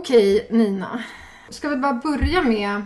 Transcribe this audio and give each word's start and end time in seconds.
Okej, 0.00 0.46
Nina. 0.50 1.02
Ska 1.48 1.68
vi 1.68 1.76
bara 1.76 1.92
börja 1.92 2.42
med 2.42 2.82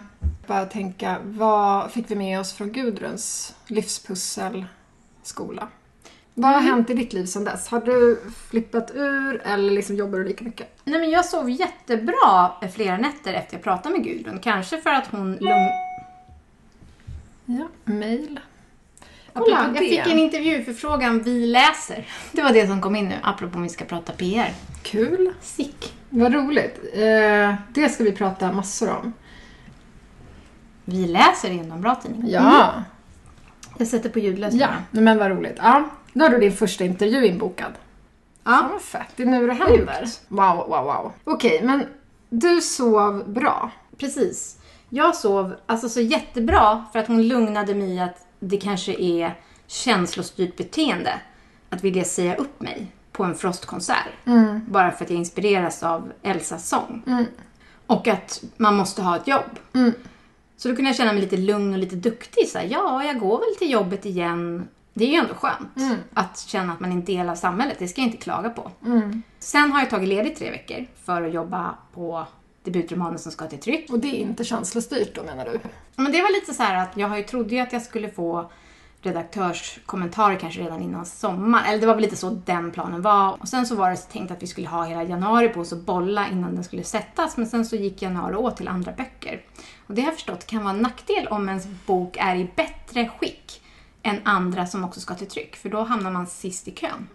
bara 0.47 0.65
tänka, 0.65 1.17
vad 1.25 1.93
fick 1.93 2.10
vi 2.10 2.15
med 2.15 2.40
oss 2.40 2.52
från 2.52 2.73
Gudruns 2.73 3.55
livspusselskola? 3.67 5.69
Vad 6.35 6.50
har 6.50 6.61
hänt 6.61 6.90
i 6.90 6.95
ditt 6.95 7.12
liv 7.12 7.27
sedan 7.27 7.45
dess? 7.45 7.69
Har 7.69 7.80
du 7.80 8.21
flippat 8.50 8.90
ur 8.95 9.42
eller 9.45 9.71
liksom 9.71 9.96
jobbar 9.96 10.19
du 10.19 10.24
lika 10.24 10.45
mycket? 10.45 10.80
Nej, 10.85 11.00
men 11.00 11.11
jag 11.11 11.24
sov 11.24 11.50
jättebra 11.50 12.53
flera 12.72 12.97
nätter 12.97 13.35
efter 13.35 13.56
jag 13.56 13.62
pratade 13.62 13.99
med 13.99 14.04
Gudrun. 14.04 14.38
Kanske 14.38 14.81
för 14.81 14.90
att 14.90 15.06
hon 15.06 15.33
lugn... 15.33 15.71
Ja, 17.46 17.68
mail. 17.84 18.40
Kolla, 19.34 19.70
jag 19.74 19.78
fick 19.78 20.06
en 20.06 20.18
intervjuförfrågan 20.18 21.22
Vi 21.22 21.46
läser. 21.46 22.06
Det 22.32 22.42
var 22.42 22.52
det 22.52 22.66
som 22.66 22.80
kom 22.80 22.96
in 22.96 23.08
nu, 23.08 23.14
apropå 23.22 23.56
om 23.56 23.62
vi 23.62 23.68
ska 23.68 23.84
prata 23.84 24.12
PR. 24.12 24.52
Kul. 24.82 25.32
Sick. 25.40 25.94
Vad 26.10 26.34
roligt. 26.34 26.80
Eh, 26.92 27.54
det 27.74 27.88
ska 27.88 28.04
vi 28.04 28.12
prata 28.12 28.52
massor 28.52 28.90
om. 28.90 29.12
Vi 30.84 31.06
läser 31.06 31.50
är 31.50 31.58
en 31.58 31.80
bra 31.80 31.94
tidning. 31.94 32.30
Ja. 32.30 32.73
Jag 33.78 33.87
sätter 33.87 34.09
på 34.09 34.19
ljudlös. 34.19 34.55
Ja, 34.55 34.69
men 34.91 35.19
vad 35.19 35.30
roligt. 35.30 35.56
Ja, 35.56 35.89
då 36.12 36.25
har 36.25 36.30
du 36.30 36.39
din 36.39 36.53
första 36.53 36.84
intervju 36.84 37.27
inbokad. 37.27 37.73
Ja, 38.45 38.69
vad 38.73 38.83
fett. 38.83 39.09
Det 39.16 39.23
är 39.23 39.27
nu 39.27 39.47
det 39.47 39.53
händer. 39.53 40.05
Wow, 40.28 40.56
wow, 40.56 40.84
wow. 40.84 41.12
Okej, 41.25 41.61
men 41.62 41.87
du 42.30 42.61
sov 42.61 43.33
bra. 43.33 43.70
Precis. 43.98 44.59
Jag 44.89 45.16
sov 45.16 45.55
alltså 45.66 45.89
så 45.89 46.01
jättebra 46.01 46.84
för 46.92 46.98
att 46.98 47.09
hon 47.09 47.28
lugnade 47.28 47.75
mig 47.75 48.01
att 48.01 48.23
det 48.48 48.57
kanske 48.57 48.95
är 48.95 49.34
känslostyrt 49.66 50.57
beteende 50.57 51.21
att 51.71 51.84
vilja 51.84 52.05
säga 52.05 52.34
upp 52.34 52.61
mig 52.61 52.87
på 53.12 53.25
en 53.25 53.34
Frostkonsert. 53.34 54.25
Bara 54.67 54.91
för 54.91 55.05
att 55.05 55.11
jag 55.11 55.19
inspireras 55.19 55.83
av 55.83 56.12
Elsas 56.23 56.69
sång. 56.69 57.03
Och 57.87 58.09
att 58.09 58.45
man 58.57 58.77
måste 58.77 59.03
ha 59.03 59.17
ett 59.17 59.29
jobb. 59.29 59.59
Så 60.57 60.69
då 60.69 60.77
kunde 60.77 60.89
jag 60.89 60.97
känna 60.97 61.12
mig 61.12 61.22
lite 61.22 61.37
lugn 61.37 61.72
och 61.72 61.78
lite 61.78 61.97
duktig. 61.97 62.48
Så 62.48 62.59
här, 62.59 62.67
ja, 62.70 63.05
jag 63.05 63.19
går 63.20 63.39
väl 63.39 63.56
till 63.59 63.70
jobbet 63.70 64.06
igen. 64.06 64.69
Det 64.95 65.05
är 65.05 65.09
ju 65.09 65.15
ändå 65.15 65.34
skönt 65.34 66.03
att 66.15 66.39
känna 66.39 66.72
att 66.72 66.81
man 66.81 66.91
är 66.91 66.95
en 66.95 67.05
del 67.05 67.28
av 67.28 67.34
samhället. 67.34 67.77
Det 67.78 67.89
ska 67.89 68.00
jag 68.00 68.09
inte 68.09 68.22
klaga 68.22 68.50
på. 68.50 68.70
Sen 69.39 69.72
har 69.72 69.81
jag 69.81 69.91
tagit 69.91 70.09
ledigt 70.09 70.39
tre 70.39 70.50
veckor 70.50 70.87
för 71.05 71.22
att 71.22 71.33
jobba 71.33 71.75
på 71.95 72.27
debutromanen 72.65 73.19
som 73.19 73.33
ska 73.33 73.47
till 73.47 73.61
tryck. 73.61 73.91
Och 73.91 73.98
det 73.98 74.09
är 74.09 74.20
inte 74.20 74.45
känslostyrt 74.45 75.15
då 75.15 75.23
menar 75.23 75.45
du? 75.45 75.61
Men 75.97 76.12
det 76.12 76.23
var 76.23 76.33
lite 76.33 76.55
så 76.55 76.62
här 76.62 76.83
att 76.83 76.97
jag 76.97 77.09
har 77.09 77.17
ju 77.17 77.23
trodde 77.23 77.55
ju 77.55 77.61
att 77.61 77.73
jag 77.73 77.83
skulle 77.83 78.11
få 78.11 78.51
redaktörskommentarer 79.03 80.39
kanske 80.39 80.61
redan 80.61 80.83
innan 80.83 81.06
sommar. 81.06 81.65
Eller 81.69 81.81
det 81.81 81.87
var 81.87 81.95
väl 81.95 82.03
lite 82.03 82.17
så 82.17 82.31
den 82.31 82.71
planen 82.71 83.03
var. 83.03 83.37
Och 83.41 83.48
sen 83.48 83.67
så 83.67 83.75
var 83.75 83.91
det 83.91 83.97
tänkt 83.97 84.31
att 84.31 84.43
vi 84.43 84.47
skulle 84.47 84.69
ha 84.69 84.84
hela 84.84 85.05
januari 85.05 85.48
på 85.48 85.61
oss 85.61 85.73
att 85.73 85.87
bolla 85.87 86.29
innan 86.29 86.55
den 86.55 86.65
skulle 86.65 86.84
sättas. 86.84 87.37
Men 87.37 87.47
sen 87.47 87.65
så 87.65 87.77
gick 87.77 88.03
januari 88.03 88.34
åt 88.34 88.56
till 88.56 88.69
andra 88.69 88.93
böcker. 88.93 89.43
Och 89.87 89.95
det 89.95 90.01
har 90.01 90.09
jag 90.09 90.15
förstått 90.15 90.47
kan 90.47 90.65
vara 90.65 90.75
en 90.75 90.83
nackdel 90.83 91.27
om 91.27 91.49
ens 91.49 91.67
bok 91.87 92.17
är 92.21 92.37
i 92.37 92.51
bättre 92.56 93.11
skick 93.21 93.64
än 94.05 94.20
andra 94.24 94.66
som 94.66 94.84
också 94.84 95.00
ska 95.00 95.14
till 95.14 95.27
tryck. 95.27 95.56
För 95.56 95.69
då 95.69 95.83
hamnar 95.83 96.10
man 96.10 96.27
sist 96.27 96.69
i 96.69 96.70
kön. 96.70 97.08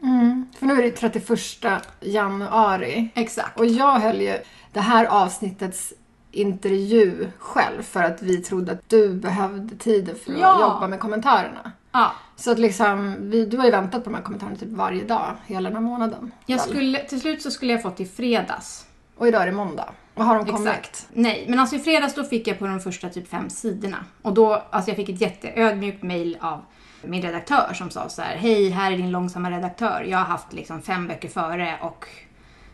För 0.59 0.65
nu 0.65 0.73
är 0.73 0.83
det 0.83 0.91
31 0.91 1.87
januari. 1.99 3.09
Exakt. 3.15 3.59
Och 3.59 3.65
jag 3.65 3.99
höll 3.99 4.21
ju 4.21 4.37
det 4.73 4.79
här 4.79 5.05
avsnittets 5.05 5.93
intervju 6.31 7.27
själv 7.37 7.81
för 7.81 8.03
att 8.03 8.21
vi 8.21 8.37
trodde 8.37 8.71
att 8.71 8.89
du 8.89 9.13
behövde 9.13 9.75
tid 9.75 10.15
för 10.25 10.33
att 10.33 10.39
Ja. 10.39 10.61
jobba 10.61 10.87
med 10.87 10.99
kommentarerna. 10.99 11.71
Ja. 11.91 12.11
Så 12.35 12.51
att 12.51 12.59
liksom, 12.59 13.15
vi, 13.19 13.45
du 13.45 13.57
har 13.57 13.65
ju 13.65 13.71
väntat 13.71 14.03
på 14.03 14.09
de 14.09 14.15
här 14.15 14.23
kommentarerna 14.23 14.57
typ 14.57 14.69
varje 14.69 15.03
dag 15.03 15.35
hela 15.45 15.69
den 15.69 15.75
här 15.75 15.83
månaden. 15.83 16.31
Jag 16.45 16.61
skulle, 16.61 17.03
till 17.03 17.21
slut 17.21 17.41
så 17.41 17.51
skulle 17.51 17.73
jag 17.73 17.81
fått 17.81 17.99
i 17.99 18.05
fredags. 18.05 18.85
Och 19.17 19.27
idag 19.27 19.41
är 19.41 19.45
det 19.45 19.51
måndag. 19.51 19.89
Och 20.15 20.25
har 20.25 20.35
de 20.35 20.45
kommit? 20.45 20.67
Exakt. 20.67 21.07
Nej, 21.13 21.45
men 21.49 21.59
alltså 21.59 21.75
i 21.75 21.79
fredags 21.79 22.15
då 22.15 22.23
fick 22.23 22.47
jag 22.47 22.59
på 22.59 22.67
de 22.67 22.79
första 22.79 23.09
typ 23.09 23.27
fem 23.29 23.49
sidorna. 23.49 24.05
Och 24.21 24.33
då, 24.33 24.53
alltså 24.69 24.89
jag 24.89 24.95
fick 24.95 25.09
ett 25.09 25.21
jätteödmjukt 25.21 26.03
mail 26.03 26.37
av 26.41 26.61
min 27.03 27.21
redaktör 27.21 27.73
som 27.73 27.89
sa 27.89 28.09
så 28.09 28.21
här: 28.21 28.35
Hej, 28.35 28.69
här 28.69 28.91
är 28.91 28.97
din 28.97 29.11
långsamma 29.11 29.51
redaktör. 29.51 30.05
Jag 30.09 30.17
har 30.17 30.25
haft 30.25 30.53
liksom 30.53 30.81
fem 30.81 31.07
böcker 31.07 31.29
före 31.29 31.77
och 31.81 32.05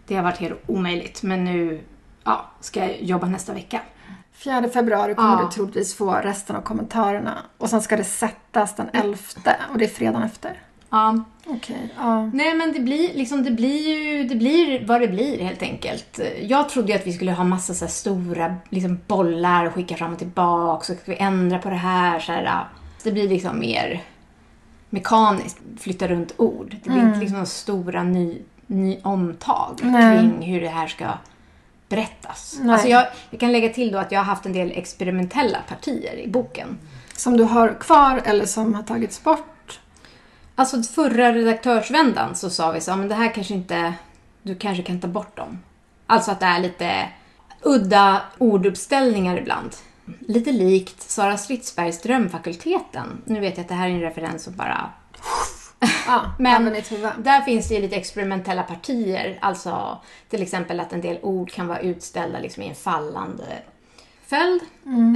det 0.08 0.16
har 0.16 0.24
varit 0.24 0.38
helt 0.38 0.64
omöjligt. 0.68 1.24
Men 1.24 1.46
nu 1.46 1.84
ja, 2.24 2.46
ska 2.60 2.80
jag 2.80 3.02
jobba 3.02 3.28
nästa 3.28 3.54
vecka. 3.54 3.82
4 4.34 4.70
februari 4.70 5.16
kommer 5.16 5.38
Ja. 5.38 5.46
du 5.46 5.52
troligtvis 5.52 5.96
få 5.96 6.12
resten 6.12 6.56
av 6.56 6.62
kommentarerna. 6.62 7.38
Och 7.58 7.70
sen 7.70 7.82
ska 7.82 7.98
det 7.98 8.04
sättas 8.04 8.76
den 8.76 8.90
11 8.94 9.18
och 9.72 9.78
det 9.78 9.86
är 9.86 9.90
fredagen 9.90 10.24
efter. 10.24 10.62
Ja. 10.90 11.24
Okej, 11.48 11.94
ja. 11.98 12.26
Nej 12.34 12.56
men 12.56 12.74
det 12.74 12.80
blir, 12.80 13.14
liksom, 13.14 13.44
det 13.44 13.52
blir 13.52 13.90
ju 13.90 14.24
det 14.24 14.36
blir 14.36 14.86
vad 14.86 15.02
det 15.02 15.08
blir 15.08 15.40
helt 15.40 15.62
enkelt. 15.62 16.20
Jag 16.42 16.70
trodde 16.70 16.92
ju 16.92 16.98
att 16.98 17.08
vi 17.08 17.14
skulle 17.14 17.32
ha 17.32 17.44
massa 17.44 17.74
så 17.74 17.88
stora 17.88 18.56
liksom, 18.70 19.00
bollar 19.08 19.66
och 19.66 19.74
skicka 19.74 19.96
fram 19.96 20.14
och 20.14 20.20
tillbaka. 20.20 20.86
Så 20.86 20.94
ska 20.94 21.12
vi 21.12 21.18
ändra 21.18 21.60
på 21.60 21.70
det 21.70 21.76
här. 21.76 22.20
Så 22.20 22.32
här 22.32 22.66
det 23.04 23.12
blir 23.12 23.30
liksom 23.30 23.60
mer 23.60 24.04
mekaniskt, 24.96 25.58
flytta 25.80 26.08
runt 26.08 26.34
ord. 26.38 26.76
Det 26.84 26.90
blir 26.90 27.02
inte 27.02 27.20
liksom 27.20 27.34
några 27.34 27.46
stora 27.46 28.04
ny, 28.04 28.42
ny 28.68 29.00
omtag 29.04 29.80
Nej. 29.84 30.18
kring 30.18 30.42
hur 30.42 30.62
det 30.62 30.70
här 30.70 30.88
ska 30.88 31.06
berättas. 31.90 32.60
Nej. 32.62 32.74
Alltså 32.74 32.88
jag, 32.88 33.08
jag 33.30 33.40
kan 33.40 33.52
lägga 33.52 33.70
till 33.70 33.92
då 33.92 33.98
att 33.98 34.12
jag 34.12 34.20
har 34.20 34.26
haft 34.26 34.46
en 34.46 34.54
del 34.54 34.72
experimentella 34.72 35.58
partier 35.70 36.16
i 36.20 36.28
boken. 36.28 36.78
Som 37.16 37.38
du 37.38 37.44
har 37.44 37.80
kvar 37.80 38.22
eller 38.26 38.46
som 38.46 38.74
har 38.74 38.84
tagits 38.84 39.24
bort. 39.24 39.80
Alltså 40.56 40.84
förra 40.84 41.34
redaktörsvändan 41.34 42.36
så 42.36 42.50
sa 42.50 42.72
vi 42.72 42.82
så, 42.82 42.92
"Ja, 42.92 42.96
men 42.96 43.08
det 43.08 43.16
här 43.16 43.34
kanske 43.34 43.54
inte, 43.54 43.94
du 44.44 44.56
kanske 44.56 44.84
kan 44.84 45.00
ta 45.02 45.08
bort 45.08 45.38
dem. 45.38 45.60
Alltså 46.08 46.32
att 46.32 46.40
det 46.40 46.46
är 46.46 46.60
lite 46.60 47.10
udda 47.62 48.22
orduppställningar 48.38 49.38
ibland. 49.38 49.76
Lite 50.20 50.52
likt 50.52 51.02
Sara 51.02 51.38
Stridsbergs 51.38 52.02
Drömfakulteten. 52.02 53.22
Nu 53.26 53.40
vet 53.40 53.58
jag 53.58 53.64
att 53.64 53.70
det 53.70 53.76
här 53.76 53.90
är 53.90 53.94
en 53.94 54.02
referens 54.02 54.48
och 54.48 54.54
bara... 54.54 54.90
Ja, 56.08 56.32
Men 56.40 56.64
där 57.18 57.42
finns 57.42 57.68
det 57.68 57.76
ju 57.76 57.82
lite 57.82 57.96
experimentella 57.96 58.64
partier. 58.64 59.38
Alltså 59.42 60.02
till 60.30 60.42
exempel 60.42 60.80
att 60.80 60.94
en 60.94 61.02
del 61.02 61.18
ord 61.22 61.52
kan 61.52 61.68
vara 61.68 61.80
utställda 61.80 62.40
liksom 62.40 62.64
i 62.64 62.70
en 62.70 62.76
fallande 62.76 63.46
följd. 64.26 64.62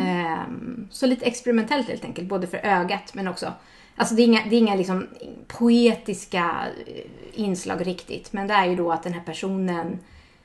Ehm, 0.01 0.88
så 0.91 1.07
lite 1.07 1.25
experimentellt 1.25 1.88
helt 1.88 2.06
enkelt, 2.06 2.27
både 2.27 2.47
för 2.47 2.57
ögat 2.57 3.13
men 3.13 3.27
också 3.27 3.53
Alltså 4.00 4.16
det 4.16 4.21
är 4.21 4.25
inga, 4.25 4.41
det 4.50 4.56
är 4.56 4.59
inga 4.59 4.75
liksom 4.75 5.07
poetiska 5.47 6.56
eh, 6.88 7.03
inslag 7.33 7.88
riktigt, 7.88 8.33
men 8.33 8.47
det 8.47 8.53
är 8.53 8.66
ju 8.66 8.75
då 8.75 8.91
att 8.91 9.03
den 9.03 9.13
här 9.13 9.21
personen 9.21 10.00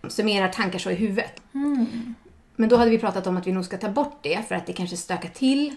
summerar 0.09 0.49
tankar 0.49 0.79
så 0.79 0.91
i 0.91 0.95
huvudet. 0.95 1.43
Men 2.57 2.69
då 2.69 2.77
hade 2.77 2.91
vi 2.91 2.99
pratat 2.99 3.27
om 3.27 3.37
att 3.37 3.47
vi 3.47 3.53
nog 3.53 3.65
ska 3.65 3.77
ta 3.77 3.89
bort 3.89 4.19
det 4.23 4.49
för 4.49 4.55
att 4.55 4.67
det 4.67 4.73
kanske 4.73 4.97
stökar 4.97 5.29
till. 5.29 5.75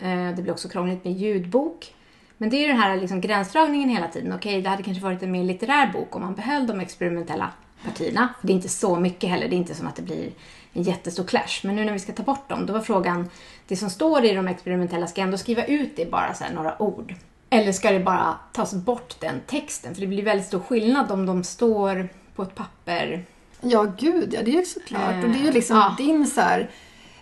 Eh, 0.00 0.30
det 0.36 0.42
blir 0.42 0.52
också 0.52 0.68
krångligt 0.68 1.04
med 1.04 1.12
ljudbok. 1.12 1.94
Men 2.38 2.50
det 2.50 2.56
är 2.56 2.60
ju 2.60 2.66
den 2.66 2.80
här 2.80 2.96
liksom 2.96 3.20
gränsdragningen 3.20 3.88
hela 3.88 4.08
tiden. 4.08 4.32
Okej, 4.32 4.62
det 4.62 4.68
hade 4.68 4.82
kanske 4.82 5.04
varit 5.04 5.22
en 5.22 5.32
mer 5.32 5.44
litterär 5.44 5.92
bok 5.92 6.16
om 6.16 6.22
man 6.22 6.34
behöll 6.34 6.66
de 6.66 6.80
experimentella 6.80 7.50
partierna. 7.84 8.34
För 8.40 8.46
det 8.46 8.52
är 8.52 8.54
inte 8.54 8.68
så 8.68 9.00
mycket 9.00 9.30
heller. 9.30 9.48
Det 9.48 9.54
är 9.54 9.58
inte 9.58 9.74
som 9.74 9.86
att 9.86 9.96
det 9.96 10.02
blir 10.02 10.30
en 10.72 10.82
jättestor 10.82 11.24
clash. 11.24 11.60
Men 11.62 11.76
nu 11.76 11.84
när 11.84 11.92
vi 11.92 11.98
ska 11.98 12.12
ta 12.12 12.22
bort 12.22 12.48
dem, 12.48 12.66
då 12.66 12.72
var 12.72 12.80
frågan, 12.80 13.30
det 13.68 13.76
som 13.76 13.90
står 13.90 14.24
i 14.24 14.34
de 14.34 14.48
experimentella, 14.48 15.06
ska 15.06 15.20
jag 15.20 15.26
ändå 15.26 15.38
skriva 15.38 15.64
ut 15.64 15.96
det 15.96 16.10
bara 16.10 16.34
så 16.34 16.44
här 16.44 16.54
några 16.54 16.82
ord? 16.82 17.14
Eller 17.50 17.72
ska 17.72 17.90
det 17.90 18.00
bara 18.00 18.34
tas 18.52 18.74
bort 18.74 19.20
den 19.20 19.40
texten? 19.46 19.94
För 19.94 20.00
det 20.00 20.06
blir 20.06 20.22
väldigt 20.22 20.46
stor 20.46 20.60
skillnad 20.60 21.12
om 21.12 21.26
de 21.26 21.44
står 21.44 22.08
på 22.34 22.42
ett 22.42 22.54
papper 22.54 23.24
Ja, 23.64 23.86
gud 23.98 24.34
ja, 24.34 24.42
det 24.42 24.50
är 24.50 24.58
ju 24.58 24.64
såklart. 24.64 25.24
Och 25.24 25.30
det 25.30 25.38
är 25.38 25.44
ju 25.44 25.52
liksom 25.52 25.76
Ja. 25.76 25.94
din 25.98 26.26
så 26.26 26.40
här, 26.40 26.70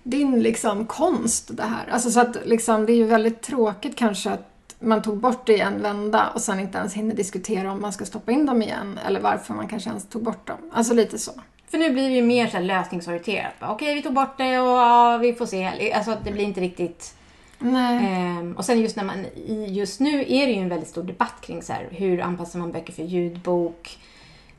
din 0.02 0.42
liksom 0.42 0.86
konst 0.86 1.56
det 1.56 1.62
här. 1.62 1.88
Alltså 1.90 2.10
så 2.10 2.20
att 2.20 2.36
liksom, 2.44 2.86
det 2.86 2.92
är 2.92 2.96
ju 2.96 3.04
väldigt 3.04 3.42
tråkigt 3.42 3.96
kanske 3.96 4.30
att 4.30 4.48
man 4.80 5.02
tog 5.02 5.16
bort 5.18 5.46
det 5.46 5.52
i 5.52 5.60
en 5.60 5.82
vända 5.82 6.28
och 6.34 6.40
sen 6.40 6.60
inte 6.60 6.78
ens 6.78 6.94
hinner 6.94 7.14
diskutera 7.14 7.72
om 7.72 7.80
man 7.80 7.92
ska 7.92 8.04
stoppa 8.04 8.32
in 8.32 8.46
dem 8.46 8.62
igen 8.62 9.00
eller 9.06 9.20
varför 9.20 9.54
man 9.54 9.68
kanske 9.68 9.90
ens 9.90 10.08
tog 10.08 10.22
bort 10.22 10.46
dem. 10.46 10.58
Alltså 10.72 10.94
lite 10.94 11.18
så. 11.18 11.32
För 11.70 11.78
nu 11.78 11.90
blir 11.90 12.08
det 12.08 12.14
ju 12.14 12.22
mer 12.22 12.46
så 12.46 12.56
här 12.56 12.64
lösningsorienterat. 12.64 13.52
Okej, 13.60 13.94
vi 13.94 14.02
tog 14.02 14.12
bort 14.14 14.38
det 14.38 14.58
och 14.58 14.68
ja, 14.78 15.18
vi 15.22 15.32
får 15.32 15.46
se. 15.46 15.92
Alltså 15.92 16.16
det 16.24 16.32
blir 16.32 16.44
inte 16.44 16.60
riktigt... 16.60 17.14
Ehm, 17.60 18.54
och 18.56 18.64
sen 18.64 18.80
just 18.80 18.96
när 18.96 19.04
man... 19.04 19.26
Just 19.68 20.00
nu 20.00 20.20
är 20.20 20.46
det 20.46 20.52
ju 20.52 20.62
en 20.62 20.68
väldigt 20.68 20.88
stor 20.88 21.02
debatt 21.02 21.34
kring 21.40 21.62
så 21.62 21.72
här, 21.72 21.88
hur 21.90 22.20
anpassar 22.20 22.58
man 22.58 22.72
böcker 22.72 22.92
för 22.92 23.02
ljudbok? 23.02 23.98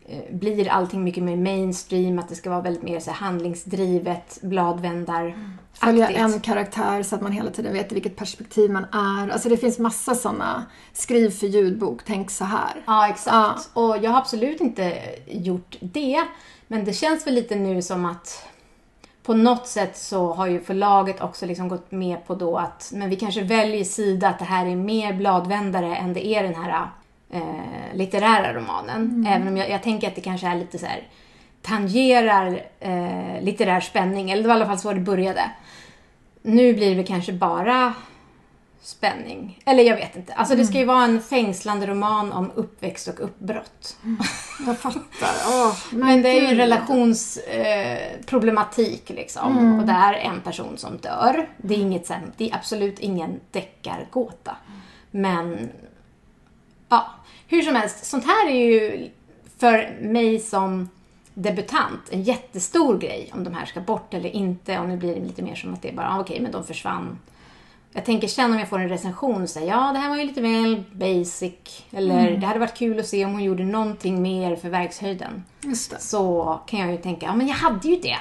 Eh, 0.05 0.35
Blir 0.35 0.69
allting 0.69 1.03
mycket 1.03 1.23
mer 1.23 1.35
mainstream? 1.35 2.19
Att 2.19 2.29
det 2.29 2.35
ska 2.35 2.50
vara 2.50 2.61
väldigt 2.61 2.83
mer 2.83 3.00
så 3.00 3.11
handlingsdrivet, 3.11 4.39
bladvändar 4.41 5.35
Följa 5.73 6.09
en 6.09 6.39
karaktär 6.39 7.03
så 7.03 7.15
att 7.15 7.21
man 7.21 7.31
hela 7.31 7.51
tiden 7.51 7.73
vet 7.73 7.91
i 7.91 7.95
vilket 7.95 8.15
perspektiv 8.15 8.71
man 8.71 8.85
är. 8.91 9.29
Alltså 9.29 9.50
det 9.50 9.57
finns 9.57 9.79
massa 9.79 10.15
sådana. 10.15 10.65
Skriv 10.94 11.29
för 11.29 11.47
ljudbok, 11.47 12.01
tänk 12.05 12.31
så 12.31 12.45
här. 12.45 12.83
Ja, 12.85 13.09
exakt. 13.09 13.69
Och 13.73 13.97
jag 13.97 14.11
har 14.11 14.17
absolut 14.17 14.61
inte 14.61 15.01
gjort 15.27 15.77
det. 15.79 16.23
Men 16.67 16.85
det 16.85 16.94
känns 16.94 17.27
väl 17.27 17.33
lite 17.33 17.56
nu 17.56 17.81
som 17.81 18.06
att 18.06 18.47
på 19.23 19.33
något 19.33 19.67
sätt 19.67 19.97
så 19.97 20.33
har 20.33 20.47
ju 20.47 20.59
förlaget 20.59 21.21
också 21.21 21.45
liksom 21.45 21.67
gått 21.67 21.91
med 21.91 22.27
på 22.27 22.35
då 22.35 22.57
att 22.57 22.91
men 22.94 23.09
vi 23.09 23.15
kanske 23.15 23.41
väljer 23.41 23.83
sida 23.83 24.29
att 24.29 24.39
det 24.39 24.45
här 24.45 24.65
är 24.65 24.75
mer 24.75 25.13
bladvändare 25.13 25.95
än 25.95 26.13
det 26.13 26.27
är 26.27 26.44
den 26.44 26.56
här 26.56 26.88
eh, 27.33 27.94
litterära 27.94 28.53
romanen. 28.53 29.27
Även 29.30 29.47
om 29.47 29.57
jag, 29.57 29.69
jag 29.69 29.83
tänker 29.83 30.07
att 30.07 30.15
det 30.15 30.21
kanske 30.21 30.47
är 30.47 30.56
lite 30.56 30.77
så 30.77 30.85
här 30.85 31.07
tangerar 31.62 32.63
eh, 32.80 33.41
litterär 33.41 33.80
spänning. 33.80 34.31
Eller 34.31 34.41
det 34.41 34.47
var 34.47 34.56
i 34.56 34.57
alla 34.57 34.65
fall 34.65 34.80
så 34.80 34.94
det 34.94 35.00
började. 35.00 35.51
Nu 36.41 36.74
blir 36.74 36.95
det 36.95 37.03
kanske 37.03 37.33
bara 37.33 37.94
spänning. 38.81 39.59
Eller 39.65 39.83
jag 39.83 39.95
vet 39.95 40.15
inte. 40.15 40.33
Alltså 40.33 40.56
det 40.56 40.65
ska 40.65 40.77
ju 40.77 40.85
vara 40.85 41.03
en 41.03 41.21
fängslande 41.21 41.88
roman 41.88 42.31
om 42.31 42.51
uppväxt 42.56 43.07
och 43.07 43.24
uppbrott. 43.24 43.97
Jag 44.65 44.77
fattar. 44.77 45.33
Åh, 45.51 45.75
Men 45.91 46.21
det 46.21 46.30
är 46.30 46.51
ju 46.51 46.57
relationsproblematik 46.57 49.09
eh, 49.09 49.15
liksom. 49.15 49.80
Och 49.80 49.85
det 49.85 49.94
är 49.94 50.13
en 50.13 50.41
person 50.41 50.77
som 50.77 50.97
dör. 50.97 51.50
Det 51.57 51.74
är, 51.74 51.80
inget, 51.80 52.12
det 52.38 52.50
är 52.50 52.56
absolut 52.56 53.00
ingen 53.00 53.39
deckargåta. 53.51 54.56
Men 55.12 55.69
ja, 56.89 57.06
hur 57.53 57.61
som 57.61 57.75
helst. 57.75 58.05
Sånt 58.05 58.25
här 58.25 58.50
är 58.50 58.65
ju 58.65 59.09
för 59.57 59.97
mig 60.01 60.39
som 60.39 60.89
debutant 61.33 62.09
en 62.11 62.23
jättestor 62.23 62.97
grej. 62.97 63.29
Om 63.33 63.44
de 63.44 63.53
här 63.53 63.65
ska 63.65 63.81
bort 63.81 64.13
eller 64.13 64.29
inte. 64.29 64.79
Och 64.79 64.89
nu 64.89 64.97
blir 64.97 65.15
det 65.15 65.21
lite 65.21 65.41
mer 65.41 65.55
som 65.55 65.73
att 65.73 65.81
det 65.81 65.89
är 65.89 65.94
bara, 65.94 66.09
ah, 66.09 66.19
okej, 66.19 66.39
men 66.39 66.51
de 66.51 66.63
försvann. 66.63 67.17
Jag 67.94 68.05
tänker 68.05 68.27
sen 68.27 68.53
om 68.53 68.59
jag 68.59 68.69
får 68.69 68.79
en 68.79 68.89
recension 68.89 69.47
säga 69.47 69.65
ja 69.65 69.91
det 69.91 70.00
här 70.00 70.09
var 70.09 70.17
ju 70.17 70.23
lite 70.23 70.41
väl 70.41 70.83
basic. 70.91 71.83
Eller 71.91 72.31
det 72.31 72.47
hade 72.47 72.59
varit 72.59 72.77
kul 72.77 73.00
att 73.00 73.07
se 73.07 73.25
om 73.25 73.31
hon 73.31 73.44
gjorde 73.44 73.63
någonting 73.63 74.21
mer 74.21 74.56
för 74.56 74.69
verkshöjden. 74.69 75.44
Så 76.00 76.60
kan 76.68 76.80
jag 76.80 76.92
ju 76.92 76.98
tänka, 76.98 77.25
ja 77.25 77.36
men 77.36 77.48
jag 77.48 77.56
hade 77.56 77.88
ju 77.88 77.95
det. 77.95 78.18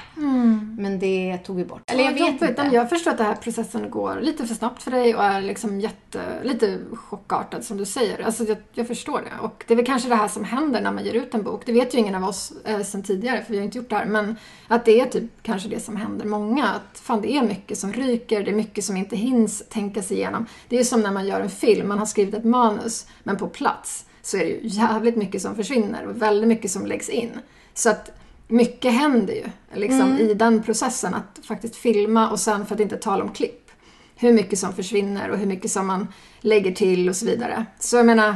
Men 0.77 0.99
det 0.99 1.37
tog 1.37 1.55
vi 1.55 1.65
bort. 1.65 1.91
Eller 1.91 2.03
jag 2.03 2.11
vet 2.11 2.19
jobbigt. 2.19 2.41
inte. 2.41 2.69
Jag 2.73 2.89
förstår 2.89 3.11
att 3.11 3.17
den 3.17 3.27
här 3.27 3.35
processen 3.35 3.89
går 3.89 4.19
lite 4.21 4.47
för 4.47 4.55
snabbt 4.55 4.83
för 4.83 4.91
dig 4.91 5.15
och 5.15 5.23
är 5.23 5.41
liksom 5.41 5.79
jätte, 5.79 6.21
lite 6.43 6.79
chockartad 6.93 7.63
som 7.63 7.77
du 7.77 7.85
säger. 7.85 8.25
Alltså 8.25 8.43
jag, 8.43 8.57
jag 8.73 8.87
förstår 8.87 9.21
det. 9.21 9.45
Och 9.45 9.63
det 9.67 9.73
är 9.73 9.75
väl 9.75 9.85
kanske 9.85 10.09
det 10.09 10.15
här 10.15 10.27
som 10.27 10.43
händer 10.43 10.81
när 10.81 10.91
man 10.91 11.05
ger 11.05 11.13
ut 11.13 11.33
en 11.33 11.43
bok. 11.43 11.61
Det 11.65 11.73
vet 11.73 11.93
ju 11.93 11.97
ingen 11.97 12.15
av 12.15 12.23
oss 12.23 12.53
eh, 12.65 12.81
sen 12.81 13.03
tidigare 13.03 13.43
för 13.43 13.51
vi 13.51 13.57
har 13.57 13.65
inte 13.65 13.77
gjort 13.77 13.89
det 13.89 13.95
här. 13.95 14.05
Men 14.05 14.35
att 14.67 14.85
det 14.85 14.99
är 14.99 15.05
typ 15.05 15.31
kanske 15.41 15.69
det 15.69 15.79
som 15.79 15.95
händer 15.97 16.25
många. 16.25 16.69
Att 16.69 16.99
fan 16.99 17.21
det 17.21 17.31
är 17.31 17.43
mycket 17.43 17.77
som 17.77 17.93
ryker, 17.93 18.43
det 18.43 18.51
är 18.51 18.55
mycket 18.55 18.83
som 18.83 18.97
inte 18.97 19.15
hinns 19.15 19.63
tänka 19.69 20.01
sig 20.01 20.17
igenom. 20.17 20.45
Det 20.67 20.75
är 20.75 20.79
ju 20.79 20.85
som 20.85 21.01
när 21.01 21.11
man 21.11 21.27
gör 21.27 21.41
en 21.41 21.49
film, 21.49 21.87
man 21.87 21.99
har 21.99 22.05
skrivit 22.05 22.33
ett 22.33 22.45
manus 22.45 23.07
men 23.23 23.37
på 23.37 23.47
plats 23.47 24.05
så 24.23 24.37
är 24.37 24.43
det 24.43 24.49
ju 24.49 24.59
jävligt 24.63 25.15
mycket 25.15 25.41
som 25.41 25.55
försvinner 25.55 26.07
och 26.07 26.21
väldigt 26.21 26.47
mycket 26.47 26.71
som 26.71 26.85
läggs 26.85 27.09
in. 27.09 27.31
Så 27.73 27.89
att 27.89 28.11
mycket 28.47 28.93
händer 28.93 29.33
ju 29.33 29.45
liksom, 29.73 30.17
i 30.17 30.33
den 30.33 30.63
processen 30.63 31.13
att 31.13 31.45
faktiskt 31.45 31.75
filma 31.75 32.31
och 32.31 32.39
sen 32.39 32.65
för 32.65 32.75
att 32.75 32.81
inte 32.81 32.97
tala 32.97 33.23
om 33.23 33.33
klipp. 33.33 33.71
Hur 34.15 34.33
mycket 34.33 34.59
som 34.59 34.73
försvinner 34.73 35.29
och 35.29 35.37
hur 35.37 35.45
mycket 35.45 35.71
som 35.71 35.87
man 35.87 36.07
lägger 36.39 36.71
till 36.71 37.09
och 37.09 37.15
så 37.15 37.25
vidare. 37.25 37.65
Så 37.79 37.95
jag 37.97 38.05
menar, 38.05 38.35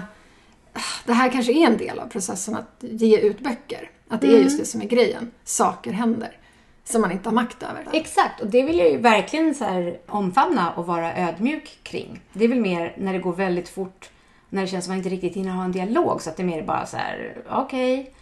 det 1.05 1.13
här 1.13 1.31
kanske 1.31 1.51
är 1.51 1.67
en 1.67 1.77
del 1.77 1.99
av 1.99 2.07
processen 2.07 2.55
att 2.55 2.75
ge 2.79 3.17
ut 3.17 3.39
böcker. 3.39 3.91
Att 4.07 4.21
det 4.21 4.27
är 4.27 4.43
just 4.43 4.59
det 4.59 4.65
som 4.65 4.81
är 4.81 4.85
grejen. 4.85 5.31
Saker 5.43 5.91
händer 5.91 6.37
som 6.83 7.01
man 7.01 7.11
inte 7.11 7.29
har 7.29 7.33
makt 7.33 7.63
över. 7.63 7.87
Exakt, 7.93 8.41
och 8.41 8.47
det 8.47 8.63
vill 8.63 8.77
jag 8.77 8.89
ju 8.89 8.97
verkligen 8.97 9.55
så 9.55 9.95
omfamna 10.07 10.73
och 10.73 10.85
vara 10.85 11.15
ödmjuk 11.15 11.79
kring. 11.83 12.21
Det 12.33 12.43
är 12.43 12.49
väl 12.49 12.61
mer 12.61 12.95
när 12.97 13.13
det 13.13 13.19
går 13.19 13.33
väldigt 13.33 13.69
fort, 13.69 14.09
när 14.49 14.61
det 14.61 14.67
känns 14.67 14.85
som 14.85 14.91
att 14.91 14.95
man 14.95 14.97
inte 14.97 15.09
riktigt 15.09 15.35
hinner 15.35 15.51
ha 15.51 15.63
en 15.63 15.71
dialog, 15.71 16.21
så 16.21 16.29
att 16.29 16.37
det 16.37 16.43
är 16.43 16.47
mer 16.47 16.61
bara 16.61 16.85
så 16.85 16.97
här, 16.97 17.37
okej. 17.49 18.13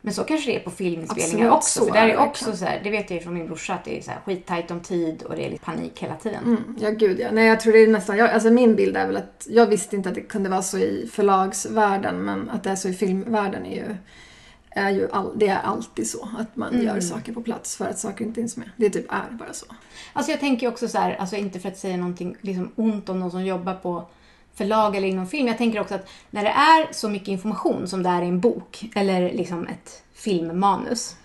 Men 0.00 0.14
så 0.14 0.24
kanske 0.24 0.50
det 0.50 0.56
är 0.56 0.60
på 0.60 0.70
filminspelningar 0.70 1.50
Absolut, 1.50 1.52
också. 1.52 1.80
så 1.80 1.86
För 1.86 1.92
där 1.92 2.08
är 2.08 2.16
också 2.16 2.44
verkligen. 2.44 2.58
så 2.58 2.64
här, 2.64 2.80
det 2.84 2.90
vet 2.90 3.10
jag 3.10 3.16
ju 3.16 3.22
från 3.22 3.34
min 3.34 3.46
brorsa, 3.46 3.74
att 3.74 3.84
det 3.84 3.98
är 3.98 4.02
så 4.02 4.10
här 4.10 4.20
skittajt 4.24 4.70
om 4.70 4.80
tid 4.80 5.22
och 5.22 5.36
det 5.36 5.46
är 5.46 5.50
lite 5.50 5.64
panik 5.64 6.02
hela 6.02 6.16
tiden. 6.16 6.44
Mm, 6.44 6.76
ja, 6.80 6.90
gud 6.90 7.20
ja. 7.20 7.28
Nej, 7.32 7.46
jag 7.46 7.60
tror 7.60 7.72
det 7.72 7.78
är 7.78 7.86
nästan... 7.88 8.16
Jag, 8.16 8.30
alltså 8.30 8.50
min 8.50 8.76
bild 8.76 8.96
är 8.96 9.06
väl 9.06 9.16
att 9.16 9.46
jag 9.50 9.66
visste 9.66 9.96
inte 9.96 10.08
att 10.08 10.14
det 10.14 10.20
kunde 10.20 10.48
vara 10.48 10.62
så 10.62 10.78
i 10.78 11.10
förlagsvärlden, 11.12 12.24
men 12.24 12.50
att 12.50 12.64
det 12.64 12.70
är 12.70 12.76
så 12.76 12.88
i 12.88 12.94
filmvärlden 12.94 13.66
är 13.66 13.76
ju... 13.76 13.96
Är 14.70 14.90
ju 14.90 15.08
all, 15.12 15.38
det 15.38 15.48
är 15.48 15.58
alltid 15.58 16.10
så, 16.10 16.28
att 16.38 16.56
man 16.56 16.82
gör 16.82 17.00
saker 17.00 17.32
på 17.32 17.42
plats 17.42 17.76
för 17.76 17.84
att 17.84 17.98
saker 17.98 18.24
inte 18.24 18.40
hinns 18.40 18.56
med. 18.56 18.70
Det 18.76 18.90
typ 18.90 19.12
är 19.12 19.32
bara 19.32 19.52
så. 19.52 19.66
Alltså 20.12 20.30
jag 20.30 20.40
tänker 20.40 20.68
också 20.68 20.88
så 20.88 20.98
här, 20.98 21.16
alltså 21.16 21.36
inte 21.36 21.60
för 21.60 21.68
att 21.68 21.78
säga 21.78 21.96
någonting 21.96 22.36
liksom 22.40 22.72
ont 22.76 23.08
om 23.08 23.20
någon 23.20 23.30
som 23.30 23.44
jobbar 23.44 23.74
på 23.74 24.04
förlag 24.56 24.96
eller 24.96 25.08
inom 25.08 25.26
film. 25.26 25.48
Jag 25.48 25.58
tänker 25.58 25.80
också 25.80 25.94
att 25.94 26.08
när 26.30 26.44
det 26.44 26.50
är 26.50 26.92
så 26.92 27.08
mycket 27.08 27.28
information 27.28 27.88
som 27.88 28.02
det 28.02 28.08
är 28.08 28.22
i 28.22 28.28
en 28.28 28.40
bok 28.40 28.84
eller 28.94 29.32
liksom 29.32 29.66
ett 29.66 30.02
filmmanus. 30.14 31.16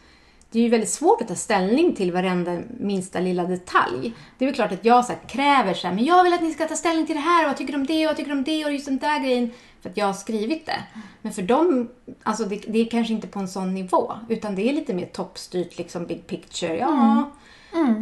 Det 0.51 0.59
är 0.59 0.63
ju 0.63 0.69
väldigt 0.69 0.89
svårt 0.89 1.21
att 1.21 1.27
ta 1.27 1.35
ställning 1.35 1.95
till 1.95 2.11
varenda 2.11 2.59
minsta 2.79 3.19
lilla 3.19 3.43
detalj. 3.43 4.13
Det 4.37 4.45
är 4.45 4.47
väl 4.47 4.55
klart 4.55 4.71
att 4.71 4.85
jag 4.85 5.05
så 5.05 5.11
här 5.11 5.19
kräver 5.27 5.73
så 5.73 5.87
här, 5.87 5.95
men 5.95 6.05
jag 6.05 6.23
vill 6.23 6.33
att 6.33 6.41
ni 6.41 6.53
ska 6.53 6.67
ta 6.67 6.75
ställning 6.75 7.05
till 7.05 7.15
det 7.15 7.21
här 7.21 7.43
och 7.43 7.49
vad 7.49 7.57
tycker 7.57 7.75
om 7.75 7.85
det 7.85 8.05
och 8.05 8.09
vad 8.09 8.17
tycker 8.17 8.31
om 8.31 8.43
det 8.43 8.65
och 8.65 8.71
just 8.71 8.85
den 8.85 8.97
där 8.97 9.19
grejen. 9.19 9.51
För 9.81 9.89
att 9.89 9.97
jag 9.97 10.05
har 10.05 10.13
skrivit 10.13 10.65
det. 10.65 10.83
Men 11.21 11.33
för 11.33 11.41
dem, 11.41 11.89
alltså 12.23 12.45
det, 12.45 12.55
det 12.67 12.79
är 12.79 12.85
kanske 12.85 13.13
inte 13.13 13.27
på 13.27 13.39
en 13.39 13.47
sån 13.47 13.73
nivå. 13.73 14.13
Utan 14.29 14.55
det 14.55 14.69
är 14.69 14.73
lite 14.73 14.93
mer 14.93 15.05
toppstyrt, 15.05 15.77
liksom 15.77 16.05
big 16.05 16.27
picture. 16.27 16.77
Ja, 16.77 17.11
mm 17.11 17.23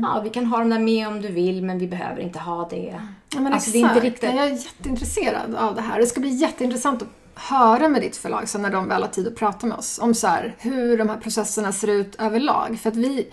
ja 0.04 0.22
vi 0.24 0.30
kan 0.30 0.46
ha 0.46 0.60
dem 0.60 0.70
där 0.70 0.80
med 0.80 1.08
om 1.08 1.22
du 1.22 1.28
vill 1.28 1.64
men 1.64 1.80
vi 1.80 1.88
behöver 1.88 2.22
inte 2.22 2.40
ha 2.40 2.68
det. 2.70 3.02
Ja, 3.34 3.40
men 3.40 3.54
alltså 3.54 3.72
det 3.72 3.78
är 3.78 3.90
inte 3.90 4.00
riktigt... 4.00 4.24
Jag 4.24 4.46
är 4.46 4.52
jätteintresserad 4.52 5.56
av 5.56 5.76
det 5.76 5.82
här. 5.82 6.00
Det 6.00 6.06
ska 6.06 6.22
bli 6.22 6.30
jätteintressant 6.30 7.02
att 7.02 7.08
höra 7.36 7.90
med 7.90 8.02
ditt 8.02 8.18
förlag 8.18 8.50
sen 8.50 8.62
när 8.62 8.70
de 8.70 8.88
väl 8.88 9.02
har 9.02 9.10
tid 9.10 9.28
att 9.28 9.36
prata 9.36 9.68
med 9.68 9.78
oss 9.78 10.00
om 10.00 10.14
så 10.14 10.28
här, 10.28 10.56
hur 10.58 10.98
de 10.98 11.10
här 11.10 11.18
processerna 11.18 11.72
ser 11.72 11.88
ut 11.88 12.16
överlag. 12.16 12.80
För 12.82 12.90
att 12.90 12.96
vi 12.96 13.28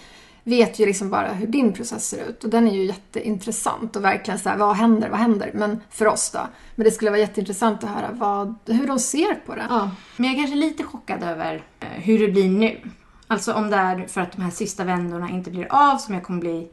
vet 0.45 0.79
ju 0.79 0.87
liksom 0.87 1.11
bara 1.11 1.29
hur 1.29 1.47
din 1.47 1.73
process 1.73 2.09
ser 2.09 2.29
ut 2.29 2.45
och 2.45 2.51
den 2.51 2.69
är 2.69 2.75
ju 2.75 2.85
jätteintressant 2.85 3.97
och 3.97 4.05
verkligen 4.05 4.41
så 4.41 4.49
här, 4.49 4.57
vad 4.57 4.77
händer, 4.77 5.09
vad 5.09 5.19
händer? 5.19 5.51
Men 5.55 5.81
för 5.91 6.07
oss 6.07 6.31
då. 6.31 6.41
Men 6.75 6.85
det 6.85 6.91
skulle 6.91 7.11
vara 7.11 7.21
jätteintressant 7.21 7.85
att 7.85 7.91
höra 7.91 8.09
vad, 8.13 8.55
hur 8.67 8.87
de 8.87 8.99
ser 8.99 9.35
på 9.35 9.55
det. 9.55 9.67
Ja. 9.69 9.91
Men 10.17 10.27
jag 10.27 10.35
är 10.35 10.39
kanske 10.39 10.57
lite 10.57 10.83
chockad 10.83 11.23
över 11.23 11.63
eh, 11.81 11.89
hur 11.89 12.19
det 12.19 12.29
blir 12.29 12.49
nu. 12.49 12.81
Alltså 13.29 13.53
om 13.53 13.71
det 13.71 13.77
är 13.77 14.07
för 14.07 14.21
att 14.21 14.33
de 14.33 14.43
här 14.43 14.51
sista 14.51 14.85
vändorna 14.85 15.31
inte 15.31 15.51
blir 15.51 15.67
av 15.71 15.97
som 15.99 16.15
jag 16.15 16.23
kommer 16.25 16.41
bli 16.41 16.69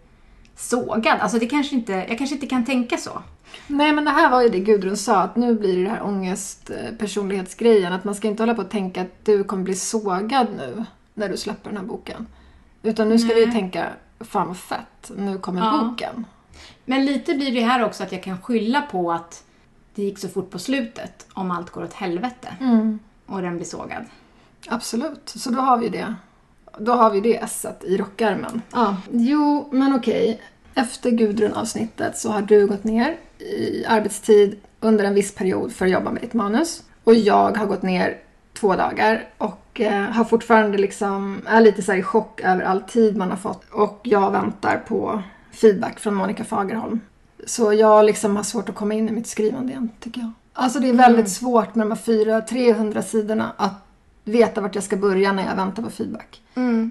sågad. 0.56 1.20
Alltså 1.20 1.40
det 1.40 1.48
kanske 1.48 1.76
inte, 1.76 1.92
jag 1.94 2.18
kanske 2.18 2.36
inte 2.36 2.48
kan 2.48 2.66
tänka 2.66 2.98
så. 2.98 3.22
Nej 3.68 3.94
men 3.94 4.06
det 4.06 4.12
här 4.12 4.30
var 4.30 4.42
ju 4.42 4.50
det 4.50 4.60
Gudrun 4.60 4.98
sa, 4.98 5.22
att 5.22 5.36
nu 5.36 5.56
blir 5.56 5.78
det 5.78 5.84
det 5.84 5.90
här 5.90 6.04
ångest 6.04 6.70
eh, 6.70 6.96
personlighetsgrejen. 6.98 7.94
Att 7.94 8.04
man 8.04 8.16
ska 8.16 8.28
inte 8.28 8.44
hålla 8.44 8.56
på 8.56 8.62
och 8.62 8.70
tänka 8.70 9.02
att 9.02 9.26
du 9.26 9.44
kommer 9.44 9.64
bli 9.64 9.76
sågad 9.76 10.48
nu 10.58 10.86
när 11.14 11.30
du 11.30 11.38
släpper 11.38 11.70
den 11.70 11.78
här 11.80 11.86
boken. 11.86 12.28
Utan 12.84 13.10
nu 13.10 13.20
ska 13.20 13.34
vi 13.36 13.52
tänka, 13.52 13.88
fan 14.20 14.48
vad 14.48 14.58
fett, 14.58 15.12
nu 15.18 15.38
kommer 15.38 15.62
Ja. 15.62 15.84
boken. 15.90 16.26
Men 16.86 17.06
lite 17.06 17.34
blir 17.34 17.52
det 17.52 17.62
här 17.62 17.84
också 17.86 18.04
att 18.04 18.12
jag 18.12 18.24
kan 18.24 18.42
skylla 18.42 18.82
på 18.82 19.12
att 19.12 19.44
det 19.96 20.04
gick 20.04 20.20
så 20.20 20.28
fort 20.30 20.50
på 20.50 20.60
slutet 20.60 21.28
om 21.34 21.52
allt 21.52 21.70
går 21.70 21.84
åt 21.84 21.94
helvete 21.94 22.48
och 23.26 23.42
den 23.42 23.56
blir 23.56 23.66
sågad. 23.66 24.06
Absolut, 24.68 25.30
så 25.30 25.50
då 25.52 25.62
har 25.62 25.78
vi 25.78 25.90
det. 25.90 26.16
Då 26.78 26.92
har 26.92 27.12
vi 27.12 27.22
det 27.22 27.38
esset 27.38 27.84
i 27.84 27.98
rockärmen. 27.98 28.62
Ja. 28.72 28.98
Jo, 29.12 29.70
men 29.72 29.96
okej. 29.96 30.42
Efter 30.76 31.12
Gudrun-avsnittet 31.12 32.18
så 32.18 32.30
har 32.30 32.42
du 32.42 32.68
gått 32.68 32.84
ner 32.84 33.18
i 33.40 33.86
arbetstid 33.86 34.60
under 34.80 35.06
en 35.06 35.14
viss 35.14 35.36
period 35.36 35.74
för 35.74 35.86
att 35.86 35.92
jobba 35.92 36.12
med 36.12 36.22
ditt 36.22 36.34
manus. 36.34 36.84
Och 37.04 37.16
jag 37.16 37.58
har 37.58 37.66
gått 37.66 37.82
ner 37.82 38.18
två 38.54 38.76
dagar 38.76 39.30
och 39.38 39.82
eh, 39.82 40.02
har 40.02 40.24
fortfarande 40.24 40.78
liksom, 40.78 41.42
är 41.46 41.62
lite 41.62 41.82
så 41.82 41.92
här 41.92 42.00
i 42.00 42.04
chock 42.04 42.42
över 42.42 42.64
all 42.64 42.82
tid 42.82 43.18
man 43.18 43.30
har 43.30 43.38
fått. 43.38 43.70
Och 43.72 44.00
jag 44.04 44.32
väntar 44.32 44.78
på 44.78 45.24
feedback 45.52 46.00
från 46.00 46.16
Monica 46.16 46.44
Fagerholm. 46.44 47.00
Så 47.46 47.74
jag 47.74 48.06
liksom 48.06 48.36
har 48.36 48.44
svårt 48.44 48.70
att 48.70 48.76
komma 48.76 48.94
in 48.94 49.10
i 49.10 49.12
mitt 49.12 49.28
skrivande 49.28 49.72
igen, 49.72 49.90
tycker 50.00 50.22
jag. 50.22 50.32
Alltså 50.54 50.80
det 50.80 50.90
är 50.90 50.94
väldigt 50.94 51.30
svårt 51.30 51.76
med 51.76 51.86
de 51.86 51.92
här 51.92 51.98
fyra, 51.98 52.42
300 52.42 53.02
sidorna 53.02 53.52
att 53.58 53.86
veta 54.24 54.62
vart 54.62 54.76
jag 54.76 54.84
ska 54.84 54.98
börja 54.98 55.34
när 55.34 55.48
jag 55.48 55.56
väntar 55.56 55.84
på 55.84 55.90
feedback. 55.90 56.42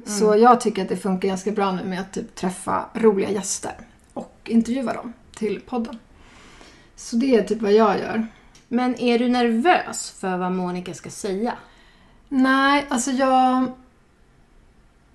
Så 0.07 0.37
jag 0.37 0.61
tycker 0.61 0.83
att 0.83 0.89
det 0.89 0.97
funkar 0.97 1.29
ganska 1.29 1.51
bra 1.51 1.73
nu 1.73 1.85
med 1.85 2.01
att 2.01 2.13
typ 2.13 2.35
träffa 2.35 2.85
roliga 2.95 3.31
gäster 3.31 3.75
och 4.15 4.37
intervjua 4.45 4.93
dem 4.93 5.13
till 5.37 5.61
podden. 5.61 5.99
Så 6.97 7.17
det 7.17 7.37
är 7.37 7.43
typ 7.43 7.63
vad 7.63 7.73
jag 7.73 7.99
gör. 7.99 8.27
Men 8.69 9.01
är 9.01 9.19
du 9.19 9.29
nervös 9.29 10.11
för 10.11 10.37
vad 10.37 10.53
Monica 10.53 10.95
ska 10.95 11.11
säga? 11.11 11.55
Nej, 12.29 12.87
alltså 12.89 13.11
jag... 13.11 13.73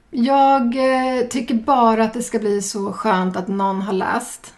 Jag 0.10 0.76
eh, 0.76 1.28
tycker 1.28 1.56
bara 1.56 2.04
att 2.04 2.14
det 2.14 2.24
ska 2.24 2.40
bli 2.40 2.62
så 2.62 2.94
skönt 2.94 3.36
att 3.36 3.48
någon 3.48 3.82
har 3.82 3.94
läst 3.94 4.54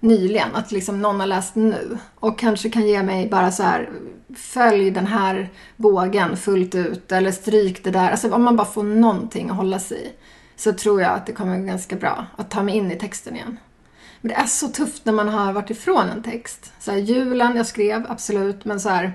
nyligen. 0.00 0.54
Att 0.54 0.72
liksom 0.72 1.02
någon 1.02 1.20
har 1.20 1.26
läst 1.26 1.54
nu. 1.54 1.98
Och 2.14 2.38
kanske 2.38 2.70
kan 2.70 2.86
ge 2.86 3.02
mig 3.02 3.28
bara 3.28 3.50
så 3.50 3.62
här, 3.62 3.90
följ 4.36 4.90
den 4.90 5.06
här 5.06 5.50
bågen 5.76 6.36
fullt 6.36 6.74
ut. 6.74 7.12
Eller 7.12 7.32
stryk 7.32 7.84
det 7.84 7.90
där. 7.90 8.10
Alltså 8.10 8.34
om 8.34 8.42
man 8.42 8.56
bara 8.56 8.66
får 8.66 8.82
någonting 8.82 9.50
att 9.50 9.56
hålla 9.56 9.78
sig 9.78 10.06
i. 10.06 10.12
Så 10.56 10.72
tror 10.72 11.02
jag 11.02 11.12
att 11.12 11.26
det 11.26 11.32
kommer 11.32 11.58
gå 11.58 11.64
ganska 11.64 11.96
bra 11.96 12.26
att 12.36 12.50
ta 12.50 12.62
mig 12.62 12.76
in 12.76 12.92
i 12.92 12.98
texten 12.98 13.36
igen. 13.36 13.58
Men 14.20 14.28
det 14.28 14.34
är 14.34 14.46
så 14.46 14.68
tufft 14.68 15.04
när 15.04 15.12
man 15.12 15.28
har 15.28 15.52
varit 15.52 15.70
ifrån 15.70 16.08
en 16.08 16.22
text. 16.22 16.72
Så 16.78 16.90
här, 16.90 16.98
julen, 16.98 17.56
jag 17.56 17.66
skrev, 17.66 18.06
absolut. 18.08 18.64
Men 18.64 18.80
så 18.80 18.88
här, 18.88 19.12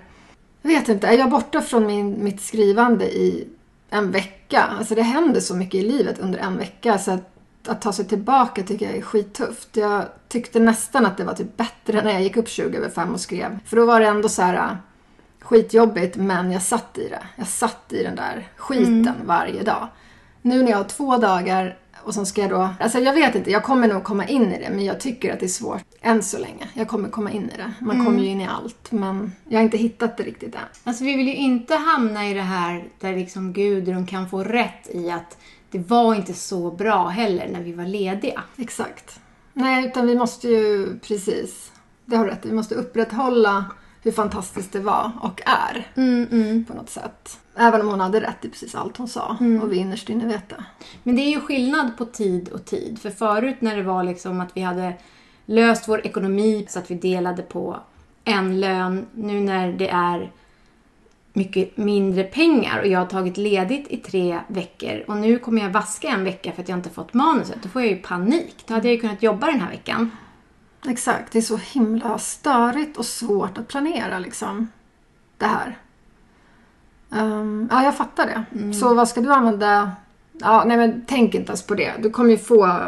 jag 0.62 0.70
vet 0.70 0.90
inte, 0.90 1.08
är 1.08 1.18
jag 1.18 1.30
borta 1.30 1.62
från 1.62 1.86
min, 1.86 2.24
mitt 2.24 2.42
skrivande 2.42 3.06
i 3.06 3.48
en 3.90 4.12
vecka? 4.12 4.64
Alltså 4.64 4.96
det 4.96 5.02
händer 5.02 5.40
så 5.40 5.56
mycket 5.56 5.76
i 5.76 5.84
livet 5.84 6.20
under 6.20 6.40
en 6.40 6.58
vecka 6.58 6.98
så 6.98 7.12
att, 7.12 7.32
att 7.68 7.82
ta 7.82 7.94
sig 7.94 8.06
tillbaka 8.06 8.64
tycker 8.64 8.86
jag 8.86 8.98
är 8.98 9.02
skittufft. 9.02 9.78
Jag 9.78 10.06
tyckte 10.28 10.60
nästan 10.60 11.06
att 11.06 11.18
det 11.18 11.24
var 11.24 11.34
typ 11.34 11.58
bättre 11.58 12.04
när 12.04 12.12
jag 12.12 12.22
gick 12.22 12.38
upp 12.38 12.50
20 12.50 12.78
över 12.78 12.90
5 12.90 13.14
och 13.14 13.22
skrev. 13.22 13.60
För 13.66 13.78
då 13.78 13.86
var 13.86 14.00
det 14.00 14.08
ändå 14.08 14.30
så 14.30 14.42
här 14.42 14.78
skitjobbigt 15.48 16.16
men 16.16 16.52
jag 16.52 16.62
satt 16.62 16.98
i 16.98 17.10
det. 17.10 17.24
Jag 17.36 17.48
satt 17.48 17.94
i 17.94 18.04
den 18.04 18.16
där 18.16 18.48
skiten 18.58 19.14
varje 19.26 19.64
dag. 19.64 19.88
nu 20.42 20.64
när 20.64 20.70
jag 20.72 20.78
har 20.78 20.84
två 20.84 21.18
dagar 21.18 21.78
och 22.04 22.14
så 22.14 22.26
ska 22.26 22.42
jag 22.42 22.50
då... 22.50 22.70
Alltså 22.80 23.00
jag 23.00 23.14
vet 23.14 23.36
inte, 23.36 23.52
jag 23.52 23.64
kommer 23.64 23.88
nog 23.88 24.04
komma 24.04 24.26
in 24.28 24.52
i 24.54 24.60
det 24.60 24.70
men 24.70 24.86
jag 24.86 25.00
tycker 25.00 25.34
att 25.34 25.40
det 25.40 25.46
är 25.46 25.48
svårt 25.48 25.84
än 26.02 26.24
så 26.24 26.38
länge. 26.40 26.68
Jag 26.74 26.88
kommer 26.88 27.10
komma 27.10 27.32
in 27.32 27.50
i 27.56 27.58
det. 27.58 27.72
Man 27.80 27.96
Mm. 27.96 28.06
kommer 28.06 28.20
ju 28.20 28.26
in 28.30 28.42
i 28.42 28.48
allt 28.48 28.92
men 28.92 29.32
jag 29.50 29.58
har 29.60 29.64
inte 29.64 29.78
hittat 29.78 30.18
det 30.18 30.24
riktigt 30.24 30.56
än. 30.56 30.62
Alltså 30.84 31.04
vi 31.04 31.16
vill 31.18 31.28
ju 31.28 31.36
inte 31.36 31.76
hamna 31.76 32.30
i 32.30 32.34
det 32.34 32.42
här 32.42 32.84
där 33.00 33.16
liksom 33.16 33.54
Gudrun 33.54 34.06
kan 34.06 34.30
få 34.30 34.44
rätt 34.44 34.90
i 34.92 35.12
att 35.12 35.38
det 35.72 35.80
var 35.80 36.16
inte 36.16 36.34
så 36.34 36.72
bra 36.72 37.08
heller 37.08 37.48
när 37.52 37.62
vi 37.62 37.74
var 37.74 37.86
lediga. 37.86 38.44
Exakt. 38.58 39.20
Nej, 39.54 39.86
utan 39.86 40.08
vi 40.08 40.16
måste 40.16 40.48
ju 40.48 41.00
precis... 41.00 41.72
Det 42.06 42.16
har 42.18 42.26
rätt. 42.26 42.46
Vi 42.46 42.54
måste 42.54 42.76
upprätthålla 42.76 43.66
hur 44.08 44.12
fantastiskt 44.12 44.72
det 44.72 44.80
var 44.80 45.12
och 45.22 45.42
är 45.46 45.88
Mm, 45.96 46.28
mm. 46.32 46.66
på 46.66 46.74
något 46.74 46.90
sätt. 46.90 47.40
Även 47.56 47.82
om 47.82 47.88
hon 47.88 48.00
hade 48.00 48.22
rätt 48.22 48.46
i 48.46 48.50
precis 48.50 48.76
allt 48.76 48.98
hon 48.98 49.08
sa 49.08 49.38
och 49.62 49.72
vi 49.72 49.78
innerst 49.78 50.10
inne 50.10 50.26
vet 50.26 50.50
det. 50.50 50.64
Men 51.04 51.16
det 51.16 51.22
är 51.22 51.30
ju 51.30 51.40
skillnad 51.40 51.98
på 51.98 52.06
tid 52.06 52.50
och 52.50 52.66
tid. 52.66 53.00
För 53.02 53.10
förut 53.10 53.56
när 53.60 53.76
det 53.76 53.84
var 53.84 54.04
liksom 54.04 54.42
att 54.42 54.50
vi 54.54 54.62
hade 54.62 54.94
löst 55.46 55.88
vår 55.88 56.08
ekonomi 56.08 56.66
så 56.70 56.80
att 56.80 56.92
vi 56.92 56.96
delade 56.96 57.42
på 57.42 57.78
en 58.24 58.60
lön. 58.60 59.06
Nu 59.14 59.40
när 59.40 59.72
det 59.72 59.90
är 59.90 60.32
mycket 61.34 61.78
mindre 61.78 62.24
pengar 62.24 62.80
och 62.80 62.88
jag 62.88 63.00
har 63.00 63.06
tagit 63.06 63.38
ledigt 63.38 63.88
i 63.90 63.98
tre 63.98 64.40
veckor 64.48 65.04
och 65.08 65.18
nu 65.18 65.40
kommer 65.40 65.62
jag 65.62 65.70
vaska 65.70 66.08
en 66.08 66.24
vecka 66.24 66.52
för 66.52 66.62
att 66.62 66.70
jag 66.70 66.78
inte 66.78 66.90
fått 66.90 67.14
manuset. 67.14 67.58
Då 67.64 67.70
får 67.70 67.82
jag 67.82 67.92
ju 67.92 67.98
panik. 67.98 68.56
Då 68.68 68.74
hade 68.74 68.88
jag 68.88 68.96
ju 68.96 69.02
kunnat 69.02 69.24
jobba 69.24 69.48
den 69.48 69.60
här 69.60 69.72
veckan. 69.72 70.12
Exakt, 70.86 71.32
det 71.32 71.38
är 71.38 71.42
så 71.42 71.58
himla 71.58 72.18
störigt 72.18 72.98
och 72.98 73.06
svårt 73.06 73.58
att 73.58 73.68
planera 73.68 74.20
liksom. 74.20 74.68
Det 75.38 75.46
här. 75.46 75.78
Ehm, 77.12 77.68
ja, 77.72 77.84
jag 77.84 77.98
fattar 77.98 78.26
det. 78.26 78.44
Så 78.74 78.94
vad 78.94 79.10
ska 79.10 79.22
du 79.22 79.34
använda? 79.34 79.92
Ja, 80.32 80.64
nej 80.68 80.78
men 80.78 81.06
tänk 81.08 81.36
inte 81.36 81.50
ens 81.50 81.64
på 81.68 81.76
det. 81.76 81.94
Du 82.00 82.10
kommer 82.10 82.30
ju 82.30 82.38
få 82.38 82.82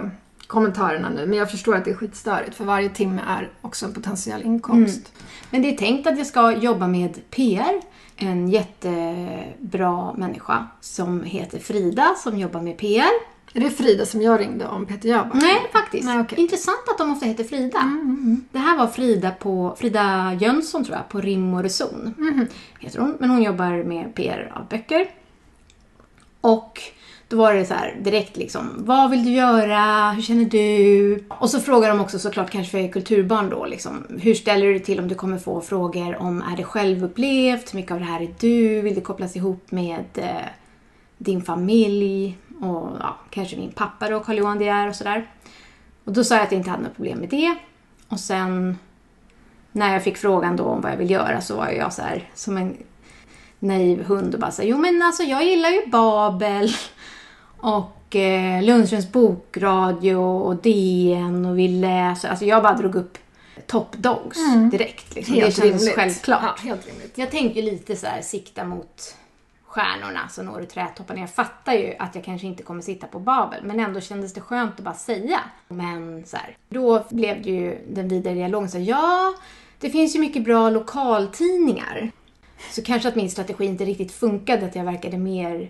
kommentarerna 0.47 1.09
nu. 1.09 1.25
Men 1.25 1.37
jag 1.37 1.51
förstår 1.51 1.75
att 1.75 1.85
det 1.85 1.91
är 1.91 1.95
skitstörigt 1.95 2.55
för 2.55 2.65
varje 2.65 2.89
timme 2.89 3.21
är 3.27 3.49
också 3.61 3.85
en 3.85 3.93
potentiell 3.93 4.41
inkomst. 4.43 5.13
Men 5.49 5.61
det 5.61 5.73
är 5.73 5.77
tänkt 5.77 6.07
att 6.07 6.17
jag 6.17 6.27
ska 6.27 6.51
jobba 6.51 6.87
med 6.87 7.29
PR. 7.29 7.81
En 8.15 8.49
jättebra 8.49 10.13
människa 10.13 10.67
som 10.81 11.23
heter 11.23 11.59
Frida 11.59 12.15
som 12.17 12.37
jobbar 12.39 12.61
med 12.61 12.77
PR. 12.77 13.09
Är 13.53 13.59
det 13.59 13.69
Frida 13.69 14.05
som 14.05 14.21
jag 14.21 14.39
ringde 14.39 14.67
om 14.67 14.85
Peter 14.85 15.09
Jöback? 15.09 15.33
Nej, 15.33 15.67
faktiskt. 15.71 16.05
Nej. 16.05 16.15
Mm, 16.15 16.27
Intressant 16.37 16.89
att 16.89 16.97
de 16.97 17.11
ofta 17.11 17.25
heter 17.25 17.43
Frida. 17.43 17.99
Det 18.51 18.59
här 18.59 18.77
var 18.77 18.87
Frida 18.87 19.31
på 19.31 19.75
Frida 19.79 20.37
Jönsson 20.41 20.85
tror 20.85 20.97
jag, 20.97 21.09
på 21.09 21.21
Rim 21.21 21.53
och 21.53 21.63
Reson. 21.63 22.13
Mm-hmm. 22.17 22.47
Heter 22.79 22.99
hon. 22.99 23.17
Men 23.19 23.29
hon 23.29 23.43
jobbar 23.43 23.83
med 23.83 24.15
PR 24.15 24.51
av 24.55 24.67
böcker. 24.67 25.07
Och 26.41 26.81
då 27.27 27.37
var 27.37 27.53
det 27.53 27.65
så 27.65 27.73
här 27.73 27.97
direkt 28.01 28.37
liksom, 28.37 28.69
vad 28.77 29.09
vill 29.11 29.25
du 29.25 29.31
göra? 29.31 30.11
Hur 30.11 30.21
känner 30.21 30.45
du? 30.45 31.23
Och 31.29 31.49
så 31.49 31.59
frågar 31.59 31.89
de 31.89 31.99
också 31.99 32.19
såklart 32.19 32.49
kanske 32.49 32.71
för 32.71 32.91
kulturbarn 32.91 33.49
då 33.49 33.65
liksom, 33.65 34.05
hur 34.21 34.33
ställer 34.33 34.65
du 34.65 34.71
dig 34.71 34.83
till 34.83 34.99
om 34.99 35.07
du 35.07 35.15
kommer 35.15 35.37
få 35.37 35.61
frågor 35.61 36.21
om 36.21 36.41
är 36.41 36.57
det 36.57 36.63
självupplevt? 36.63 37.73
Hur 37.73 37.79
mycket 37.79 37.91
av 37.91 37.99
det 37.99 38.05
här 38.05 38.21
är 38.21 38.33
du? 38.39 38.81
Vill 38.81 38.95
det 38.95 39.01
kopplas 39.01 39.35
ihop 39.35 39.71
med 39.71 40.05
eh, 40.15 40.25
din 41.17 41.41
familj? 41.41 42.37
Och 42.59 42.97
ja, 42.99 43.15
kanske 43.29 43.57
min 43.57 43.71
pappa 43.71 44.09
då, 44.09 44.19
Carl-Johan 44.19 44.59
De 44.59 44.69
är 44.69 44.87
och 44.87 44.95
sådär. 44.95 45.27
Och 46.03 46.13
då 46.13 46.23
sa 46.23 46.35
jag 46.35 46.43
att 46.43 46.51
jag 46.51 46.59
inte 46.59 46.69
hade 46.69 46.83
något 46.83 46.95
problem 46.95 47.19
med 47.19 47.29
det. 47.29 47.55
Och 48.07 48.19
sen 48.19 48.77
när 49.71 49.93
jag 49.93 50.03
fick 50.03 50.17
frågan 50.17 50.55
då 50.55 50.63
om 50.63 50.81
vad 50.81 50.91
jag 50.91 50.97
vill 50.97 51.11
göra 51.11 51.41
så 51.41 51.55
var 51.55 51.69
jag 51.69 51.93
så 51.93 52.01
här 52.01 52.29
som 52.33 52.57
en 52.57 52.77
naiv 53.59 54.03
hund 54.03 54.33
och 54.33 54.39
bara 54.39 54.51
så 54.51 54.61
här, 54.61 54.69
jo 54.69 54.77
men 54.77 55.01
alltså 55.01 55.23
jag 55.23 55.45
gillar 55.45 55.69
ju 55.69 55.87
Babel 55.87 56.71
och 57.57 58.15
eh, 58.15 58.63
Lundströms 58.63 59.11
bokradio 59.11 60.15
och 60.15 60.55
DN 60.55 61.45
och 61.45 61.59
vi 61.59 61.67
läser. 61.67 62.29
Alltså 62.29 62.45
jag 62.45 62.63
bara 62.63 62.77
drog 62.77 62.95
upp 62.95 63.17
Top 63.67 63.97
Dogs 63.97 64.37
direkt. 64.71 65.15
Liksom. 65.15 65.35
det 65.35 65.55
kändes 65.55 65.93
självklart. 65.95 66.41
Ja, 66.43 66.69
helt 66.69 66.87
rimligt. 66.87 67.17
Jag 67.17 67.31
tänker 67.31 67.61
lite 67.61 67.95
så 67.95 68.07
här, 68.07 68.21
sikta 68.21 68.63
mot 68.63 69.15
stjärnorna 69.69 70.29
så 70.29 70.43
når 70.43 70.63
trädtopparna. 70.63 71.19
Jag 71.19 71.29
fattar 71.29 71.73
ju 71.73 71.95
att 71.99 72.15
jag 72.15 72.23
kanske 72.23 72.47
inte 72.47 72.63
kommer 72.63 72.81
sitta 72.81 73.07
på 73.07 73.19
Babel, 73.19 73.63
men 73.63 73.79
ändå 73.79 74.01
kändes 74.01 74.33
det 74.33 74.41
skönt 74.41 74.73
att 74.77 74.85
bara 74.85 74.93
säga. 74.93 75.39
Men 75.67 76.25
så 76.25 76.37
här, 76.37 76.57
då 76.69 77.05
blev 77.09 77.41
det 77.41 77.49
ju 77.49 77.77
den 77.89 78.07
vidare 78.07 78.33
dialogen 78.33 78.69
så 78.69 78.77
här, 78.77 78.85
ja, 78.85 79.33
det 79.79 79.89
finns 79.89 80.15
ju 80.15 80.19
mycket 80.19 80.43
bra 80.43 80.69
lokaltidningar. 80.69 82.11
Så 82.71 82.81
kanske 82.81 83.09
att 83.09 83.15
min 83.15 83.31
strategi 83.31 83.65
inte 83.65 83.85
riktigt 83.85 84.11
funkade, 84.11 84.65
att 84.65 84.75
jag 84.75 84.83
verkade 84.83 85.17
mer 85.17 85.69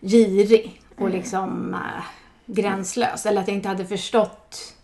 girig 0.00 0.80
och 0.96 1.10
liksom 1.10 1.74
äh, 1.74 2.04
gränslös. 2.46 3.26
Eller 3.26 3.40
att 3.40 3.48
jag 3.48 3.56
inte 3.56 3.68
hade 3.68 3.86
förstått 3.86 4.74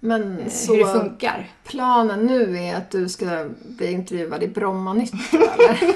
Men 0.00 0.22
hur 0.22 0.44
det 0.44 0.50
så 0.50 0.86
funkar. 0.86 1.50
planen 1.64 2.26
nu 2.26 2.58
är 2.58 2.76
att 2.76 2.90
du 2.90 3.08
ska 3.08 3.48
bli 3.64 3.92
intervjuad 3.92 4.42
i 4.42 4.48
Bromma-nytt 4.48 5.12
eller? 5.32 5.94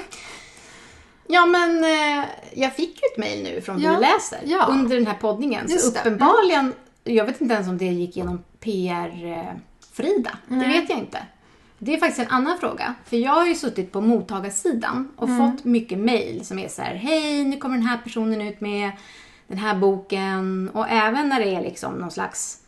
Ja, 1.29 1.47
men 1.47 1.85
eh, 1.85 2.25
jag 2.55 2.75
fick 2.77 2.89
ju 3.03 3.07
ett 3.13 3.19
mejl 3.19 3.43
nu 3.45 3.61
från 3.61 3.81
Ja, 3.81 3.95
Vi 3.95 4.01
läser 4.01 4.39
ja. 4.45 4.67
under 4.71 4.97
den 4.97 5.07
här 5.07 5.15
poddningen. 5.15 5.69
Så 5.69 5.75
Just 5.75 5.95
det. 5.95 6.01
uppenbarligen, 6.01 6.73
jag 7.05 7.25
vet 7.25 7.41
inte 7.41 7.55
ens 7.55 7.69
om 7.69 7.79
det 7.79 7.85
gick 7.85 8.17
genom 8.17 8.43
PR-Frida. 8.61 10.31
det 10.49 10.57
Nej. 10.57 10.81
vet 10.81 10.91
jag 10.91 10.99
inte. 10.99 11.19
Det 11.79 11.95
är 11.95 11.99
faktiskt 11.99 12.21
en 12.21 12.35
annan 12.37 12.59
fråga. 12.59 12.95
För 13.05 13.17
jag 13.17 13.33
har 13.33 13.47
ju 13.47 13.55
suttit 13.55 13.93
på 13.93 14.01
mottagarsidan 14.01 15.13
och 15.17 15.29
Mm. 15.29 15.53
fått 15.53 15.65
mycket 15.65 15.99
mejl 15.99 16.45
som 16.47 16.59
är 16.59 16.69
så 16.69 16.83
här: 16.83 16.95
hej, 16.95 17.45
nu 17.45 17.57
kommer 17.57 17.77
den 17.77 17.87
här 17.87 17.99
personen 17.99 18.41
ut 18.41 18.61
med 18.61 18.91
den 19.49 19.59
här 19.59 19.75
boken. 19.75 20.71
Och 20.75 20.89
även 20.89 21.29
när 21.29 21.41
det 21.41 21.55
är 21.55 21.61
liksom 21.63 21.95
någon 21.95 22.11
slags 22.11 22.59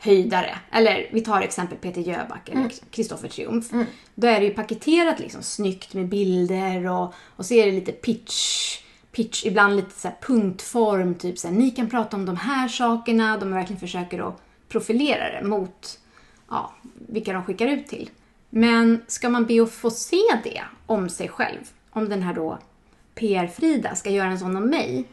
höjdare. 0.00 0.58
Eller 0.70 1.08
vi 1.12 1.20
tar 1.20 1.40
exempel 1.40 1.78
Peter 1.78 2.00
Jöback 2.00 2.48
eller 2.48 2.60
Mm. 2.60 2.70
Kristoffer 2.90 3.28
Triumf. 3.28 3.70
Då 4.14 4.26
är 4.26 4.40
det 4.40 4.46
ju 4.46 4.54
paketerat 4.54 5.20
liksom 5.20 5.42
snyggt 5.42 5.94
med 5.94 6.08
bilder 6.08 6.86
och, 6.86 7.14
och 7.36 7.46
så 7.46 7.54
är 7.54 7.66
det 7.66 7.72
lite 7.72 7.92
pitch, 7.92 8.78
pitch 9.12 9.46
ibland 9.46 9.76
lite 9.76 10.00
så 10.00 10.08
punktform. 10.20 11.14
Typ 11.14 11.38
så 11.38 11.48
här, 11.48 11.54
ni 11.54 11.70
kan 11.70 11.90
prata 11.90 12.16
om 12.16 12.26
de 12.26 12.36
här 12.36 12.68
sakerna. 12.68 13.38
De 13.38 13.52
verkligen 13.52 13.80
försöker 13.80 14.28
att 14.28 14.42
profilera 14.68 15.40
det 15.40 15.48
mot 15.48 15.98
ja, 16.50 16.74
vilka 17.08 17.32
de 17.32 17.44
skickar 17.44 17.66
ut 17.66 17.86
till. 17.86 18.10
Men 18.50 19.02
ska 19.06 19.28
man 19.28 19.46
be 19.46 19.62
att 19.62 19.72
få 19.72 19.90
se 19.90 20.22
det 20.44 20.62
om 20.86 21.08
sig 21.08 21.28
själv, 21.28 21.70
om 21.90 22.08
den 22.08 22.22
här 22.22 22.34
då 22.34 22.58
PR-Frida 23.14 23.94
ska 23.94 24.10
göra 24.10 24.28
en 24.28 24.38
sån 24.38 24.56
om 24.56 24.70
mig. 24.70 25.04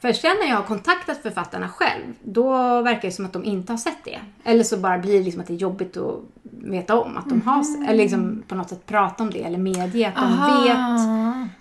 För 0.00 0.12
sen 0.12 0.36
när 0.42 0.48
jag 0.48 0.56
har 0.56 0.62
kontaktat 0.62 1.22
författarna 1.22 1.68
själv, 1.68 2.04
då 2.22 2.50
verkar 2.82 3.08
det 3.08 3.14
som 3.14 3.24
att 3.24 3.32
de 3.32 3.44
inte 3.44 3.72
har 3.72 3.78
sett 3.78 4.04
det. 4.04 4.18
Eller 4.44 4.64
så 4.64 4.76
bara 4.76 4.98
blir 4.98 5.18
det 5.18 5.24
liksom 5.24 5.40
att 5.40 5.46
det 5.46 5.52
är 5.54 5.58
jobbigt 5.58 5.96
att 5.96 6.14
veta 6.42 7.00
om 7.00 7.16
att 7.16 7.28
de 7.28 7.42
har 7.42 7.62
sett, 7.62 7.88
eller 7.88 8.02
liksom 8.02 8.42
på 8.48 8.54
något 8.54 8.68
sätt 8.68 8.86
prata 8.86 9.22
om 9.22 9.30
det 9.30 9.42
eller 9.42 9.58
medge 9.58 10.08
att 10.08 10.14
de 10.14 10.64
vet 10.64 10.78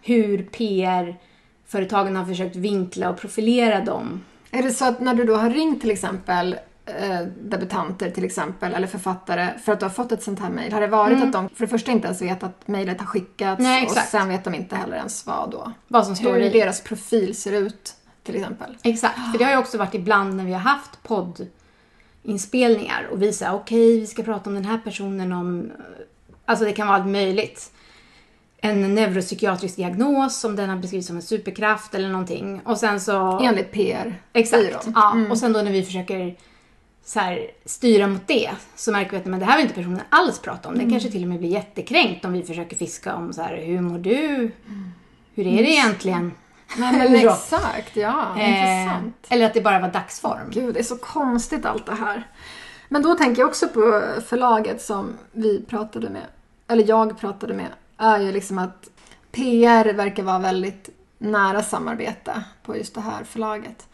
hur 0.01 0.43
PR-företagen 0.43 2.15
har 2.15 2.25
försökt 2.25 2.55
vinkla 2.55 3.09
och 3.09 3.17
profilera 3.17 3.83
dem. 3.85 4.21
Är 4.51 4.63
det 4.63 4.71
så 4.71 4.85
att 4.85 4.99
när 4.99 5.13
du 5.13 5.23
då 5.23 5.35
har 5.35 5.49
ringt 5.49 5.81
till 5.81 5.91
exempel 5.91 6.55
eh, 6.85 7.27
debutanter 7.43 8.09
till 8.09 8.23
exempel, 8.25 8.73
eller 8.73 8.87
författare, 8.87 9.49
för 9.65 9.71
att 9.73 9.79
du 9.79 9.85
har 9.85 9.91
fått 9.91 10.11
ett 10.11 10.23
sånt 10.23 10.39
här 10.39 10.49
mejl, 10.49 10.73
har 10.73 10.81
det 10.81 10.87
varit 10.87 11.23
att 11.23 11.33
de 11.33 11.49
för 11.49 11.65
det 11.65 11.67
första 11.67 11.91
inte 11.91 12.07
ens 12.07 12.21
vet 12.21 12.43
att 12.43 12.67
mejlet 12.67 12.99
har 12.99 13.07
skickats 13.07 13.59
Mm. 13.59 13.71
Nej, 13.71 13.85
och 13.85 13.91
sen 13.91 14.29
vet 14.29 14.43
de 14.43 14.55
inte 14.55 14.75
heller 14.75 14.97
ens 14.97 15.25
vad 15.25 15.51
då? 15.51 15.71
Vad 15.87 16.05
som 16.05 16.15
står 16.15 16.33
Hur 16.33 16.41
i. 16.41 16.49
deras 16.49 16.81
profil 16.81 17.35
ser 17.35 17.51
ut 17.51 17.95
till 18.25 18.35
exempel. 18.35 18.77
Exakt, 18.83 19.31
för 19.31 19.37
det 19.37 19.43
har 19.43 19.51
ju 19.51 19.57
också 19.57 19.77
varit 19.77 19.93
ibland 19.93 20.35
när 20.35 20.45
vi 20.45 20.53
har 20.53 20.59
haft 20.59 21.03
poddinspelningar 21.03 23.07
och 23.11 23.21
vi 23.21 23.33
säger 23.33 23.55
okej, 23.55 23.99
vi 23.99 24.07
ska 24.07 24.23
prata 24.23 24.49
om 24.49 24.55
den 24.55 24.65
här 24.65 24.77
personen 24.77 25.31
om... 25.31 25.71
Alltså 26.45 26.65
det 26.65 26.71
kan 26.71 26.87
vara 26.87 26.97
allt 26.97 27.07
möjligt. 27.07 27.71
En 28.57 28.95
neuropsykiatrisk 28.95 29.75
diagnos, 29.75 30.43
om 30.43 30.55
den 30.55 30.69
har 30.69 30.77
beskrivits 30.77 31.07
som 31.07 31.15
en 31.15 31.21
superkraft 31.21 31.95
eller 31.95 32.09
någonting. 32.09 32.61
Och 32.65 32.77
sen 32.77 33.01
så... 33.01 33.39
Enligt 33.39 33.71
PR. 33.71 34.21
Exakt. 34.33 34.87
Ja, 34.95 35.17
och 35.29 35.37
sen 35.37 35.53
då 35.53 35.61
när 35.61 35.71
vi 35.71 35.83
försöker 35.83 36.35
så 37.05 37.19
här, 37.19 37.51
styra 37.65 38.07
mot 38.07 38.27
det 38.27 38.51
så 38.75 38.91
märker 38.91 39.11
vi 39.11 39.17
att 39.17 39.25
men 39.25 39.39
det 39.39 39.45
här 39.45 39.57
vill 39.57 39.65
inte 39.65 39.75
personen 39.75 40.01
alls 40.09 40.39
prata 40.39 40.69
om. 40.69 40.77
Den 40.77 40.89
kanske 40.89 41.11
till 41.11 41.23
och 41.23 41.29
med 41.29 41.39
blir 41.39 41.49
jättekränkt 41.49 42.25
om 42.25 42.33
vi 42.33 42.43
försöker 42.43 42.75
fiska 42.75 43.15
om 43.15 43.33
så 43.33 43.41
här, 43.41 43.57
hur 43.57 43.81
mår 43.81 43.97
du? 43.97 44.51
Hur 45.35 45.47
är 45.47 45.63
det 45.63 45.71
egentligen? 45.71 46.31
Nej, 46.77 46.93
men 46.93 47.15
exakt, 47.29 47.95
ja. 47.95 48.35
Eh, 48.37 48.49
Intressant. 48.49 49.15
eller 49.29 49.45
att 49.45 49.53
det 49.53 49.61
bara 49.61 49.79
var 49.79 49.89
dagsform. 49.89 50.49
Gud, 50.49 50.73
det 50.73 50.79
är 50.79 50.83
så 50.83 50.97
konstigt 50.97 51.65
allt 51.65 51.85
det 51.85 51.95
här. 51.95 52.27
Men 52.89 53.01
då 53.01 53.15
tänker 53.15 53.41
jag 53.41 53.49
också 53.49 53.67
på 53.67 54.03
förlaget 54.27 54.81
som 54.81 55.17
vi 55.31 55.65
pratade 55.65 56.09
med, 56.09 56.25
eller 56.67 56.87
jag 56.87 57.19
pratade 57.19 57.53
med, 57.53 57.69
är 57.97 58.19
ju 58.19 58.31
liksom 58.31 58.57
att 58.57 58.89
PR 59.31 59.93
verkar 59.93 60.23
vara 60.23 60.39
väldigt 60.39 60.89
nära 61.17 61.63
samarbete 61.63 62.43
på 62.63 62.77
just 62.77 62.95
det 62.95 63.01
här 63.01 63.23
förlaget. 63.23 63.87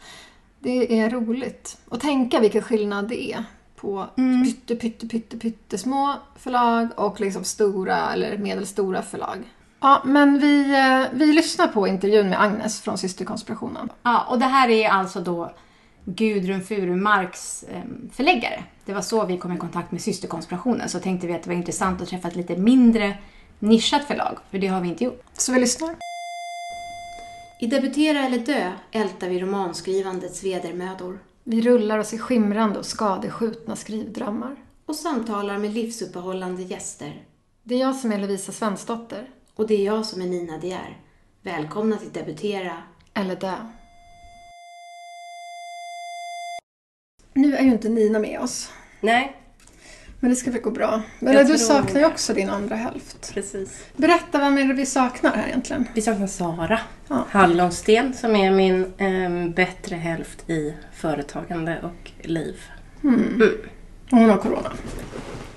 Det 0.58 1.00
är 1.00 1.10
roligt 1.10 1.78
att 1.90 2.00
tänka 2.00 2.40
vilken 2.40 2.62
skillnad 2.62 3.08
det 3.08 3.32
är 3.32 3.44
på 3.76 4.06
pytte, 4.44 4.76
pytte, 4.76 5.06
pytte, 5.08 5.38
pytte 5.38 5.78
små 5.78 6.14
förlag 6.36 6.88
och 6.96 7.20
liksom 7.20 7.44
stora 7.44 8.12
eller 8.12 8.38
medelstora 8.38 9.02
förlag. 9.02 9.38
Ja, 9.82 10.02
men 10.04 10.38
vi, 10.38 10.74
eh, 10.74 11.18
vi 11.18 11.26
lyssnar 11.32 11.68
på 11.68 11.86
intervjun 11.88 12.28
med 12.28 12.42
Agnes 12.42 12.80
från 12.80 12.98
Systerkonspirationen. 12.98 13.88
Ja, 14.02 14.26
och 14.30 14.38
det 14.38 14.44
här 14.44 14.68
är 14.68 14.88
alltså 14.88 15.20
då 15.20 15.52
Gudrun 16.04 16.62
Furumarks 16.62 17.62
eh, 17.62 17.82
förläggare. 18.12 18.64
Det 18.84 18.92
var 18.94 19.00
så 19.00 19.26
vi 19.26 19.38
kom 19.38 19.52
i 19.52 19.58
kontakt 19.58 19.92
med 19.92 20.00
Systerkonspirationen. 20.00 20.88
Så 20.88 21.00
tänkte 21.00 21.26
vi 21.26 21.32
att 21.34 21.42
det 21.42 21.50
var 21.50 21.56
intressant 21.56 22.02
att 22.02 22.08
träffa 22.08 22.28
ett 22.28 22.36
lite 22.36 22.56
mindre 22.56 23.18
nischat 23.58 24.04
förlag, 24.04 24.38
för 24.50 24.58
det 24.58 24.66
har 24.66 24.80
vi 24.80 24.88
inte 24.88 25.04
gjort. 25.04 25.22
Så 25.32 25.52
vi 25.52 25.60
lyssnar. 25.60 25.94
I 27.60 27.66
Debutera 27.66 28.18
eller 28.26 28.38
dö 28.38 28.72
ältar 28.92 29.28
vi 29.28 29.40
romanskrivandets 29.40 30.44
vedermödor 30.44 31.18
Vi 31.44 31.60
rullar 31.60 31.98
oss 31.98 32.12
i 32.12 32.18
skimrande 32.18 32.78
och 32.78 32.86
skadeskjutna 32.86 33.76
skrivdrömmar. 33.76 34.56
och 34.86 34.96
samtalar 34.96 35.58
med 35.58 35.72
livsuppehållande 35.72 36.62
gäster. 36.62 37.22
Det 37.62 37.74
är 37.74 37.78
jag 37.78 37.96
som 37.96 38.12
är 38.12 38.18
Lovisa 38.18 38.52
Svensdotter. 38.52 39.28
Och 39.56 39.66
det 39.66 39.74
är 39.74 39.84
jag 39.86 40.06
som 40.06 40.22
är 40.22 40.26
Nina 40.26 40.58
De 40.58 40.72
är. 40.72 40.98
Välkomna 41.42 41.96
till 41.96 42.12
Debutera. 42.12 42.76
Eller 43.14 43.36
dö. 43.36 43.54
Nu 47.34 47.56
är 47.56 47.62
ju 47.62 47.70
inte 47.72 47.88
Nina 47.88 48.18
med 48.18 48.40
oss. 48.40 48.70
Nej, 49.00 49.36
Men 50.20 50.30
det 50.30 50.36
ska 50.36 50.50
väl 50.50 50.60
gå 50.62 50.70
bra. 50.70 51.02
Men 51.18 51.32
Jag 51.32 51.42
du 51.42 51.46
tror 51.48 51.56
saknar 51.56 52.00
ju 52.00 52.06
också 52.06 52.34
din 52.34 52.50
andra 52.50 52.76
hälft. 52.76 53.34
precis. 53.34 53.84
Berätta, 53.96 54.38
vem 54.38 54.58
är 54.58 54.64
det 54.64 54.74
vi 54.74 54.86
saknar 54.86 55.30
här 55.36 55.46
egentligen? 55.48 55.86
Vi 55.94 56.02
saknar 56.02 56.26
Sara 56.26 56.80
Ja. 57.08 57.26
Hallonsten 57.30 58.14
som 58.14 58.36
är 58.36 58.50
min 58.50 58.92
em, 58.98 59.52
bättre 59.52 59.96
hälft 59.96 60.50
i 60.50 60.74
företagande 60.94 61.80
och 61.82 62.10
liv. 62.28 62.60
Och 64.10 64.18
Hon 64.18 64.30
har 64.30 64.36
corona. 64.36 64.72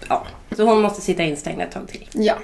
Ja, 0.09 0.27
så 0.55 0.63
hon 0.63 0.81
måste 0.81 1.01
sitta 1.01 1.24
instängd 1.24 1.62
ett 1.62 1.71
tag 1.71 1.88
till. 1.88 2.07
Ja, 2.13 2.35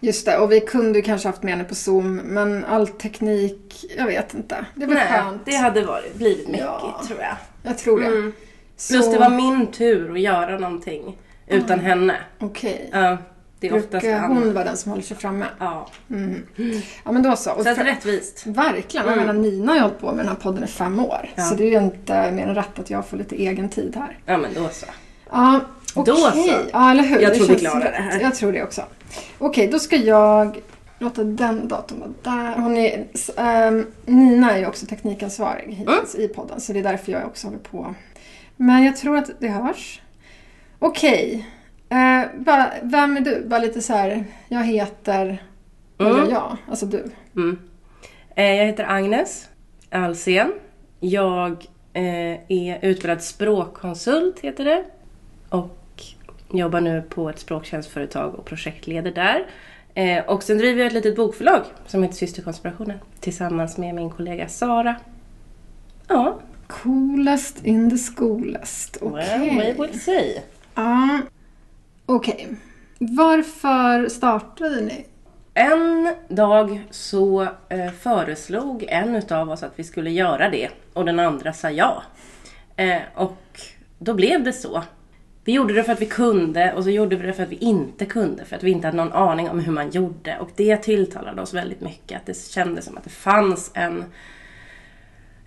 just 0.00 0.26
det. 0.26 0.38
Och 0.38 0.52
vi 0.52 0.60
kunde 0.60 1.02
kanske 1.02 1.28
haft 1.28 1.42
med 1.42 1.52
henne 1.52 1.64
på 1.64 1.74
Zoom, 1.74 2.16
men 2.16 2.64
all 2.64 2.88
teknik, 2.88 3.84
jag 3.96 4.06
vet 4.06 4.34
inte. 4.34 4.66
Det 4.74 4.86
var 4.86 4.94
skönt. 4.96 5.42
det 5.44 5.54
hade 5.56 5.82
varit, 5.84 6.14
blivit 6.14 6.48
mycket 6.48 6.66
Ja. 6.66 7.00
tror 7.08 7.20
jag. 7.20 7.36
Jag 7.62 7.78
tror 7.78 8.00
det. 8.00 8.06
Mm. 8.06 8.32
Plus 8.88 9.04
Så- 9.04 9.12
det 9.12 9.18
var 9.18 9.30
min 9.30 9.66
tur 9.66 10.12
att 10.12 10.20
göra 10.20 10.58
någonting 10.58 11.18
utan 11.46 11.80
henne. 11.80 12.16
Okej. 12.40 12.90
Ja, 12.92 13.18
det 13.60 13.68
är 13.68 13.74
oftast 13.76 13.90
Brukar 13.90 14.20
hon 14.28 14.54
vara 14.54 14.64
den 14.64 14.76
som 14.76 14.90
håller 14.90 15.02
sig 15.02 15.16
framme? 15.16 15.44
Ja, 15.58 15.88
Ja, 17.04 17.12
men 17.12 17.22
då 17.22 17.36
så. 17.36 17.52
Och 17.52 17.62
så 17.62 17.68
att 17.70 17.78
rättvist. 17.78 18.46
Verkligen. 18.46 19.06
Jag 19.06 19.16
menar, 19.16 19.32
Nina 19.32 19.72
har 19.72 19.76
ju 19.76 19.82
hållit 19.82 19.98
på 20.00 20.06
med 20.06 20.16
den 20.18 20.28
här 20.28 20.34
podden 20.34 20.64
i 20.64 20.66
fem 20.66 21.00
år. 21.00 21.30
Ja. 21.34 21.42
Så 21.42 21.54
det 21.54 21.64
är 21.64 21.70
ju 21.70 21.78
inte 21.78 22.32
mer 22.32 22.46
än 22.46 22.54
rätt 22.54 22.78
att 22.78 22.90
jag 22.90 23.06
får 23.06 23.16
lite 23.16 23.36
egen 23.36 23.68
tid 23.68 23.96
här. 23.96 24.18
Ja 24.26 24.36
men 24.36 24.54
då 24.54 24.68
så. 24.68 24.86
Ja, 25.30 25.60
okej. 25.94 26.14
Så. 26.16 26.52
Ja, 26.72 26.90
eller 26.90 27.02
hur? 27.02 27.20
Jag 27.20 27.34
tror 27.34 27.46
vi 27.46 27.54
klarar 27.56 27.80
det 27.92 28.02
här. 28.02 28.20
Jag 28.20 28.34
tror 28.34 28.52
det 28.52 28.62
också. 28.62 28.82
Okej, 29.38 29.66
då 29.68 29.78
ska 29.78 29.96
jag 29.96 30.60
låta 30.98 31.24
den 31.24 31.68
datorn 31.68 32.00
vara 32.00 32.10
där. 32.36 32.54
Hon 32.60 32.76
är, 32.76 33.04
ehm, 33.36 33.86
Nina 34.06 34.50
är 34.52 34.58
ju 34.58 34.66
också 34.66 34.86
teknikansvarig 34.86 35.72
hittills 35.74 36.14
Mm. 36.14 36.26
i 36.30 36.34
podden, 36.34 36.60
så 36.60 36.72
det 36.72 36.78
är 36.78 36.82
därför 36.82 37.12
jag 37.12 37.26
också 37.26 37.46
håller 37.46 37.58
på. 37.58 37.94
Men 38.56 38.84
jag 38.84 38.96
tror 38.96 39.16
att 39.18 39.30
det 39.40 39.48
hörs. 39.48 40.00
Okej. 40.78 41.48
Eh, 41.88 42.22
bara, 42.38 42.72
vem 42.82 43.16
är 43.16 43.20
du? 43.20 43.44
Bara 43.46 43.60
lite 43.60 43.80
så 43.82 43.92
här, 43.92 44.24
jag 44.48 44.64
heter... 44.64 45.42
Vad 45.96 46.08
Mm. 46.10 46.24
gör 46.24 46.30
jag? 46.32 46.56
Alltså 46.70 46.86
du. 46.86 47.04
Mm. 47.36 47.58
Eh, 48.36 48.44
Jag 48.54 48.66
heter 48.66 48.84
Agnes 48.88 49.48
Alsen. 49.90 50.52
Jag 51.00 51.50
eh, 51.92 52.04
är 52.48 52.78
utbildad 52.82 53.22
språkkonsult, 53.22 54.40
heter 54.40 54.64
det. 54.64 54.84
Och 55.54 56.02
jobbar 56.52 56.80
nu 56.80 57.02
på 57.02 57.30
ett 57.30 57.38
språktjänstföretag 57.38 58.34
och 58.34 58.44
projektleder 58.44 59.10
där. 59.10 59.46
Eh, 59.94 60.24
Och 60.24 60.42
sen 60.42 60.58
driver 60.58 60.78
jag 60.78 60.86
ett 60.86 60.92
litet 60.92 61.16
bokförlag 61.16 61.62
som 61.86 62.02
heter 62.02 62.16
Systerkonspirationen 62.16 62.98
tillsammans 63.20 63.78
med 63.78 63.94
min 63.94 64.10
kollega 64.10 64.48
Sara. 64.48 64.96
Ja, 66.08 66.38
Coolest 66.66 67.64
in 67.64 67.90
the 67.90 67.96
schoolest. 67.96 68.96
Okej. 69.00 69.38
well, 69.56 69.76
we 69.76 69.86
will 69.86 70.00
see. 70.00 70.42
Ja. 70.74 71.18
Okej. 72.06 72.48
Varför 72.98 74.08
startade 74.08 74.80
ni? 74.80 75.06
En 75.54 76.14
dag 76.28 76.84
så 76.90 77.42
eh, 77.68 77.90
föreslog 78.00 78.84
en 78.88 79.14
utav 79.16 79.50
oss 79.50 79.62
att 79.62 79.72
vi 79.76 79.84
skulle 79.84 80.10
göra 80.10 80.50
det 80.50 80.68
och 80.92 81.04
den 81.04 81.20
andra 81.20 81.52
sa 81.52 81.70
ja. 81.70 82.02
Eh, 82.76 82.98
och 83.14 83.60
då 83.98 84.14
blev 84.14 84.44
det 84.44 84.52
så. 84.52 84.82
Vi 85.44 85.52
gjorde 85.52 85.74
det 85.74 85.84
för 85.84 85.92
att 85.92 86.00
vi 86.00 86.06
kunde 86.06 86.72
och 86.72 86.84
så 86.84 86.90
gjorde 86.90 87.16
vi 87.16 87.26
det 87.26 87.32
för 87.32 87.42
att 87.42 87.48
vi 87.48 87.56
inte 87.56 88.06
kunde 88.06 88.44
för 88.44 88.56
att 88.56 88.62
vi 88.62 88.70
inte 88.70 88.86
hade 88.86 88.96
någon 88.96 89.12
aning 89.12 89.50
om 89.50 89.58
hur 89.58 89.72
man 89.72 89.90
gjorde 89.90 90.38
och 90.38 90.50
det 90.56 90.76
tilltalade 90.76 91.42
oss 91.42 91.54
väldigt 91.54 91.80
mycket. 91.80 92.20
Att 92.20 92.26
det 92.26 92.36
kändes 92.36 92.84
som 92.84 92.98
att 92.98 93.04
det 93.04 93.10
fanns 93.10 93.70
en 93.74 94.04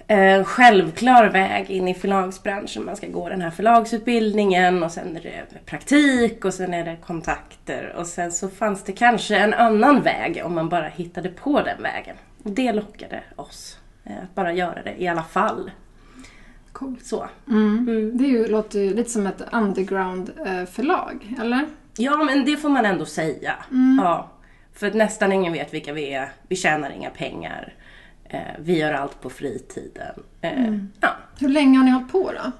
en 0.07 0.45
självklar 0.45 1.29
väg 1.29 1.69
in 1.69 1.87
i 1.87 1.93
förlagsbranschen. 1.93 2.85
Man 2.85 2.95
ska 2.95 3.07
gå 3.07 3.29
den 3.29 3.41
här 3.41 3.49
förlagsutbildningen 3.49 4.83
och 4.83 4.91
sen 4.91 5.17
är 5.17 5.21
det 5.21 5.65
praktik 5.65 6.45
och 6.45 6.53
sen 6.53 6.73
är 6.73 6.85
det 6.85 6.97
kontakter 7.05 7.93
och 7.97 8.07
sen 8.07 8.31
så 8.31 8.49
fanns 8.49 8.83
det 8.83 8.91
kanske 8.91 9.37
en 9.37 9.53
annan 9.53 10.01
väg 10.01 10.41
om 10.45 10.55
man 10.55 10.69
bara 10.69 10.87
hittade 10.87 11.29
på 11.29 11.61
den 11.61 11.81
vägen. 11.81 12.15
Det 12.43 12.73
lockade 12.73 13.23
oss. 13.35 13.79
Eh, 14.03 14.17
att 14.23 14.35
bara 14.35 14.53
göra 14.53 14.83
det 14.83 14.95
i 14.97 15.07
alla 15.07 15.23
fall. 15.23 15.71
Coolt. 16.77 17.05
Så. 17.05 17.27
Det 18.13 18.23
är 18.23 18.29
ju, 18.29 18.47
låter 18.47 18.79
ju 18.79 18.93
lite 18.93 19.09
som 19.09 19.27
ett 19.27 19.41
underground-förlag, 19.51 21.35
eller? 21.41 21.65
Ja 21.97 22.17
men 22.23 22.45
det 22.45 22.57
får 22.57 22.69
man 22.69 22.85
ändå 22.85 23.05
säga. 23.05 23.55
Ja. 24.01 24.29
För 24.73 24.87
att 24.87 24.93
nästan 24.93 25.31
ingen 25.31 25.53
vet 25.53 25.73
vilka 25.73 25.93
vi 25.93 26.13
är. 26.13 26.31
Vi 26.47 26.55
tjänar 26.55 26.89
inga 26.89 27.09
pengar. 27.09 27.73
Eh, 28.29 28.39
Vi 28.59 28.77
gör 28.79 28.93
allt 28.93 29.21
på 29.21 29.29
fritiden. 29.29 30.23
Eh, 30.41 30.73
Ja. 31.01 31.09
Hur 31.39 31.49
länge 31.49 31.77
har 31.77 31.85
ni 31.85 31.91
hållit 31.91 32.11
på 32.11 32.31
då? 32.31 32.51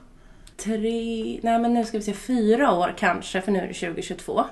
tre, 0.57 1.39
nej 1.43 1.59
men 1.59 1.73
nu 1.73 1.85
ska 1.85 1.97
vi 1.97 2.03
se, 2.03 2.13
fyra 2.13 2.71
år 2.71 2.93
kanske, 2.97 3.41
för 3.41 3.51
nu 3.51 3.59
är 3.59 3.67
det 3.67 3.73
2022. 3.73 4.43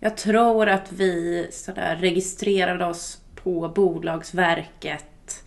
Jag 0.00 0.16
tror 0.16 0.68
att 0.68 0.92
vi 0.92 1.46
sådär 1.52 1.96
registrerade 2.00 2.84
oss 2.86 3.18
på 3.34 3.68
Bolagsverket 3.68 5.44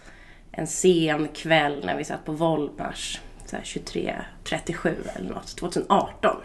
en 0.52 0.68
sen 0.68 1.28
kväll 1.28 1.84
när 1.86 1.98
vi 1.98 2.04
satt 2.04 2.26
på 2.26 2.32
Volmars, 2.32 3.20
så 3.52 3.58
här 3.58 3.64
23.37 3.64 4.96
eller 5.16 5.30
något, 5.30 5.56
2018. 5.56 6.36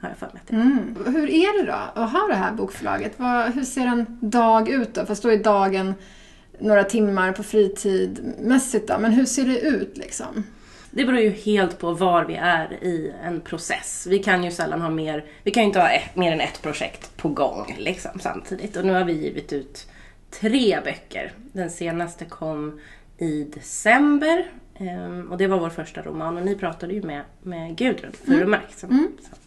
Har 0.00 0.08
jag 0.08 0.18
för 0.18 0.30
mig 0.32 0.42
det 0.46 0.56
är. 0.56 1.10
Hur 1.10 1.30
är 1.30 1.62
det 1.62 1.66
då 1.72 2.00
att 2.00 2.12
ha 2.12 2.26
det 2.28 2.34
här 2.34 2.52
bokförlaget? 2.52 3.12
Vad, 3.16 3.54
hur 3.54 3.64
ser 3.64 3.86
en 3.86 4.18
dag 4.20 4.68
ut 4.68 4.94
då? 4.94 5.06
Fast 5.06 5.22
då 5.22 5.28
är 5.28 5.36
dagen 5.36 5.94
några 6.58 6.84
timmar 6.84 7.32
på 7.32 7.42
fritid 7.42 8.34
mässigt 8.40 8.88
då. 8.88 8.98
Men 8.98 9.12
hur 9.12 9.24
ser 9.24 9.44
det 9.44 9.60
ut 9.60 9.96
liksom? 9.96 10.44
Det 10.90 11.04
beror 11.04 11.18
ju 11.20 11.30
helt 11.30 11.78
på 11.78 11.92
var 11.92 12.24
vi 12.24 12.34
är 12.34 12.84
i 12.84 13.12
en 13.24 13.40
process. 13.40 14.06
Vi 14.10 14.18
kan 14.18 14.44
ju 14.44 14.50
sällan 14.50 14.80
ha 14.80 14.90
mer, 14.90 15.24
vi 15.42 15.50
kan 15.50 15.62
ju 15.62 15.66
inte 15.66 15.80
ha 15.80 15.88
ett, 15.88 16.16
mer 16.16 16.32
än 16.32 16.40
ett 16.40 16.62
projekt 16.62 17.16
på 17.16 17.28
gång 17.28 17.74
liksom, 17.78 18.20
samtidigt. 18.20 18.76
Och 18.76 18.84
nu 18.84 18.92
har 18.92 19.04
vi 19.04 19.12
givit 19.12 19.52
ut 19.52 19.86
tre 20.40 20.80
böcker. 20.84 21.32
Den 21.52 21.70
senaste 21.70 22.24
kom 22.24 22.80
i 23.18 23.44
december. 23.44 24.46
Ehm, 24.78 25.28
Och 25.30 25.38
det 25.38 25.46
var 25.46 25.58
vår 25.58 25.70
första 25.70 26.02
roman 26.02 26.36
och 26.36 26.42
ni 26.44 26.54
pratade 26.54 26.94
ju 26.94 27.02
med, 27.02 27.22
med 27.42 27.76
Gudrun 27.76 28.12
Furumark. 28.12 28.72
som- 28.76 28.90
som- 29.22 29.38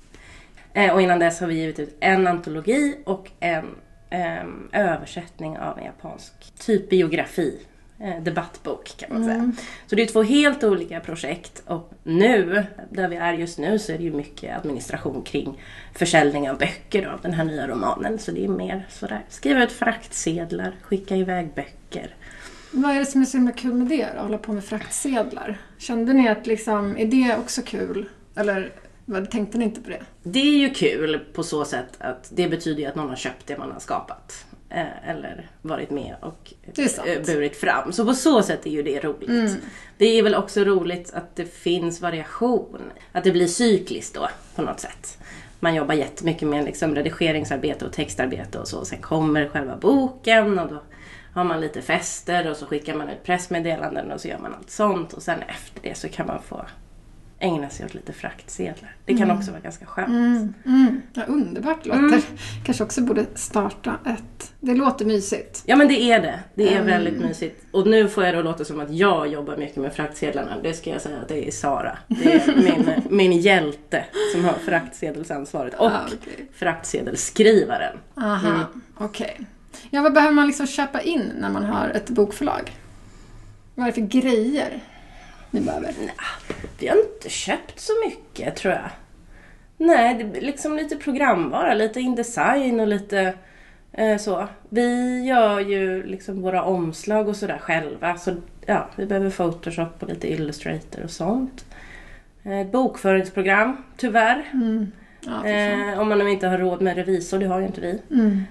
Eh, 0.73 0.93
Och 0.93 1.01
innan 1.01 1.19
dess 1.19 1.39
har 1.39 1.47
vi 1.47 1.55
givit 1.55 1.79
ut 1.79 1.97
en 1.99 2.27
antologi 2.27 2.97
och 3.05 3.31
en 3.39 3.65
ehm, 4.09 4.69
översättning 4.71 5.57
av 5.57 5.77
en 5.77 5.85
japansk 5.85 6.33
typ 6.59 6.89
biografi. 6.89 7.59
Eh, 8.01 8.23
debattbok 8.23 8.93
kan 8.97 9.13
man 9.13 9.23
säga. 9.25 9.51
Så 9.87 9.95
det 9.95 10.01
är 10.01 10.05
två 10.07 10.23
helt 10.23 10.63
olika 10.63 10.99
projekt 10.99 11.63
och 11.65 11.91
nu, 12.03 12.63
där 12.91 13.07
vi 13.07 13.15
är 13.15 13.33
just 13.33 13.57
nu, 13.59 13.79
så 13.79 13.91
är 13.91 13.97
det 13.97 14.03
ju 14.03 14.11
mycket 14.13 14.57
administration 14.57 15.21
kring 15.21 15.61
försäljning 15.93 16.49
av 16.49 16.57
böcker 16.57 17.05
av 17.07 17.21
den 17.21 17.33
här 17.33 17.43
nya 17.43 17.67
romanen. 17.67 18.19
Så 18.19 18.31
det 18.31 18.43
är 18.43 18.47
mer 18.47 18.85
sådär, 18.89 19.21
skriva 19.29 19.63
ut 19.63 19.71
fraktsedlar, 19.71 20.75
skicka 20.81 21.15
iväg 21.15 21.47
böcker. 21.55 22.15
Vad 22.71 22.91
är 22.91 22.99
det 22.99 23.05
som 23.05 23.21
är 23.21 23.25
så 23.25 23.37
himla 23.37 23.51
kul 23.51 23.73
med 23.73 23.87
det 23.87 24.09
då? 24.13 24.19
Att 24.19 24.23
hålla 24.23 24.37
på 24.37 24.53
med 24.53 24.63
fraktsedlar? 24.63 25.57
Kände 25.77 26.13
ni 26.13 26.29
att 26.29 26.47
liksom, 26.47 26.97
är 26.97 27.05
det 27.05 27.37
också 27.37 27.61
kul? 27.61 28.09
Eller 28.35 28.71
vad, 29.05 29.31
tänkte 29.31 29.57
ni 29.57 29.65
inte 29.65 29.81
på 29.81 29.89
det? 29.89 30.01
Det 30.23 30.39
är 30.39 30.57
ju 30.57 30.69
kul 30.69 31.19
på 31.33 31.43
så 31.43 31.65
sätt 31.65 31.97
att 31.99 32.29
det 32.33 32.47
betyder 32.47 32.81
ju 32.81 32.85
att 32.85 32.95
någon 32.95 33.09
har 33.09 33.15
köpt 33.15 33.47
det 33.47 33.57
man 33.57 33.71
har 33.71 33.79
skapat. 33.79 34.45
Eh, 34.69 35.09
eller 35.09 35.49
varit 35.61 35.89
med 35.89 36.15
och 36.21 36.53
eh, 36.75 37.25
burit 37.25 37.57
fram. 37.57 37.91
Så 37.93 38.05
på 38.05 38.13
så 38.13 38.43
sätt 38.43 38.65
är 38.65 38.69
ju 38.69 38.83
det 38.83 38.99
roligt. 38.99 39.57
Det 39.97 40.05
är 40.05 40.23
väl 40.23 40.35
också 40.35 40.63
roligt 40.63 41.13
att 41.13 41.35
det 41.35 41.45
finns 41.45 42.01
variation. 42.01 42.81
Att 43.11 43.23
det 43.23 43.31
blir 43.31 43.47
cykliskt 43.47 44.15
då 44.15 44.29
på 44.55 44.61
något 44.61 44.79
sätt. 44.79 45.17
Man 45.59 45.75
jobbar 45.75 45.95
jättemycket 45.95 46.47
med 46.47 46.65
liksom 46.65 46.95
redigeringsarbete 46.95 47.85
och 47.85 47.93
textarbete 47.93 48.59
och 48.59 48.67
så. 48.67 48.85
Sen 48.85 49.01
kommer 49.01 49.47
själva 49.47 49.77
boken 49.77 50.59
och 50.59 50.69
då 50.69 50.81
har 51.33 51.43
man 51.43 51.61
lite 51.61 51.81
fester 51.81 52.49
och 52.51 52.57
så 52.57 52.65
skickar 52.65 52.95
man 52.95 53.09
ut 53.09 53.23
pressmeddelanden 53.23 54.11
och 54.11 54.21
så 54.21 54.27
gör 54.27 54.39
man 54.39 54.53
allt 54.53 54.69
sånt. 54.69 55.13
Och 55.13 55.23
sen 55.23 55.39
efter 55.41 55.89
det 55.89 55.97
så 55.97 56.09
kan 56.09 56.27
man 56.27 56.41
få 56.41 56.65
ägna 57.41 57.69
sig 57.69 57.85
åt 57.85 57.93
lite 57.93 58.13
fraktsedlar. 58.13 58.95
Det 59.05 59.17
kan 59.17 59.31
också 59.31 59.51
vara 59.51 59.61
ganska 59.61 59.85
skönt. 59.85 60.07
Mm, 60.09 60.53
mm. 60.65 61.01
Ja, 61.13 61.23
underbart 61.27 61.85
låter. 61.85 62.21
Kanske 62.65 62.83
också 62.83 63.01
borde 63.01 63.25
starta 63.35 63.99
ett. 64.05 64.53
Det 64.59 64.75
låter 64.75 65.05
mysigt. 65.05 65.63
Ja 65.65 65.75
men 65.75 65.87
det 65.87 66.01
är 66.01 66.21
det. 66.21 66.39
Det 66.55 66.67
är 66.67 66.71
Mm. 66.75 66.85
väldigt 66.87 67.19
mysigt. 67.21 67.63
Och 67.71 67.87
nu 67.87 68.07
får 68.07 68.23
jag 68.25 68.35
då 68.35 68.41
låta 68.41 68.65
som 68.65 68.79
att 68.79 68.91
jag 68.93 69.27
jobbar 69.27 69.57
mycket 69.57 69.77
med 69.77 69.93
fraktsedlarna. 69.93 70.55
Det 70.63 70.73
ska 70.73 70.89
jag 70.89 71.01
säga 71.01 71.17
att 71.21 71.27
det 71.27 71.47
är 71.47 71.51
Sara. 71.51 71.97
Det 72.07 72.33
är 72.33 72.55
min, 72.63 72.91
min 73.17 73.39
hjälte 73.39 74.05
som 74.33 74.45
har 74.45 74.53
fraktsedelsansvaret. 74.53 75.73
Och 75.79 75.85
Ah, 75.85 76.05
okej. 76.05 76.47
fraktsedelskrivaren. 76.53 77.97
Aha, 78.15 78.65
okej. 78.97 79.39
Ja, 79.89 80.01
vad 80.01 80.13
behöver 80.13 80.33
man 80.33 80.47
liksom 80.47 80.67
köpa 80.67 81.01
in 81.01 81.33
när 81.39 81.49
man 81.49 81.63
har 81.63 81.89
ett 81.89 82.09
bokförlag? 82.09 82.71
Vad 83.75 83.87
är 83.87 83.91
det 83.91 83.95
för 83.95 84.21
grejer 84.21 84.79
ni 85.51 85.61
behöver? 85.61 85.93
Vi 86.79 86.87
har 86.87 86.97
inte 86.97 87.29
köpt 87.29 87.79
så 87.79 87.93
mycket 88.05 88.55
tror 88.55 88.73
jag. 88.73 88.89
Nej, 89.77 90.13
det 90.13 90.37
är 90.37 90.41
liksom 90.41 90.75
lite 90.75 90.95
programvara, 90.95 91.73
lite 91.73 91.99
Indesign 91.99 92.79
och 92.79 92.87
lite 92.87 93.33
eh, 93.91 94.17
så. 94.17 94.47
Vi 94.69 95.19
gör 95.25 95.59
ju 95.59 96.03
liksom 96.03 96.41
våra 96.41 96.63
omslag 96.63 97.27
och 97.27 97.35
sådär 97.35 97.57
själva. 97.57 98.17
Så 98.17 98.35
ja, 98.65 98.89
vi 98.95 99.05
behöver 99.05 99.29
Photoshop 99.29 100.03
och 100.03 100.09
lite 100.09 100.31
Illustrator 100.31 101.03
och 101.03 101.11
sånt. 101.11 101.65
Eh, 102.43 102.67
bokföringsprogram, 102.67 103.77
tyvärr. 103.97 104.49
Mm. 104.53 104.91
Ja. 105.25 105.45
Eh, 105.45 105.99
om 105.99 106.09
man 106.09 106.19
nu 106.19 106.29
inte 106.29 106.47
har 106.47 106.57
råd 106.57 106.81
med 106.81 106.95
revisor, 106.95 107.39
det 107.39 107.45
har 107.45 107.59
ju 107.59 107.65
inte 107.65 107.81
vi. 107.81 108.01
Mm. 108.11 108.43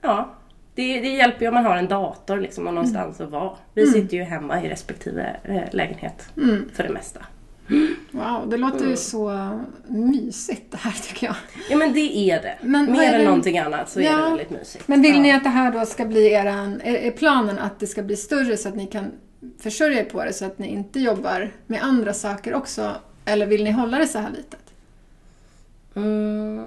Ja, 0.00 0.34
det, 0.74 1.00
det 1.00 1.08
hjälper 1.08 1.40
ju 1.42 1.48
om 1.48 1.54
man 1.54 1.64
har 1.64 1.76
en 1.76 1.88
dator 1.88 2.36
liksom 2.40 2.66
och 2.66 2.74
någonstans 2.74 3.20
att 3.20 3.30
vara. 3.30 3.50
Vi 3.74 3.82
Mm. 3.82 3.94
sitter 3.94 4.16
ju 4.16 4.22
hemma 4.22 4.62
i 4.64 4.68
respektive 4.68 5.36
eh, 5.44 5.62
lägenhet 5.72 6.28
Mm. 6.36 6.70
för 6.74 6.82
det 6.82 6.88
mesta. 6.88 7.20
Wow, 8.10 8.48
det 8.50 8.56
låter 8.56 8.86
ju 8.86 8.96
så 8.96 9.50
mysigt 9.88 10.70
det 10.70 10.76
här 10.76 10.92
tycker 11.08 11.26
jag. 11.26 11.36
Ja 11.70 11.76
men 11.76 11.92
det 11.92 12.16
är 12.30 12.42
det. 12.42 12.58
Men 12.62 12.92
Mer 12.92 13.00
är 13.02 13.12
än 13.12 13.18
det- 13.18 13.24
någonting 13.24 13.58
annat 13.58 13.88
så 13.90 14.00
är 14.00 14.04
Ja. 14.04 14.16
det 14.16 14.22
väldigt 14.22 14.50
mysigt. 14.50 14.88
Men 14.88 15.02
vill 15.02 15.14
ja. 15.16 15.20
ni 15.22 15.32
att 15.32 15.42
det 15.44 15.50
här 15.50 15.72
då 15.72 15.86
ska 15.86 16.04
bli 16.04 16.32
eran... 16.32 16.80
Är, 16.84 16.94
är 16.94 17.10
planen 17.10 17.58
att 17.58 17.80
det 17.80 17.86
ska 17.86 18.02
bli 18.02 18.16
större 18.16 18.56
så 18.56 18.68
att 18.68 18.74
ni 18.76 18.86
kan 18.86 19.04
försörja 19.60 20.00
er 20.00 20.04
på 20.04 20.24
det 20.24 20.32
så 20.32 20.44
att 20.44 20.58
ni 20.58 20.66
inte 20.68 21.00
jobbar 21.00 21.50
med 21.66 21.82
andra 21.82 22.12
saker 22.14 22.54
också? 22.54 22.90
Eller 23.24 23.46
vill 23.46 23.64
ni 23.64 23.70
hålla 23.70 23.98
det 23.98 24.06
så 24.06 24.18
här 24.18 24.30
litet? 24.30 24.60
Mm, 25.94 26.66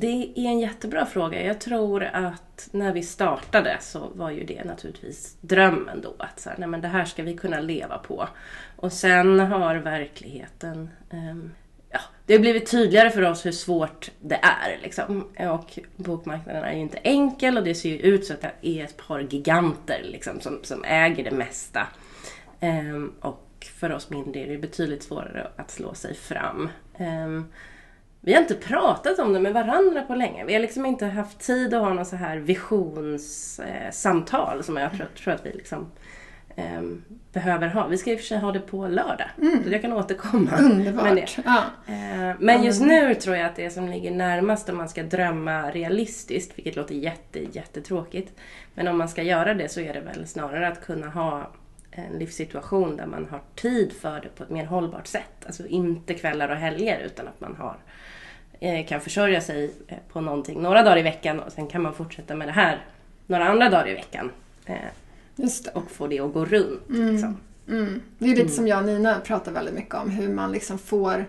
det 0.00 0.32
är 0.36 0.46
en 0.46 0.60
jättebra 0.60 1.06
fråga. 1.06 1.42
Jag 1.42 1.60
tror 1.60 2.02
att 2.02 2.68
när 2.72 2.92
vi 2.92 3.02
startade 3.02 3.76
så 3.80 4.10
var 4.14 4.30
ju 4.30 4.44
det 4.44 4.64
naturligtvis 4.64 5.36
drömmen 5.40 6.00
då. 6.00 6.14
Att 6.18 6.40
så 6.40 6.50
här, 6.50 6.58
nej 6.58 6.68
men 6.68 6.80
det 6.80 6.88
här 6.88 7.04
ska 7.04 7.22
vi 7.22 7.36
kunna 7.36 7.60
leva 7.60 7.98
på. 7.98 8.28
Och 8.76 8.92
sen 8.92 9.40
har 9.40 9.76
verkligheten 9.76 10.90
ehm, 11.10 11.50
Ja, 11.90 12.00
det 12.26 12.34
har 12.34 12.40
blivit 12.40 12.70
tydligare 12.70 13.10
för 13.10 13.22
oss 13.22 13.46
hur 13.46 13.52
svårt 13.52 14.10
det 14.20 14.40
är. 14.42 14.78
Liksom. 14.82 15.28
Och 15.38 15.78
bokmarknaden 15.96 16.64
är 16.64 16.72
ju 16.72 16.80
inte 16.80 16.98
enkel 16.98 17.56
och 17.56 17.64
det 17.64 17.74
ser 17.74 17.88
ju 17.88 17.98
ut 17.98 18.26
så 18.26 18.32
att 18.32 18.40
det 18.40 18.50
är 18.62 18.84
ett 18.84 18.96
par 18.96 19.20
giganter 19.20 20.00
liksom, 20.04 20.40
som, 20.40 20.60
som 20.62 20.84
äger 20.84 21.24
det 21.24 21.30
mesta. 21.30 21.86
Ehm, 22.60 23.12
och 23.20 23.66
för 23.74 23.92
oss 23.92 24.10
mindre 24.10 24.40
är 24.40 24.46
det 24.46 24.58
betydligt 24.58 25.02
svårare 25.02 25.50
att 25.56 25.70
slå 25.70 25.94
sig 25.94 26.14
fram. 26.14 26.68
Um, 26.98 27.52
vi 28.24 28.34
har 28.34 28.40
inte 28.40 28.54
pratat 28.54 29.18
om 29.18 29.32
det 29.32 29.40
med 29.40 29.52
varandra 29.54 30.02
på 30.02 30.14
länge. 30.14 30.44
Vi 30.44 30.54
har 30.54 30.60
liksom 30.60 30.86
inte 30.86 31.06
haft 31.06 31.38
tid 31.38 31.74
att 31.74 31.82
ha 31.82 31.92
någon 31.92 32.06
så 32.06 32.16
här 32.16 32.36
visionssamtal 32.36 34.64
som 34.64 34.76
jag 34.76 34.92
tror, 34.92 35.06
tror 35.06 35.34
att 35.34 35.46
vi 35.46 35.52
liksom 35.52 35.86
ehm, 36.56 37.04
behöver 37.32 37.68
ha. 37.68 37.86
Vi 37.86 37.98
ska 37.98 38.12
i 38.12 38.14
och 38.14 38.18
för 38.18 38.26
sig 38.26 38.38
ha 38.38 38.52
det 38.52 38.60
på 38.60 38.86
lördag. 38.86 39.28
Så 39.64 39.70
jag 39.70 39.82
kan 39.82 39.92
återkomma 39.92 40.50
med 40.50 40.60
det. 40.60 40.64
Underbart! 40.64 41.36
Ja. 41.44 41.62
Eh, 41.86 42.30
Men 42.38 42.62
just 42.64 42.82
nu 42.82 43.14
tror 43.14 43.36
jag 43.36 43.46
att 43.46 43.56
det 43.56 43.70
som 43.70 43.88
ligger 43.88 44.10
närmast 44.10 44.68
om 44.68 44.76
man 44.76 44.88
ska 44.88 45.02
drömma 45.02 45.70
realistiskt, 45.70 46.58
vilket 46.58 46.76
låter 46.76 46.94
jätte, 46.94 47.38
jättetråkigt. 47.52 48.32
Men 48.74 48.88
om 48.88 48.98
man 48.98 49.08
ska 49.08 49.22
göra 49.22 49.54
det 49.54 49.68
så 49.68 49.80
är 49.80 49.94
det 49.94 50.00
väl 50.00 50.26
snarare 50.26 50.68
att 50.68 50.86
kunna 50.86 51.08
ha 51.08 51.50
en 51.90 52.18
livssituation 52.18 52.96
där 52.96 53.06
man 53.06 53.26
har 53.30 53.40
tid 53.54 53.92
för 53.92 54.20
det 54.20 54.28
på 54.36 54.42
ett 54.42 54.50
mer 54.50 54.64
hållbart 54.64 55.06
sätt. 55.06 55.46
Alltså 55.46 55.66
inte 55.66 56.14
kvällar 56.14 56.48
och 56.48 56.56
helger 56.56 56.98
utan 57.06 57.28
att 57.28 57.40
man 57.40 57.56
har, 57.58 57.68
eh, 57.68 57.74
kan 58.88 59.00
försörja 59.00 59.40
sig 59.40 59.70
eh, 59.88 59.96
på 60.12 60.20
någonting 60.20 60.62
några 60.62 60.82
dagar 60.82 60.98
i 60.98 61.02
veckan 61.02 61.40
och 61.40 61.52
sen 61.52 61.66
kan 61.66 61.82
man 61.82 61.94
fortsätta 61.94 62.34
med 62.34 62.48
det 62.48 62.52
här 62.52 62.84
några 63.26 63.48
andra 63.48 63.70
dagar 63.70 63.88
i 63.88 63.94
veckan. 63.94 64.30
eh. 64.66 64.76
Och 65.74 65.90
få 65.90 66.06
det 66.06 66.20
att 66.20 66.32
gå 66.32 66.44
runt. 66.44 66.80
Liksom. 66.88 67.36
Mm. 67.68 68.00
Det 68.18 68.30
är 68.30 68.36
lite 68.36 68.48
som 68.48 68.68
jag 68.68 68.78
och 68.78 68.84
Nina 68.84 69.20
pratar 69.20 69.52
väldigt 69.52 69.74
mycket 69.74 69.94
om. 69.94 70.10
Hur 70.10 70.28
man 70.28 70.52
liksom 70.52 70.78
får 70.78 71.26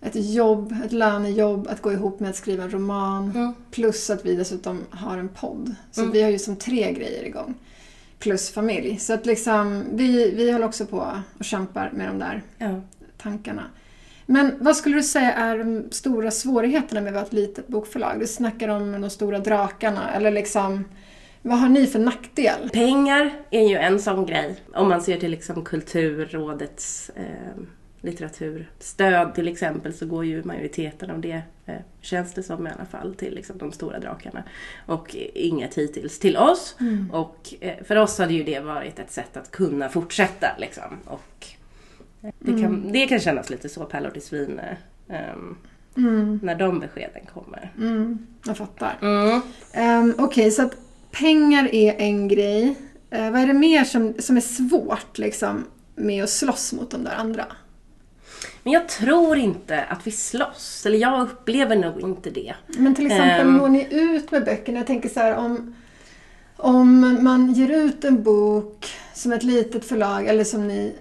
ett 0.00 0.14
jobb, 0.34 0.74
ett 0.84 0.92
lönejobb 0.92 1.68
att 1.68 1.82
gå 1.82 1.92
ihop 1.92 2.20
med 2.20 2.30
att 2.30 2.36
skriva 2.36 2.64
en 2.64 2.70
roman. 2.70 3.30
Mm. 3.34 3.54
Plus 3.70 4.10
att 4.10 4.24
vi 4.26 4.36
dessutom 4.36 4.80
har 4.90 5.18
en 5.18 5.28
podd. 5.28 5.74
Så 5.90 6.04
vi 6.06 6.22
har 6.22 6.30
ju 6.30 6.38
som 6.38 6.56
tre 6.56 6.92
grejer 6.92 7.24
igång. 7.24 7.54
Plus 8.18 8.50
familj. 8.50 8.98
Så 8.98 9.12
att 9.14 9.26
liksom, 9.26 9.84
vi, 9.92 10.30
vi 10.34 10.52
håller 10.52 10.66
också 10.66 10.86
på 10.86 11.12
och 11.38 11.44
kämpar 11.44 11.90
med 11.94 12.08
de 12.08 12.18
där 12.18 12.42
Ja. 12.58 12.80
tankarna. 13.16 13.62
Men 14.30 14.54
vad 14.60 14.76
skulle 14.76 14.96
du 14.96 15.02
säga 15.02 15.32
är 15.32 15.58
de 15.58 15.90
stora 15.90 16.30
svårigheterna 16.30 17.00
med 17.00 17.08
att 17.08 17.14
vara 17.14 17.24
ett 17.24 17.32
litet 17.32 17.68
bokförlag? 17.68 18.20
Du 18.20 18.26
snackar 18.26 18.68
om 18.68 19.00
de 19.00 19.10
stora 19.10 19.38
drakarna. 19.38 20.14
Eller 20.14 20.30
liksom, 20.30 20.84
vad 21.42 21.58
har 21.58 21.68
ni 21.68 21.86
för 21.86 21.98
nackdel? 21.98 22.70
Pengar 22.72 23.30
är 23.50 23.68
ju 23.68 23.76
en 23.76 24.00
sån 24.00 24.26
grej. 24.26 24.56
Om 24.74 24.88
man 24.88 25.02
ser 25.02 25.16
till 25.16 25.30
liksom 25.30 25.64
Kulturrådets 25.64 27.10
eh, 27.16 27.62
litteraturstöd 28.00 29.34
till 29.34 29.48
exempel 29.48 29.92
så 29.92 30.06
går 30.06 30.24
ju 30.24 30.44
majoriteten 30.44 31.10
av 31.10 31.20
det, 31.20 31.42
eh, 31.66 31.74
känns 32.00 32.34
det 32.34 32.42
som 32.42 32.66
i 32.66 32.70
alla 32.70 32.86
fall, 32.86 33.14
till 33.14 33.34
liksom 33.34 33.58
de 33.58 33.72
stora 33.72 33.98
drakarna. 33.98 34.42
Och 34.86 35.16
inget 35.34 35.74
hittills 35.74 36.18
till 36.18 36.36
oss. 36.36 36.76
Och 37.12 37.54
eh, 37.60 37.84
för 37.84 37.96
oss 37.96 38.18
hade 38.18 38.34
ju 38.34 38.44
det 38.44 38.60
varit 38.60 38.98
ett 38.98 39.12
sätt 39.12 39.36
att 39.36 39.50
kunna 39.50 39.88
fortsätta 39.88 40.56
liksom. 40.58 40.98
Och 41.04 41.57
det 42.38 42.60
kan, 42.60 42.92
det 42.92 43.06
kan 43.06 43.20
kännas 43.20 43.50
lite 43.50 43.68
så 43.68 43.84
pärlor 43.84 44.10
till 44.10 44.22
svin 44.22 44.60
ehm, 45.08 45.56
Mm, 45.96 46.40
när 46.42 46.54
de 46.54 46.80
beskeden 46.80 47.22
kommer. 47.34 47.72
mm, 47.78 48.18
jag 48.46 48.56
fattar. 48.56 48.98
Mm. 49.02 49.40
Um, 50.04 50.14
Okej, 50.18 50.50
så 50.50 50.62
att 50.62 50.76
pengar 51.10 51.74
är 51.74 51.94
en 51.98 52.28
grej. 52.28 52.74
Eh, 53.10 53.30
vad 53.30 53.40
är 53.40 53.46
det 53.46 53.52
mer 53.52 53.84
som, 53.84 54.14
som 54.18 54.36
är 54.36 54.40
svårt 54.40 55.18
liksom, 55.18 55.64
med 55.94 56.24
att 56.24 56.30
slåss 56.30 56.72
mot 56.72 56.90
de 56.90 57.04
där 57.04 57.14
andra? 57.16 57.44
Men 58.62 58.72
jag 58.72 58.88
tror 58.88 59.36
inte 59.38 59.84
att 59.84 60.06
vi 60.06 60.10
slåss, 60.10 60.86
eller 60.86 60.98
jag 60.98 61.22
upplever 61.22 61.76
nog 61.76 62.00
inte 62.00 62.30
det. 62.30 62.54
Men 62.78 62.94
till 62.94 63.06
exempel, 63.06 63.40
Ehm. 63.46 63.56
når 63.56 63.68
ni 63.68 63.86
ut 63.90 64.30
med 64.30 64.44
böckerna? 64.44 64.78
Jag 64.78 64.86
tänker 64.86 65.08
så 65.08 65.20
här, 65.20 65.36
om, 65.36 65.74
om 66.56 67.18
man 67.24 67.52
ger 67.52 67.70
ut 67.70 68.04
en 68.04 68.22
bok 68.22 68.86
som 69.14 69.32
ett 69.32 69.42
litet 69.42 69.84
förlag, 69.84 70.26
eller 70.26 70.44
som 70.44 70.68
ni 70.68 70.94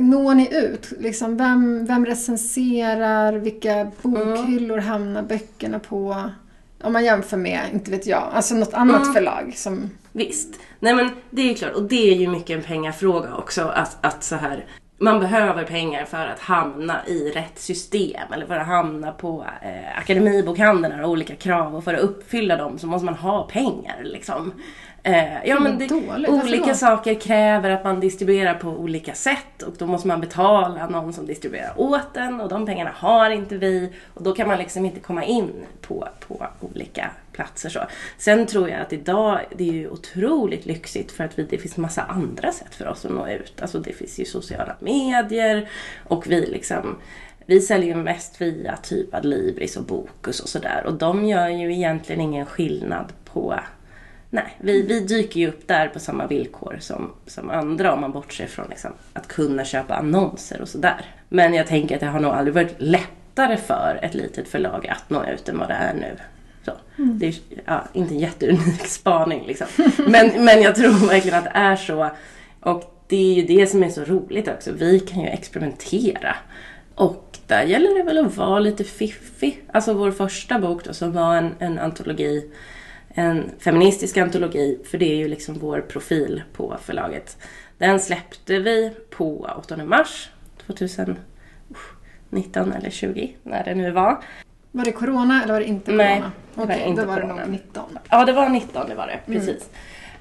Når 0.00 0.34
ni 0.34 0.48
ut? 0.64 0.92
Liksom, 0.98 1.36
vem, 1.36 1.86
vem 1.86 2.06
recenserar? 2.06 3.32
Vilka 3.32 3.90
bokhyllor 4.02 4.78
hamnar 4.78 5.22
böckerna 5.22 5.78
på? 5.78 6.30
Om 6.82 6.92
man 6.92 7.04
jämför 7.04 7.36
med, 7.36 7.60
inte 7.72 7.90
vet 7.90 8.06
jag, 8.06 8.28
alltså 8.32 8.54
något 8.54 8.74
annat 8.74 9.02
Mm. 9.02 9.14
förlag 9.14 9.52
som... 9.56 9.90
Visst. 10.12 10.48
Nej 10.80 10.94
men 10.94 11.10
det 11.30 11.42
är 11.42 11.46
ju 11.46 11.54
klart, 11.54 11.72
och 11.74 11.82
det 11.82 12.10
är 12.10 12.16
ju 12.16 12.28
mycket 12.28 12.56
en 12.56 12.62
pengafråga 12.62 13.34
också. 13.34 13.62
Att, 13.62 13.96
att 14.00 14.24
så 14.24 14.36
här, 14.36 14.64
man 14.98 15.20
behöver 15.20 15.64
pengar 15.64 16.04
för 16.04 16.26
att 16.26 16.40
hamna 16.40 17.06
i 17.06 17.30
rätt 17.30 17.58
system 17.58 18.32
eller 18.32 18.46
för 18.46 18.54
att 18.56 18.66
hamna 18.66 19.12
på 19.12 19.44
eh, 19.62 19.98
Akademibokhandeln 19.98 20.94
har 20.98 21.04
olika 21.04 21.34
krav 21.34 21.76
och 21.76 21.84
för 21.84 21.94
att 21.94 22.00
uppfylla 22.00 22.56
dem 22.56 22.78
så 22.78 22.86
måste 22.86 23.04
man 23.04 23.14
ha 23.14 23.42
pengar 23.42 24.00
liksom. 24.02 24.52
Eh, 25.02 25.44
ja, 25.44 25.60
men 25.60 25.78
det, 25.78 25.86
dåligt. 25.86 26.28
Olika 26.28 26.74
saker 26.74 27.14
kräver 27.14 27.70
att 27.70 27.84
man 27.84 28.00
distribuerar 28.00 28.54
på 28.54 28.68
olika 28.68 29.14
sätt 29.14 29.62
och 29.62 29.74
då 29.78 29.86
måste 29.86 30.08
man 30.08 30.20
betala 30.20 30.88
någon 30.88 31.12
som 31.12 31.26
distribuerar 31.26 31.72
åt 31.76 32.16
en 32.16 32.40
och 32.40 32.48
de 32.48 32.66
pengarna 32.66 32.92
har 32.94 33.30
inte 33.30 33.56
vi 33.56 33.92
och 34.14 34.22
då 34.22 34.34
kan 34.34 34.48
man 34.48 34.58
liksom 34.58 34.84
inte 34.84 35.00
komma 35.00 35.24
in 35.24 35.50
på, 35.80 36.08
på 36.28 36.46
olika 36.60 37.10
platser. 37.32 37.68
Så. 37.68 37.80
Sen 38.18 38.46
tror 38.46 38.68
jag 38.68 38.80
att 38.80 38.92
idag, 38.92 39.40
det 39.56 39.68
är 39.68 39.72
ju 39.72 39.88
otroligt 39.88 40.66
lyxigt 40.66 41.12
för 41.12 41.24
att 41.24 41.38
vi, 41.38 41.42
det 41.42 41.58
finns 41.58 41.76
massa 41.76 42.02
andra 42.02 42.52
sätt 42.52 42.74
för 42.74 42.88
oss 42.88 43.04
att 43.04 43.12
nå 43.12 43.28
ut. 43.28 43.62
Alltså 43.62 43.78
det 43.78 43.92
finns 43.92 44.18
ju 44.18 44.24
sociala 44.24 44.76
medier 44.80 45.68
och 46.04 46.26
vi 46.26 46.46
liksom 46.46 46.96
vi 47.46 47.60
säljer 47.60 47.96
ju 47.96 48.02
mest 48.02 48.40
via 48.40 48.76
typ 48.76 49.14
Adlibris 49.14 49.76
och 49.76 49.84
Bokus 49.84 50.40
och 50.40 50.48
sådär 50.48 50.82
och 50.86 50.94
de 50.94 51.24
gör 51.24 51.48
ju 51.48 51.74
egentligen 51.74 52.20
ingen 52.20 52.46
skillnad 52.46 53.12
på 53.24 53.60
Nej, 54.30 54.56
vi, 54.60 54.82
vi 54.82 55.00
dyker 55.00 55.40
ju 55.40 55.48
upp 55.48 55.68
där 55.68 55.88
på 55.88 55.98
samma 55.98 56.26
villkor 56.26 56.76
som, 56.80 57.12
som 57.26 57.50
andra 57.50 57.92
om 57.92 58.00
man 58.00 58.12
bortser 58.12 58.46
från 58.46 58.66
liksom, 58.68 58.90
att 59.12 59.28
kunna 59.28 59.64
köpa 59.64 59.94
annonser 59.94 60.60
och 60.60 60.68
sådär. 60.68 61.04
Men 61.28 61.54
jag 61.54 61.66
tänker 61.66 61.94
att 61.94 62.00
det 62.00 62.06
har 62.06 62.20
nog 62.20 62.32
aldrig 62.32 62.54
varit 62.54 62.74
lättare 62.78 63.56
för 63.56 64.00
ett 64.02 64.14
litet 64.14 64.48
förlag 64.48 64.86
att 64.86 65.10
nå 65.10 65.24
ut 65.24 65.48
än 65.48 65.58
vad 65.58 65.68
det 65.68 65.74
är 65.74 65.94
nu. 65.94 66.16
Så. 66.64 66.72
Det 66.96 67.26
är 67.26 67.34
ja, 67.64 67.84
inte 67.92 68.14
en 68.14 68.20
jätteunik 68.20 68.86
spaning 68.86 69.46
liksom. 69.46 69.66
Men, 70.06 70.44
men 70.44 70.62
jag 70.62 70.74
tror 70.74 71.08
verkligen 71.08 71.38
att 71.38 71.44
det 71.44 71.50
är 71.54 71.76
så. 71.76 72.10
Och 72.60 72.98
det 73.06 73.16
är 73.16 73.34
ju 73.34 73.42
det 73.42 73.66
som 73.66 73.82
är 73.82 73.88
så 73.88 74.04
roligt 74.04 74.48
också. 74.48 74.72
Vi 74.72 75.00
kan 75.00 75.22
ju 75.22 75.28
experimentera. 75.28 76.36
Och 76.94 77.38
där 77.46 77.62
gäller 77.62 77.98
det 77.98 78.02
väl 78.02 78.26
att 78.26 78.36
vara 78.36 78.58
lite 78.58 78.84
fiffig. 78.84 79.62
Alltså 79.72 79.92
vår 79.92 80.10
första 80.10 80.58
bok 80.58 80.84
då 80.84 80.92
som 80.92 81.12
var 81.12 81.36
en, 81.36 81.54
en 81.58 81.78
antologi, 81.78 82.50
en 83.18 83.50
feministisk 83.58 84.16
antologi, 84.16 84.78
för 84.84 84.98
det 84.98 85.12
är 85.12 85.16
ju 85.16 85.28
liksom 85.28 85.58
vår 85.58 85.80
profil 85.80 86.42
på 86.52 86.76
förlaget. 86.82 87.36
Den 87.78 88.00
släppte 88.00 88.58
vi 88.58 88.92
på 89.10 89.50
8 89.58 89.76
mars 89.76 90.30
2019 90.66 92.72
eller 92.72 92.90
20, 92.90 93.36
när 93.42 93.64
det 93.64 93.74
nu 93.74 93.90
var. 93.90 94.24
Var 94.72 94.84
det 94.84 94.92
corona 94.92 95.42
eller 95.42 95.52
var 95.52 95.60
det 95.60 95.66
inte 95.66 95.90
corona? 95.90 96.04
Nej, 96.04 96.22
det 96.54 96.60
var 96.60 96.64
Okej, 96.64 96.84
inte 96.86 97.02
då 97.02 97.08
var 97.08 97.14
corona. 97.14 97.34
det 97.34 97.40
nog 97.40 97.50
19. 97.50 97.98
Ja, 98.10 98.24
det 98.24 98.32
var 98.32 98.48
19, 98.48 98.88
det 98.88 98.94
var 98.94 99.06
det. 99.06 99.20
Precis. 99.32 99.70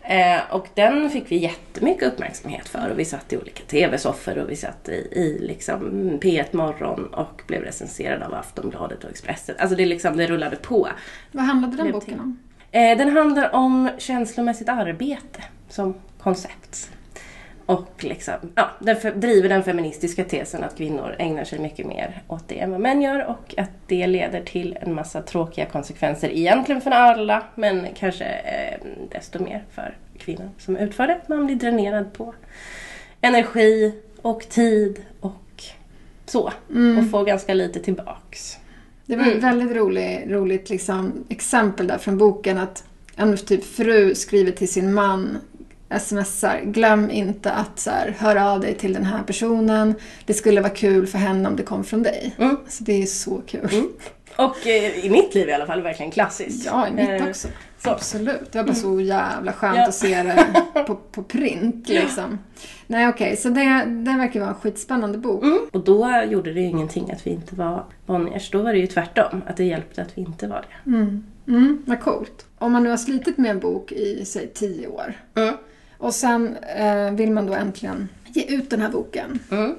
Eh, 0.02 0.40
och 0.50 0.68
den 0.74 1.10
fick 1.10 1.32
vi 1.32 1.38
jättemycket 1.38 2.14
uppmärksamhet 2.14 2.68
för 2.68 2.90
och 2.90 3.00
vi 3.00 3.06
satt 3.06 3.34
i 3.34 3.38
olika 3.38 3.64
TV-soffor 3.64 4.38
och 4.38 4.50
vi 4.50 4.56
satt 4.56 4.90
i, 4.90 5.08
i 5.12 5.38
liksom 5.40 5.82
P1 6.22 6.56
Morgon 6.56 7.14
och 7.14 7.42
blev 7.48 7.62
recenserade 7.62 8.26
av 8.26 8.34
Aftonbladet 8.34 9.04
och 9.04 9.10
Expressen. 9.10 9.56
Alltså 9.60 9.76
det, 9.76 9.86
liksom, 9.86 10.18
det 10.18 10.28
rullade 10.28 10.56
på. 10.56 10.88
Vad 11.32 11.46
handlade 11.46 11.78
den 11.78 11.92
boken 11.92 12.20
om? 12.20 12.40
Eh, 12.72 12.98
den 12.98 13.10
handlar 13.10 13.56
om 13.56 13.90
känslomässigt 13.98 14.70
arbete 14.70 15.44
som 15.70 15.96
koncept. 16.20 16.90
Och 17.66 18.04
liksom, 18.04 18.34
ja, 18.56 18.70
den 18.80 19.20
driver 19.20 19.50
den 19.50 19.64
feministiska 19.64 20.24
tesen 20.24 20.64
att 20.64 20.78
kvinnor 20.78 21.16
ägnar 21.20 21.44
sig 21.44 21.60
mycket 21.60 21.86
mer 21.86 22.22
åt 22.28 22.48
det 22.48 22.60
än 22.60 22.72
vad 22.72 22.80
män 22.80 23.02
gör 23.02 23.26
och 23.26 23.54
att 23.58 23.70
det 23.88 24.08
leder 24.08 24.42
till 24.42 24.78
en 24.82 24.94
massa 24.94 25.22
tråkiga 25.22 25.66
konsekvenser 25.66 26.30
egentligen 26.30 26.82
för 26.82 26.92
alla 26.92 27.44
men 27.56 27.88
kanske 27.96 28.26
eh, 28.26 28.88
desto 29.12 29.44
mer 29.44 29.64
för 29.72 29.98
kvinnor 30.18 30.50
som 30.58 30.78
utför 30.78 31.08
det. 31.08 31.22
Man 31.28 31.46
blir 31.46 31.56
dränerad 31.56 32.14
på 32.14 32.34
energi 33.22 34.02
och 34.22 34.50
tid 34.50 35.06
och 35.20 35.64
så. 36.26 36.52
Och 37.00 37.12
får 37.12 37.26
ganska 37.26 37.54
lite 37.54 37.80
tillbaks. 37.80 38.58
Det 39.08 39.15
var 39.15 39.24
Mm. 39.24 39.38
ett 39.38 39.43
väldigt 39.43 39.72
rolig, 39.78 40.26
roligt 40.28 40.70
liksom, 40.70 41.13
exempel 41.30 41.88
där 41.88 41.98
från 41.98 42.17
boken 42.17 42.58
att 42.58 42.84
en 43.15 43.38
typ 43.38 43.63
fru 43.65 44.15
skriver 44.15 44.52
till 44.52 44.67
sin 44.70 44.93
man 44.93 45.38
smsar, 46.00 46.62
glöm 46.65 47.10
inte 47.12 47.52
att 47.52 47.80
så 47.80 47.89
här, 47.89 48.15
höra 48.20 48.52
av 48.52 48.60
dig 48.60 48.76
till 48.76 48.93
den 48.93 49.04
här 49.06 49.24
personen. 49.24 49.93
Det 50.26 50.34
skulle 50.34 50.62
vara 50.62 50.74
kul 50.74 51.08
för 51.08 51.17
henne 51.17 51.50
om 51.50 51.56
det 51.56 51.63
kom 51.63 51.84
från 51.84 52.04
dig. 52.04 52.36
Mm. 52.38 52.58
Så 52.67 52.84
det 52.84 53.02
är 53.02 53.06
så 53.06 53.41
kul. 53.48 53.70
Och 54.38 54.67
eh, 54.67 55.06
i 55.06 55.10
mitt 55.10 55.36
liv 55.36 55.50
i 55.50 55.54
alla 55.54 55.65
fall 55.65 55.82
verkligen 55.82 56.12
klassiskt. 56.12 56.65
Ja, 56.65 56.88
i 56.88 56.91
mitt 56.91 57.10
Eh, 57.10 57.28
också. 57.30 57.47
så. 57.80 57.89
Absolut. 57.89 58.52
Det 58.52 58.58
var 58.58 58.65
bara 58.65 58.76
så 58.76 59.02
jävla 59.02 59.54
skönt 59.54 59.78
Ja. 59.78 59.88
att 59.88 59.93
se 59.95 60.23
det 60.23 60.45
på, 60.88 60.95
på 60.95 61.23
print 61.23 61.89
liksom. 61.89 62.39
Nej 62.88 63.08
okej, 63.08 63.38
så 63.38 63.50
det, 63.50 63.84
det 63.86 64.17
verkar 64.17 64.39
vara 64.39 64.50
en 64.50 64.56
skitspännande 64.56 65.17
bok. 65.17 65.43
Mm. 65.43 65.60
Och 65.71 65.84
då 65.84 66.23
gjorde 66.30 66.54
det 66.54 66.60
ju 66.62 66.67
ingenting 66.67 67.12
att 67.12 67.28
vi 67.28 67.32
inte 67.32 67.56
var 67.56 67.84
Bonniers. 68.06 68.52
Då 68.52 68.62
var 68.62 68.73
det 68.73 68.80
ju 68.80 68.88
tvärtom, 68.88 69.41
att 69.47 69.58
det 69.58 69.63
hjälpte 69.63 70.02
att 70.02 70.17
vi 70.17 70.21
inte 70.21 70.47
var 70.47 70.62
det. 70.84 70.89
Mm. 70.89 71.23
Mm, 71.47 71.84
vad 71.86 72.00
coolt. 72.02 72.45
Om 72.60 72.71
man 72.71 72.84
nu 72.84 72.89
har 72.89 72.97
slitit 72.97 73.38
med 73.38 73.52
en 73.52 73.60
bok 73.60 73.91
i, 73.91 74.26
säg 74.26 74.47
tio 74.47 74.88
år 74.88 75.13
och 75.97 76.13
sen 76.13 76.56
eh, 76.78 77.12
vill 77.12 77.32
man 77.32 77.45
då 77.45 77.54
äntligen 77.54 78.10
ge 78.26 78.43
ut 78.56 78.69
den 78.69 78.82
här 78.82 78.89
boken. 78.89 79.39
Mm. 79.52 79.76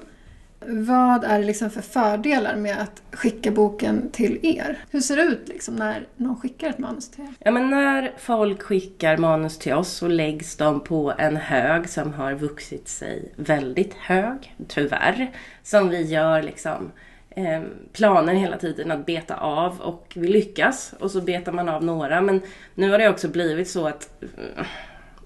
Vad 0.65 1.23
är 1.23 1.39
det 1.39 1.45
liksom 1.45 1.69
för 1.69 1.81
fördelar 1.81 2.55
med 2.55 2.81
att 2.81 3.01
skicka 3.11 3.51
boken 3.51 4.09
till 4.11 4.39
er? 4.41 4.77
Hur 4.91 5.01
ser 5.01 5.15
det 5.15 5.23
ut 5.23 5.47
liksom 5.47 5.75
när 5.75 6.07
någon 6.15 6.41
skickar 6.41 6.69
ett 6.69 6.79
manus 6.79 7.09
till 7.09 7.23
er? 7.23 7.29
Ja 7.39 7.51
men 7.51 7.69
när 7.69 8.13
folk 8.17 8.61
skickar 8.61 9.17
manus 9.17 9.57
till 9.57 9.73
oss 9.73 9.91
så 9.91 10.07
läggs 10.07 10.55
de 10.55 10.79
på 10.79 11.13
en 11.17 11.37
hög 11.37 11.89
som 11.89 12.13
har 12.13 12.33
vuxit 12.33 12.87
sig 12.87 13.31
väldigt 13.35 13.93
hög, 13.93 14.55
tyvärr. 14.67 15.31
Som 15.63 15.89
vi 15.89 16.01
gör 16.01 16.43
liksom 16.43 16.91
eh, 17.29 17.61
planer 17.93 18.33
hela 18.33 18.57
tiden 18.57 18.91
att 18.91 19.05
beta 19.05 19.35
av 19.35 19.81
och 19.81 20.13
vi 20.15 20.27
lyckas 20.27 20.93
och 20.99 21.11
så 21.11 21.21
betar 21.21 21.51
man 21.51 21.69
av 21.69 21.83
några. 21.83 22.21
Men 22.21 22.41
nu 22.75 22.91
har 22.91 22.99
det 22.99 23.09
också 23.09 23.27
blivit 23.27 23.69
så 23.69 23.87
att 23.87 24.23
eh, 24.23 24.65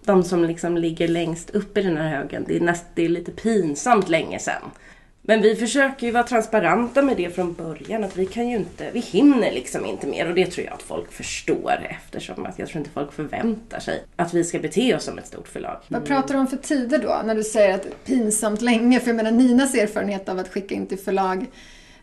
de 0.06 0.24
som 0.24 0.44
liksom 0.44 0.78
ligger 0.78 1.08
längst 1.08 1.50
upp 1.50 1.78
i 1.78 1.82
den 1.82 1.98
här 1.98 2.10
högen, 2.10 2.44
det 2.48 2.56
är, 2.56 2.62
näst, 2.62 2.86
det 2.96 3.06
är 3.06 3.10
lite 3.10 3.32
pinsamt 3.32 4.10
länge 4.10 4.40
sedan. 4.40 4.62
Men 5.26 5.42
vi 5.42 5.56
försöker 5.56 6.06
ju 6.08 6.12
vara 6.14 6.24
transparenta 6.24 7.02
med 7.02 7.18
det 7.18 7.36
från 7.36 7.54
början 7.54 8.04
att 8.04 8.16
vi 8.18 8.26
kan 8.26 8.48
ju 8.50 8.56
inte, 8.58 8.90
vi 8.92 9.00
hinner 9.00 9.52
liksom 9.52 9.86
inte 9.86 10.08
mer 10.08 10.30
och 10.30 10.36
det 10.36 10.46
tror 10.46 10.66
jag 10.66 10.74
att 10.74 10.82
folk 10.82 11.12
förstår 11.12 11.88
eftersom 11.90 12.46
att 12.46 12.60
jag 12.60 12.68
tror 12.70 12.78
inte 12.80 12.90
folk 12.90 13.14
förväntar 13.14 13.80
sig 13.80 14.04
att 14.16 14.34
vi 14.34 14.44
ska 14.44 14.60
bete 14.60 14.96
oss 14.96 15.04
som 15.04 15.18
ett 15.18 15.28
stort 15.28 15.48
förlag. 15.48 15.78
Vad 15.88 16.06
pratar 16.06 16.34
du 16.34 16.40
om 16.40 16.48
för 16.48 16.58
tider 16.58 17.00
då? 17.00 17.22
När 17.26 17.36
du 17.36 17.44
säger 17.44 17.76
att 17.76 18.06
pinsamt 18.06 18.62
länge? 18.62 19.00
För 19.00 19.08
jag 19.08 19.16
menar 19.16 19.32
Ninas 19.32 19.76
erfarenhet 19.76 20.30
av 20.30 20.40
att 20.40 20.48
skicka 20.50 20.76
in 20.76 20.88
till 20.88 21.00
förlag 21.00 21.46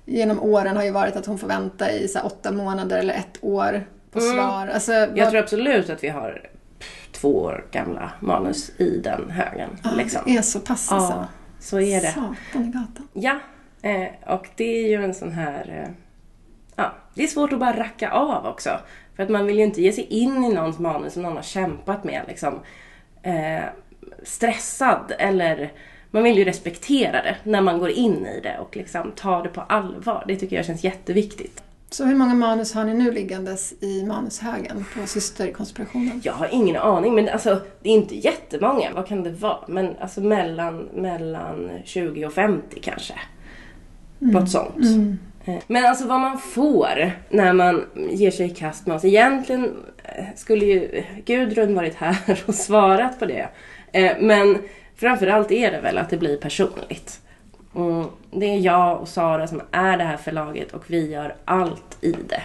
genom 0.04 0.40
åren 0.42 0.76
har 0.76 0.84
ju 0.84 0.90
varit 0.90 1.16
att 1.16 1.26
hon 1.26 1.38
får 1.38 1.48
vänta 1.48 1.92
i 1.92 2.08
så 2.08 2.20
åtta 2.20 2.52
månader 2.52 2.98
eller 2.98 3.14
ett 3.14 3.38
år 3.40 3.86
på 4.10 4.20
svar. 4.20 4.66
Alltså, 4.74 4.92
Jag 4.92 5.08
vad- 5.16 5.30
tror 5.30 5.36
absolut 5.42 5.90
att 5.90 6.04
vi 6.04 6.08
har 6.08 6.48
två 7.12 7.28
år 7.42 7.66
gamla 7.70 8.12
manus 8.20 8.70
i 8.78 9.00
den 9.04 9.30
högen. 9.30 9.70
Ja, 9.84 9.90
liksom. 9.96 10.20
Det 10.26 10.36
är 10.36 10.42
så 10.42 10.60
pass 10.60 10.92
alltså. 10.92 11.12
Ja, 11.12 11.26
så 11.60 11.80
är 11.80 12.00
det. 12.00 12.06
Satan 12.06 12.64
i 12.64 12.66
gatan. 12.66 13.08
Ja, 13.12 13.38
eh, 13.82 14.34
och 14.34 14.48
det 14.56 14.84
är 14.84 14.88
ju 14.88 15.04
en 15.04 15.14
sån 15.14 15.32
här... 15.32 15.84
Eh, 15.84 15.90
ja, 16.76 16.92
det 17.14 17.22
är 17.22 17.26
svårt 17.26 17.52
att 17.52 17.58
bara 17.58 17.76
racka 17.76 18.10
av 18.10 18.46
också. 18.46 18.70
För 19.16 19.22
att 19.22 19.28
man 19.30 19.46
vill 19.46 19.58
ju 19.58 19.64
inte 19.64 19.82
ge 19.82 19.92
sig 19.92 20.04
in 20.04 20.44
i 20.44 20.54
någons 20.54 20.78
manus 20.78 21.12
som 21.12 21.22
någon 21.22 21.36
har 21.36 21.42
kämpat 21.42 22.04
med 22.04 22.22
liksom 22.28 22.60
eh, 23.22 23.64
stressad 24.22 25.12
eller 25.18 25.72
man 26.10 26.22
vill 26.22 26.38
ju 26.38 26.44
respektera 26.44 27.22
det 27.22 27.36
när 27.44 27.60
man 27.60 27.78
går 27.78 27.90
in 27.90 28.26
i 28.26 28.40
det 28.40 28.58
och 28.58 28.76
liksom 28.76 29.12
ta 29.16 29.42
det 29.42 29.48
på 29.48 29.60
allvar. 29.60 30.24
Det 30.26 30.36
tycker 30.36 30.56
jag 30.56 30.64
känns 30.64 30.84
jätteviktigt. 30.84 31.62
Så 31.92 32.04
hur 32.04 32.14
många 32.14 32.34
manus 32.34 32.74
har 32.74 32.84
ni 32.84 32.94
nu 32.94 33.10
liggandes 33.10 33.74
i 33.82 34.02
manushögen 34.04 34.84
på 34.94 35.06
systerkonspirationen? 35.06 36.20
Jag 36.24 36.32
har 36.32 36.48
ingen 36.52 36.76
aning, 36.76 37.14
men 37.14 37.28
alltså 37.28 37.60
det 37.82 37.88
är 37.88 37.94
inte 37.94 38.16
jättemånga. 38.16 38.90
Vad 38.94 39.06
kan 39.06 39.22
det 39.22 39.30
vara? 39.30 39.58
Men 39.68 39.96
alltså 40.00 40.20
mellan, 40.20 40.78
mellan 40.94 41.70
20 41.84 42.26
och 42.26 42.32
50 42.32 42.80
kanske. 42.80 43.14
Något 44.18 44.50
sånt. 44.50 44.76
Eh, 45.44 45.54
Men 45.66 45.84
alltså 45.84 46.06
vad 46.06 46.20
man 46.20 46.38
får 46.38 47.12
när 47.30 47.52
man 47.52 47.84
ger 48.10 48.30
sig 48.30 48.46
i 48.46 48.50
kast 48.50 48.86
med 48.86 48.96
oss. 48.96 49.04
Egentligen 49.04 49.76
eh, 50.04 50.24
skulle 50.36 50.64
ju 50.64 51.04
Gudrun 51.24 51.74
varit 51.74 51.94
här 51.94 52.42
och 52.46 52.54
svarat 52.54 53.18
på 53.18 53.26
det. 53.26 53.48
Eh, 53.92 54.12
Men 54.20 54.58
framförallt 54.96 55.50
är 55.52 55.72
det 55.72 55.80
väl 55.80 55.98
att 55.98 56.10
det 56.10 56.16
blir 56.16 56.36
personligt. 56.36 57.20
Mm, 57.76 58.06
det 58.30 58.46
är 58.46 58.58
jag 58.58 59.00
och 59.00 59.08
Sara 59.08 59.46
som 59.46 59.62
är 59.70 59.96
det 59.96 60.04
här 60.04 60.16
förlaget 60.16 60.72
och 60.72 60.84
vi 60.86 61.10
gör 61.10 61.34
allt 61.44 61.96
i 62.00 62.12
det. 62.12 62.42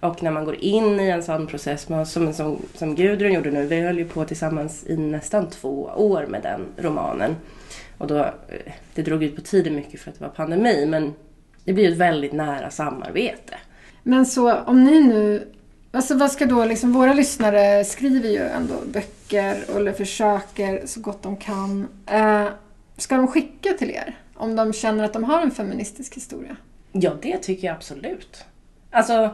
Och 0.00 0.22
när 0.22 0.30
man 0.30 0.44
går 0.44 0.54
in 0.54 1.00
i 1.00 1.08
en 1.08 1.22
sån 1.22 1.46
process 1.46 1.86
som, 2.06 2.32
som, 2.32 2.58
som 2.74 2.94
Gudrun 2.94 3.32
gjorde 3.32 3.50
nu, 3.50 3.66
vi 3.66 3.80
höll 3.80 3.98
ju 3.98 4.08
på 4.08 4.24
tillsammans 4.24 4.84
i 4.86 4.96
nästan 4.96 5.50
två 5.50 5.90
år 5.96 6.26
med 6.28 6.42
den 6.42 6.66
romanen. 6.76 7.36
Och 7.98 8.06
då, 8.06 8.18
eh, 8.18 8.72
det 8.94 9.02
drog 9.02 9.24
ut 9.24 9.36
på 9.36 9.42
tiden 9.42 9.74
mycket 9.74 10.00
för 10.00 10.10
att 10.10 10.18
det 10.18 10.24
var 10.24 10.32
pandemi, 10.32 10.86
men 10.86 11.14
det 11.64 11.72
blir 11.72 11.84
ju 11.84 11.92
ett 11.92 11.98
väldigt 11.98 12.32
nära 12.32 12.70
samarbete. 12.70 13.54
Men 14.02 14.26
så 14.26 14.54
om 14.54 14.84
ni 14.84 15.00
nu... 15.00 15.48
Alltså 15.90 16.16
vad 16.16 16.32
ska 16.32 16.46
då 16.46 16.64
liksom... 16.64 16.92
Våra 16.92 17.12
lyssnare 17.12 17.84
skriver 17.84 18.28
ju 18.28 18.38
ändå 18.38 18.74
böcker 18.86 19.76
eller 19.76 19.92
försöker 19.92 20.86
så 20.86 21.00
gott 21.00 21.22
de 21.22 21.36
kan. 21.36 21.88
Eh, 22.06 22.46
ska 22.96 23.16
de 23.16 23.28
skicka 23.28 23.72
till 23.72 23.90
er? 23.90 24.21
Om 24.42 24.56
de 24.56 24.72
känner 24.72 25.04
att 25.04 25.12
de 25.12 25.24
har 25.24 25.42
en 25.42 25.50
feministisk 25.50 26.16
historia? 26.16 26.56
Ja, 26.92 27.12
det 27.22 27.38
tycker 27.38 27.66
jag 27.66 27.76
absolut. 27.76 28.44
Alltså, 28.90 29.30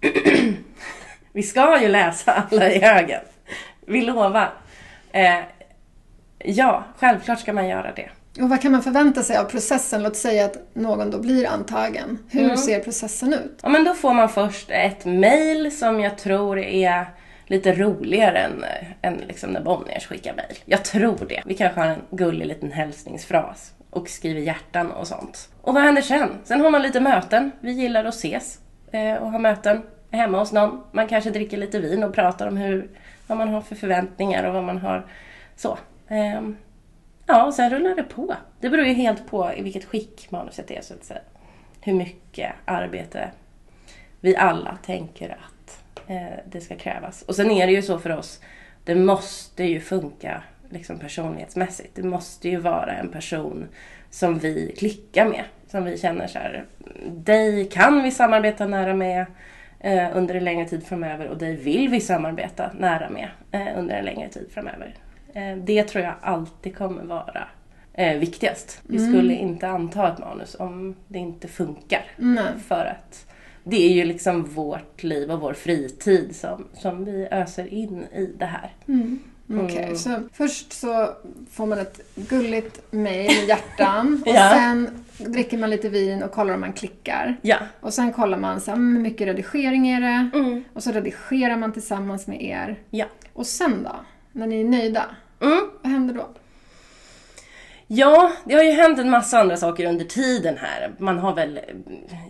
vi 1.32 1.42
ska 1.42 1.82
ju 1.82 1.88
läsa 1.88 2.32
alla 2.50 2.70
i 2.70 2.78
högen. 2.80 3.20
Vi 3.86 4.02
lovar. 4.02 4.54
Eh, 5.12 5.38
ja, 6.38 6.84
självklart 6.96 7.40
ska 7.40 7.52
man 7.52 7.68
göra 7.68 7.92
det. 7.92 8.10
Och 8.42 8.48
vad 8.50 8.62
kan 8.62 8.72
man 8.72 8.82
förvänta 8.82 9.22
sig 9.22 9.36
av 9.36 9.44
processen? 9.44 10.02
Låt 10.02 10.16
säga 10.16 10.44
att 10.44 10.56
någon 10.74 11.10
då 11.10 11.18
blir 11.20 11.46
antagen. 11.46 12.18
Hur 12.30 12.44
Mm. 12.44 12.56
ser 12.56 12.80
processen 12.80 13.32
ut? 13.32 13.60
Ja, 13.62 13.68
men 13.68 13.84
då 13.84 13.94
får 13.94 14.14
man 14.14 14.28
först 14.28 14.70
ett 14.70 15.04
mail 15.04 15.78
som 15.78 16.00
jag 16.00 16.18
tror 16.18 16.58
är 16.58 17.06
lite 17.46 17.72
roligare 17.72 18.38
än, 18.38 18.64
än 19.02 19.14
liksom 19.28 19.50
när 19.50 19.60
Bonniers 19.60 20.06
skickar 20.06 20.34
mail. 20.34 20.58
Jag 20.64 20.84
tror 20.84 21.26
det. 21.28 21.42
Vi 21.46 21.54
kanske 21.54 21.80
har 21.80 21.86
en 21.86 22.02
gullig 22.10 22.46
liten 22.46 22.72
hälsningsfras 22.72 23.72
och 23.96 24.08
skriver 24.08 24.40
hjärtan 24.40 24.90
och 24.90 25.06
sånt. 25.06 25.48
Och 25.62 25.74
vad 25.74 25.82
händer 25.82 26.02
sen? 26.02 26.30
Sen 26.44 26.60
har 26.60 26.70
man 26.70 26.82
lite 26.82 27.00
möten. 27.00 27.52
Vi 27.60 27.72
gillar 27.72 28.04
att 28.04 28.14
ses 28.14 28.60
eh, 28.92 29.14
och 29.14 29.30
ha 29.30 29.38
möten 29.38 29.82
hemma 30.10 30.38
hos 30.38 30.52
någon. 30.52 30.82
Man 30.92 31.08
kanske 31.08 31.30
dricker 31.30 31.56
lite 31.56 31.80
vin 31.80 32.04
och 32.04 32.14
pratar 32.14 32.46
om 32.46 32.56
hur, 32.56 32.88
vad 33.26 33.38
man 33.38 33.48
har 33.48 33.60
för 33.60 33.74
förväntningar 33.74 34.44
och 34.44 34.54
vad 34.54 34.64
man 34.64 34.78
har 34.78 35.06
så. 35.56 35.78
Ehm, 36.08 36.56
ja, 37.26 37.46
och 37.46 37.54
sen 37.54 37.70
rullar 37.70 37.94
det 37.94 38.02
på. 38.02 38.34
Det 38.60 38.70
beror 38.70 38.86
ju 38.86 38.92
helt 38.92 39.26
på 39.30 39.52
i 39.56 39.62
vilket 39.62 39.84
skick 39.84 40.30
manuset 40.30 40.70
är 40.70 40.80
så 40.80 40.94
att 40.94 41.04
säga. 41.04 41.20
Hur 41.80 41.94
mycket 41.94 42.52
arbete 42.64 43.30
vi 44.20 44.36
alla 44.36 44.78
tänker 44.82 45.30
att 45.30 45.82
eh, 46.06 46.38
det 46.50 46.60
ska 46.60 46.76
krävas. 46.76 47.22
Och 47.22 47.36
sen 47.36 47.50
är 47.50 47.66
det 47.66 47.72
ju 47.72 47.82
så 47.82 47.98
för 47.98 48.10
oss, 48.10 48.40
det 48.84 48.94
måste 48.94 49.64
ju 49.64 49.80
funka 49.80 50.42
liksom 50.76 50.98
personlighetsmässigt. 50.98 51.94
Det 51.94 52.02
måste 52.02 52.48
ju 52.48 52.56
vara 52.56 52.92
en 52.92 53.08
person 53.08 53.68
som 54.10 54.38
vi 54.38 54.74
klickar 54.78 55.28
med. 55.28 55.44
Som 55.66 55.84
vi 55.84 55.98
känner 55.98 56.26
så 56.26 56.38
här, 56.38 56.64
dig 57.10 57.68
kan 57.68 58.02
vi 58.02 58.10
samarbeta 58.10 58.66
nära 58.66 58.94
med 58.94 59.26
eh, 59.80 60.16
under 60.16 60.34
en 60.34 60.44
längre 60.44 60.68
tid 60.68 60.86
framöver 60.86 61.28
och 61.28 61.38
dig 61.38 61.56
vill 61.56 61.88
vi 61.88 62.00
samarbeta 62.00 62.70
nära 62.78 63.10
med 63.10 63.28
eh, 63.50 63.78
under 63.78 63.94
en 63.94 64.04
längre 64.04 64.28
tid 64.28 64.48
framöver. 64.50 64.94
Eh, 65.34 65.56
det 65.56 65.82
tror 65.82 66.04
jag 66.04 66.14
alltid 66.20 66.76
kommer 66.76 67.04
vara 67.04 67.48
eh, 67.94 68.18
viktigast. 68.18 68.80
Vi 68.82 68.98
skulle 68.98 69.34
inte 69.34 69.68
anta 69.68 70.12
ett 70.12 70.18
manus 70.18 70.56
om 70.58 70.96
det 71.08 71.18
inte 71.18 71.48
funkar. 71.48 72.04
Nej. 72.16 72.44
För 72.68 72.84
att 72.84 73.26
det 73.64 73.76
är 73.76 73.92
ju 73.92 74.04
liksom 74.04 74.44
vårt 74.44 75.02
liv 75.02 75.30
och 75.30 75.40
vår 75.40 75.52
fritid 75.52 76.36
som, 76.36 76.64
som 76.72 77.04
vi 77.04 77.28
öser 77.30 77.74
in 77.74 78.04
i 78.12 78.34
det 78.38 78.46
här. 78.46 78.70
Okej, 79.50 79.82
Mm. 79.84 79.96
så 79.96 80.20
först 80.32 80.72
så 80.72 81.10
får 81.50 81.66
man 81.66 81.78
ett 81.78 82.00
gulligt 82.14 82.80
mejl 82.92 83.26
med 83.40 83.48
hjärtan 83.48 84.22
och 84.26 84.32
Ja. 84.34 84.50
sen 84.54 85.04
dricker 85.18 85.58
man 85.58 85.70
lite 85.70 85.88
vin 85.88 86.22
och 86.22 86.32
kollar 86.32 86.54
om 86.54 86.60
man 86.60 86.72
klickar. 86.72 87.36
Ja. 87.42 87.56
Och 87.80 87.94
sen 87.94 88.12
kollar 88.12 88.38
man 88.38 88.60
så 88.60 88.70
mm, 88.70 88.96
hur 88.96 89.02
mycket 89.02 89.26
redigering 89.26 89.88
är 89.88 90.00
det? 90.00 90.30
Och 90.72 90.82
så 90.82 90.92
redigerar 90.92 91.56
man 91.56 91.72
tillsammans 91.72 92.26
med 92.26 92.42
er. 92.42 92.78
Ja. 92.90 93.06
Och 93.32 93.46
sen 93.46 93.82
då? 93.82 93.96
När 94.32 94.46
ni 94.46 94.60
är 94.60 94.64
nöjda, 94.64 95.04
Mm. 95.40 95.68
vad 95.82 95.92
händer 95.92 96.14
då? 96.14 96.28
Ja, 97.88 98.32
det 98.44 98.54
har 98.54 98.62
ju 98.62 98.70
hänt 98.70 98.98
en 98.98 99.10
massa 99.10 99.38
andra 99.38 99.56
saker 99.56 99.86
under 99.88 100.04
tiden 100.04 100.56
här. 100.58 100.92
Man 100.98 101.18
har 101.18 101.34
väl 101.34 101.56
eh, 101.56 101.62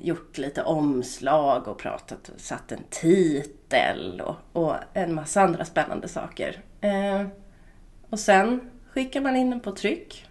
gjort 0.03 0.39
lite 0.39 0.63
omslag 0.63 1.69
och 1.69 1.79
pratat 1.79 2.29
och 2.29 2.41
satt 2.41 2.73
en 2.73 2.83
titel 2.91 4.21
och, 4.25 4.37
och 4.63 4.75
en 4.93 5.15
massa 5.15 5.41
andra 5.43 5.65
spännande 5.65 6.09
saker. 6.09 6.61
Eh, 6.81 7.27
och 8.11 8.19
sen 8.19 8.61
skickar 8.91 9.21
man 9.21 9.37
in 9.37 9.51
den 9.51 9.61
på 9.61 9.73
tryck. 9.73 10.27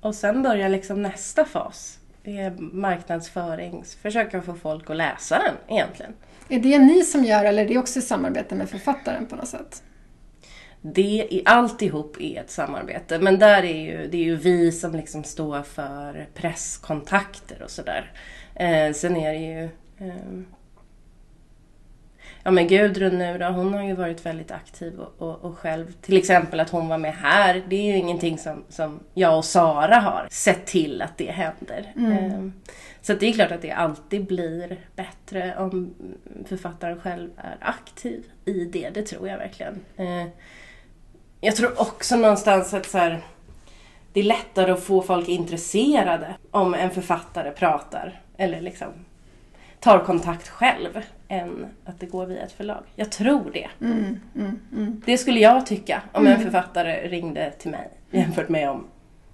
Och 0.00 0.14
sen 0.14 0.42
börjar 0.42 0.68
liksom 0.68 1.02
nästa 1.02 1.44
fas. 1.44 1.98
Det 2.22 2.38
är 2.38 2.50
marknadsförings... 2.58 3.94
Försöka 3.94 4.42
få 4.42 4.54
folk 4.54 4.90
att 4.90 4.96
läsa 4.96 5.38
den 5.38 5.76
egentligen. 5.76 6.12
Är 6.48 6.60
det 6.60 6.78
ni 6.78 7.02
som 7.02 7.24
gör 7.24 7.44
eller 7.44 7.64
är 7.64 7.68
det 7.68 7.78
också 7.78 7.98
i 7.98 8.02
samarbete 8.02 8.54
med 8.54 8.70
författaren 8.70 9.26
på 9.26 9.36
något 9.36 9.48
sätt? 9.48 9.82
Det 10.80 11.28
är 11.30 11.42
alltihop 11.44 12.16
är 12.20 12.40
ett 12.40 12.50
samarbete. 12.50 13.18
Men 13.18 13.38
där 13.38 13.62
är 13.62 13.80
ju, 13.80 14.08
det 14.08 14.16
är 14.16 14.24
ju 14.24 14.36
vi 14.36 14.72
som 14.72 14.92
liksom 14.92 15.24
står 15.24 15.62
för 15.62 16.28
presskontakter 16.34 17.62
och 17.62 17.70
sådär. 17.70 18.12
Eh, 18.54 18.92
sen 18.92 19.16
är 19.16 19.32
det 19.32 19.38
ju... 19.38 19.64
Eh, 20.08 20.42
ja 22.42 22.50
men 22.50 22.68
Gudrun 22.68 23.18
nu 23.18 23.38
då, 23.38 23.46
hon 23.46 23.74
har 23.74 23.82
ju 23.82 23.94
varit 23.94 24.26
väldigt 24.26 24.50
aktiv 24.50 25.00
och, 25.00 25.28
och, 25.28 25.44
och 25.44 25.58
själv, 25.58 25.92
till 25.92 26.16
exempel 26.16 26.60
att 26.60 26.70
hon 26.70 26.88
var 26.88 26.98
med 26.98 27.14
här, 27.14 27.62
det 27.68 27.76
är 27.76 27.92
ju 27.92 27.96
ingenting 27.96 28.38
som, 28.38 28.64
som 28.68 29.00
jag 29.14 29.38
och 29.38 29.44
Sara 29.44 29.96
har 29.96 30.26
sett 30.30 30.66
till 30.66 31.02
att 31.02 31.18
det 31.18 31.30
händer. 31.30 31.92
Eh, 31.96 32.48
så 33.00 33.12
att 33.12 33.20
det 33.20 33.26
är 33.26 33.32
klart 33.32 33.50
att 33.50 33.62
det 33.62 33.72
alltid 33.72 34.26
blir 34.26 34.76
bättre 34.96 35.56
om 35.56 35.94
författaren 36.48 37.00
själv 37.00 37.30
är 37.36 37.56
aktiv 37.60 38.24
i 38.44 38.64
det, 38.64 38.90
det 38.90 39.02
tror 39.02 39.28
jag 39.28 39.38
verkligen. 39.38 39.80
Eh, 39.96 40.26
jag 41.40 41.56
tror 41.56 41.80
också 41.80 42.16
någonstans 42.16 42.74
att 42.74 42.86
så 42.86 42.98
här, 42.98 43.20
det 44.12 44.20
är 44.20 44.24
lättare 44.24 44.72
att 44.72 44.82
få 44.82 45.02
folk 45.02 45.28
intresserade 45.28 46.34
om 46.50 46.74
en 46.74 46.90
författare 46.90 47.50
pratar 47.50 48.20
eller 48.36 48.60
liksom 48.60 48.88
tar 49.80 49.98
kontakt 49.98 50.48
själv 50.48 51.00
än 51.28 51.66
att 51.84 52.00
det 52.00 52.06
går 52.06 52.26
via 52.26 52.42
ett 52.42 52.52
förlag. 52.52 52.84
Jag 52.96 53.12
tror 53.12 53.50
det. 53.52 53.68
Det 55.06 55.18
skulle 55.18 55.40
jag 55.40 55.66
tycka 55.66 56.02
om 56.12 56.26
en 56.26 56.40
författare 56.40 57.08
ringde 57.08 57.50
till 57.50 57.70
mig 57.70 57.90
jämfört 58.10 58.48
med 58.48 58.70
om 58.70 58.86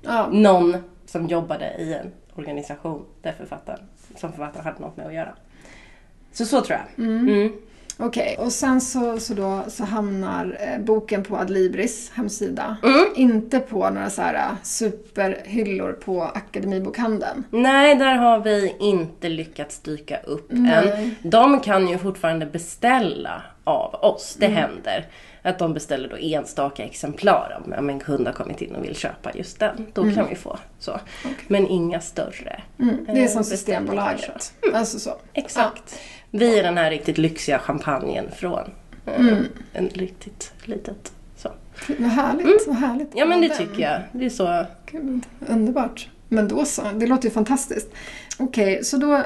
Ja, 0.03 0.29
någon 0.33 0.77
som 1.07 1.27
jobbade 1.27 1.75
i 1.79 1.95
en 1.95 2.13
organisation 2.35 3.05
där 3.23 3.33
författaren, 3.33 3.81
som 4.17 4.33
författaren 4.33 4.65
hade 4.65 4.81
något 4.81 4.97
med 4.97 5.07
att 5.07 5.15
göra. 5.15 5.35
Så 6.33 6.45
så 6.45 6.61
tror 6.61 6.79
jag. 6.79 7.05
Mm. 7.99 8.09
Okej, 8.09 8.37
och 8.39 8.53
sen 8.53 8.81
så, 8.81 9.19
så, 9.21 9.35
då, 9.35 9.65
så 9.69 9.85
hamnar 9.85 10.59
eh, 10.61 10.81
boken 10.85 11.23
på 11.25 11.37
Adlibris 11.37 12.11
hemsida. 12.15 12.77
Mm. 12.83 13.07
Inte 13.17 13.61
på 13.61 13.91
några 13.91 14.11
så 14.11 14.23
här 14.23 14.35
eh, 14.35 14.57
superhyllor 14.63 15.93
på 15.93 16.23
Akademibokhandeln. 16.23 17.45
Nej, 17.51 17.95
där 17.95 18.15
har 18.15 18.39
vi 18.39 18.77
inte 18.81 19.29
lyckats 19.29 19.79
dyka 19.79 20.19
upp 20.19 20.53
än. 20.53 21.15
De 21.23 21.61
kan 21.61 21.89
ju 21.89 21.99
fortfarande 21.99 22.47
beställa 22.47 23.43
av 23.65 23.95
oss. 23.95 24.37
Det 24.39 24.47
händer. 24.47 25.07
Att 25.43 25.59
de 25.59 25.75
beställer 25.75 26.09
då 26.09 26.17
enstaka 26.17 26.85
exemplar 26.85 27.63
om, 27.65 27.73
om 27.79 27.91
en 27.91 28.01
kund 28.01 28.27
har 28.27 28.35
kommit 28.35 28.63
in 28.63 28.75
och 28.75 28.85
vill 28.85 28.97
köpa 28.97 29.31
just 29.35 29.59
den. 29.61 29.87
Då 29.93 30.11
kan 30.13 30.29
vi 30.29 30.35
få 30.35 30.59
så. 30.79 31.01
Men 31.49 31.67
inga 31.67 32.01
större. 32.01 32.63
Mm, 32.81 33.05
det 33.07 33.13
är 33.13 33.23
eh, 33.23 33.29
som 33.29 33.39
beställningar 33.39 34.17
Systembolaget. 34.17 34.53
så. 34.63 34.77
Alltså 34.77 34.99
så. 34.99 35.15
Exakt. 35.33 35.99
Vi 36.37 36.59
är 36.59 36.63
den 36.63 36.77
här 36.77 36.91
riktigt 36.91 37.19
lyxiga 37.19 37.59
champagnen 37.59 38.31
från 38.37 38.71
eh, 39.07 39.39
en 39.73 39.89
riktigt 39.89 40.53
litet 40.65 41.13
så. 41.37 41.53
Vad 41.99 42.11
härligt, 42.11 42.67
vad 42.67 42.77
härligt. 42.77 43.11
Ja 43.15 43.27
men 43.27 43.41
det 43.41 43.49
tycker 43.49 43.83
jag. 43.83 44.01
Det 44.13 44.25
är 44.25 44.31
så. 44.31 44.67
Gud, 44.87 45.27
underbart. 45.49 46.09
Men 46.29 46.49
då 46.49 46.65
så, 46.65 46.83
det 46.95 47.07
låter 47.07 47.25
ju 47.25 47.31
fantastiskt. 47.31 47.93
Okej, 48.39 48.85
så 48.85 48.97
då 48.97 49.23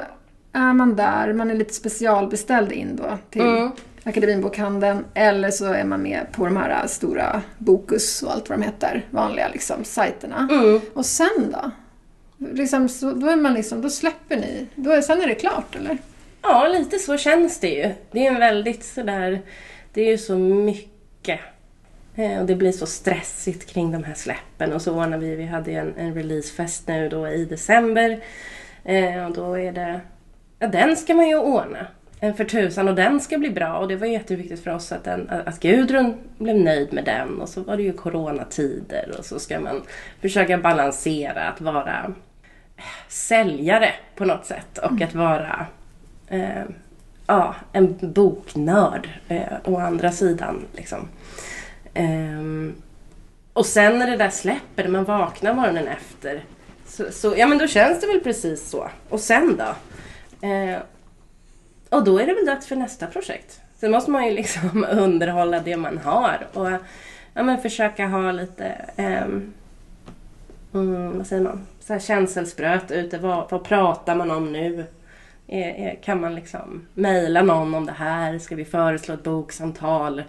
är 0.53 0.73
man 0.73 0.95
där, 0.95 1.33
man 1.33 1.51
är 1.51 1.55
lite 1.55 1.73
specialbeställd 1.73 2.71
in 2.71 2.95
då 2.95 3.17
till 3.29 3.41
Mm. 3.41 3.71
Akademibokhandeln. 4.03 5.05
Eller 5.13 5.51
så 5.51 5.65
är 5.65 5.83
man 5.83 6.01
med 6.01 6.27
på 6.31 6.45
de 6.45 6.57
här 6.57 6.87
stora 6.87 7.41
Bokus 7.57 8.23
och 8.23 8.31
allt 8.31 8.49
vad 8.49 8.59
de 8.59 8.65
heter, 8.65 9.05
vanliga 9.11 9.47
liksom, 9.47 9.83
sajterna. 9.83 10.47
Mm. 10.51 10.81
Och 10.93 11.05
sen 11.05 11.51
då? 11.51 11.71
Liksom, 12.53 12.89
så, 12.89 13.11
då 13.11 13.27
är 13.27 13.35
man 13.35 13.53
liksom, 13.53 13.81
då 13.81 13.89
släpper 13.89 14.35
ni, 14.35 14.67
då 14.75 14.91
är, 14.91 15.01
sen 15.01 15.21
är 15.21 15.27
det 15.27 15.35
klart 15.35 15.75
eller? 15.75 15.97
Ja, 16.41 16.67
lite 16.67 16.99
så 16.99 17.17
känns 17.17 17.59
det 17.59 17.69
ju. 17.69 17.91
Det 18.11 18.27
är 18.27 18.31
en 18.31 18.39
väldigt 18.39 18.83
sådär... 18.83 19.41
Det 19.93 20.01
är 20.01 20.11
ju 20.11 20.17
så 20.17 20.35
mycket. 20.37 21.39
Eh, 22.15 22.39
och 22.39 22.45
det 22.45 22.55
blir 22.55 22.71
så 22.71 22.85
stressigt 22.85 23.73
kring 23.73 23.91
de 23.91 24.03
här 24.03 24.13
släppen. 24.13 24.73
Och 24.73 24.81
så 24.81 24.95
ordnar 24.95 25.17
vi, 25.17 25.35
vi 25.35 25.45
hade 25.45 25.71
ju 25.71 25.77
en, 25.77 25.93
en 25.97 26.13
releasefest 26.13 26.87
nu 26.87 27.09
då 27.09 27.27
i 27.27 27.45
december. 27.45 28.19
Eh, 28.83 29.25
och 29.25 29.33
då 29.33 29.59
är 29.59 29.71
det... 29.71 30.01
Ja, 30.59 30.67
den 30.67 30.95
ska 30.95 31.13
man 31.13 31.27
ju 31.27 31.37
ordna. 31.37 31.87
En 32.19 32.33
för 32.33 32.45
tusan 32.45 32.87
och 32.87 32.95
den 32.95 33.19
ska 33.19 33.37
bli 33.37 33.49
bra. 33.49 33.77
Och 33.77 33.87
det 33.87 33.95
var 33.95 34.07
jätteviktigt 34.07 34.63
för 34.63 34.71
oss 34.71 34.91
att, 34.91 35.03
den, 35.03 35.29
att 35.45 35.59
Gudrun 35.59 36.17
blev 36.37 36.55
nöjd 36.55 36.93
med 36.93 37.05
den. 37.05 37.41
Och 37.41 37.49
så 37.49 37.61
var 37.61 37.77
det 37.77 37.83
ju 37.83 37.93
coronatider 37.93 39.15
och 39.17 39.25
så 39.25 39.39
ska 39.39 39.59
man 39.59 39.81
försöka 40.21 40.57
balansera 40.57 41.43
att 41.43 41.61
vara 41.61 42.13
eh, 42.77 42.83
säljare 43.07 43.93
på 44.15 44.25
något 44.25 44.45
sätt 44.45 44.77
och 44.77 45.01
att 45.01 45.15
vara 45.15 45.67
eh, 46.29 46.63
ja, 47.27 47.55
en 47.71 47.97
boknörd 48.01 49.09
eh, 49.27 49.53
å 49.63 49.77
andra 49.77 50.11
sidan. 50.11 50.65
Liksom. 50.75 51.07
Eh, 51.93 52.73
och 53.53 53.65
sen 53.65 53.99
när 53.99 54.11
det 54.11 54.17
där 54.17 54.29
släpper, 54.29 54.83
när 54.83 54.91
man 54.91 55.03
vaknar 55.03 55.53
morgonen 55.53 55.87
efter, 55.87 56.43
så, 56.87 57.11
så 57.11 57.33
ja 57.37 57.47
men 57.47 57.57
då 57.57 57.67
känns 57.67 58.01
det 58.01 58.07
väl 58.07 58.19
precis 58.19 58.69
så. 58.69 58.89
Och 59.09 59.19
sen 59.19 59.57
då? 59.57 59.75
Eh, 60.47 60.77
och 61.89 62.03
då 62.03 62.19
är 62.19 62.27
det 62.27 62.33
väl 62.33 62.45
dags 62.45 62.67
för 62.67 62.75
nästa 62.75 63.07
projekt. 63.07 63.61
Sen 63.79 63.91
måste 63.91 64.11
man 64.11 64.27
ju 64.27 64.33
liksom 64.33 64.85
underhålla 64.91 65.59
det 65.59 65.77
man 65.77 65.97
har 65.97 66.47
och 66.53 66.71
ja, 67.33 67.43
men 67.43 67.61
försöka 67.61 68.07
ha 68.07 68.31
lite 68.31 68.65
ehm, 68.95 69.53
mm, 70.73 71.17
vad 71.17 71.27
säger 71.27 71.43
man? 71.43 71.67
Så 71.79 71.93
här 71.93 71.99
känselspröt 71.99 72.91
ute. 72.91 73.17
Vad, 73.17 73.49
vad 73.51 73.63
pratar 73.63 74.15
man 74.15 74.31
om 74.31 74.51
nu? 74.51 74.85
Är, 75.51 75.87
är, 75.87 75.95
kan 75.95 76.21
man 76.21 76.35
liksom 76.35 76.87
mejla 76.93 77.41
någon 77.41 77.75
om 77.75 77.85
det 77.85 77.91
här? 77.91 78.39
Ska 78.39 78.55
vi 78.55 78.65
föreslå 78.65 79.13
ett 79.13 79.23
boksamtal? 79.23 80.23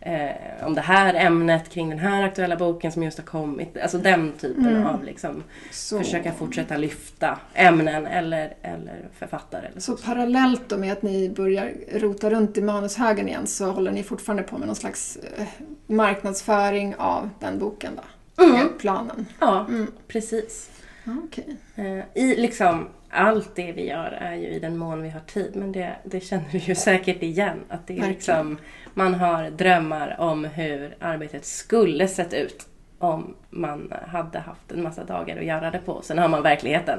Eh, 0.00 0.66
om 0.66 0.74
det 0.74 0.80
här 0.80 1.14
ämnet 1.14 1.68
kring 1.68 1.90
den 1.90 1.98
här 1.98 2.22
aktuella 2.22 2.56
boken 2.56 2.92
som 2.92 3.02
just 3.02 3.18
har 3.18 3.24
kommit. 3.24 3.76
Alltså 3.82 3.98
den 3.98 4.32
typen 4.32 4.86
av 4.86 5.04
liksom 5.04 5.42
Så, 5.70 5.98
försöka 5.98 6.32
fortsätta 6.32 6.76
lyfta 6.76 7.38
ämnen 7.54 8.06
eller, 8.06 8.54
eller 8.62 9.08
författare. 9.18 9.66
Eller 9.66 9.80
så. 9.80 9.96
så 9.96 10.04
parallellt 10.04 10.68
då 10.68 10.76
med 10.76 10.92
att 10.92 11.02
ni 11.02 11.28
börjar 11.28 11.72
rota 11.92 12.30
runt 12.30 12.58
i 12.58 12.62
manushögen 12.62 13.28
igen 13.28 13.46
så 13.46 13.70
håller 13.70 13.92
ni 13.92 14.02
fortfarande 14.02 14.42
på 14.42 14.58
med 14.58 14.66
någon 14.66 14.76
slags 14.76 15.16
eh, 15.16 15.46
marknadsföring 15.86 16.94
av 16.98 17.30
den 17.40 17.58
boken 17.58 17.92
då? 17.96 18.44
Är 18.44 18.78
planen? 18.78 19.26
Ja, 19.40 19.66
precis. 20.08 20.70
Ja, 21.06 21.12
Okej. 21.24 21.56
Eh, 21.74 22.22
I 22.22 22.36
liksom 22.36 22.88
allt 23.10 23.54
det 23.54 23.72
vi 23.72 23.88
gör 23.88 24.18
är 24.20 24.34
ju 24.34 24.46
i 24.46 24.58
den 24.58 24.76
mån 24.76 25.02
vi 25.02 25.08
har 25.08 25.20
tid. 25.20 25.50
Men 25.54 25.72
det, 25.72 25.96
det 26.04 26.20
känner 26.20 26.44
vi 26.52 26.58
ju 26.58 26.74
säkert 26.74 27.22
igen. 27.22 27.58
Att 27.68 27.86
det 27.86 27.98
är 27.98 28.08
liksom, 28.08 28.58
man 28.94 29.14
har 29.14 29.50
drömmar 29.50 30.16
om 30.20 30.44
hur 30.44 30.96
arbetet 31.00 31.44
skulle 31.44 32.08
sett 32.08 32.32
ut 32.32 32.66
om 32.98 33.34
man 33.50 33.92
hade 34.06 34.38
haft 34.38 34.72
en 34.72 34.82
massa 34.82 35.04
dagar 35.04 35.36
att 35.36 35.44
göra 35.44 35.70
det 35.70 35.78
på. 35.78 36.02
Sen 36.02 36.18
har 36.18 36.28
man 36.28 36.42
verkligheten. 36.42 36.98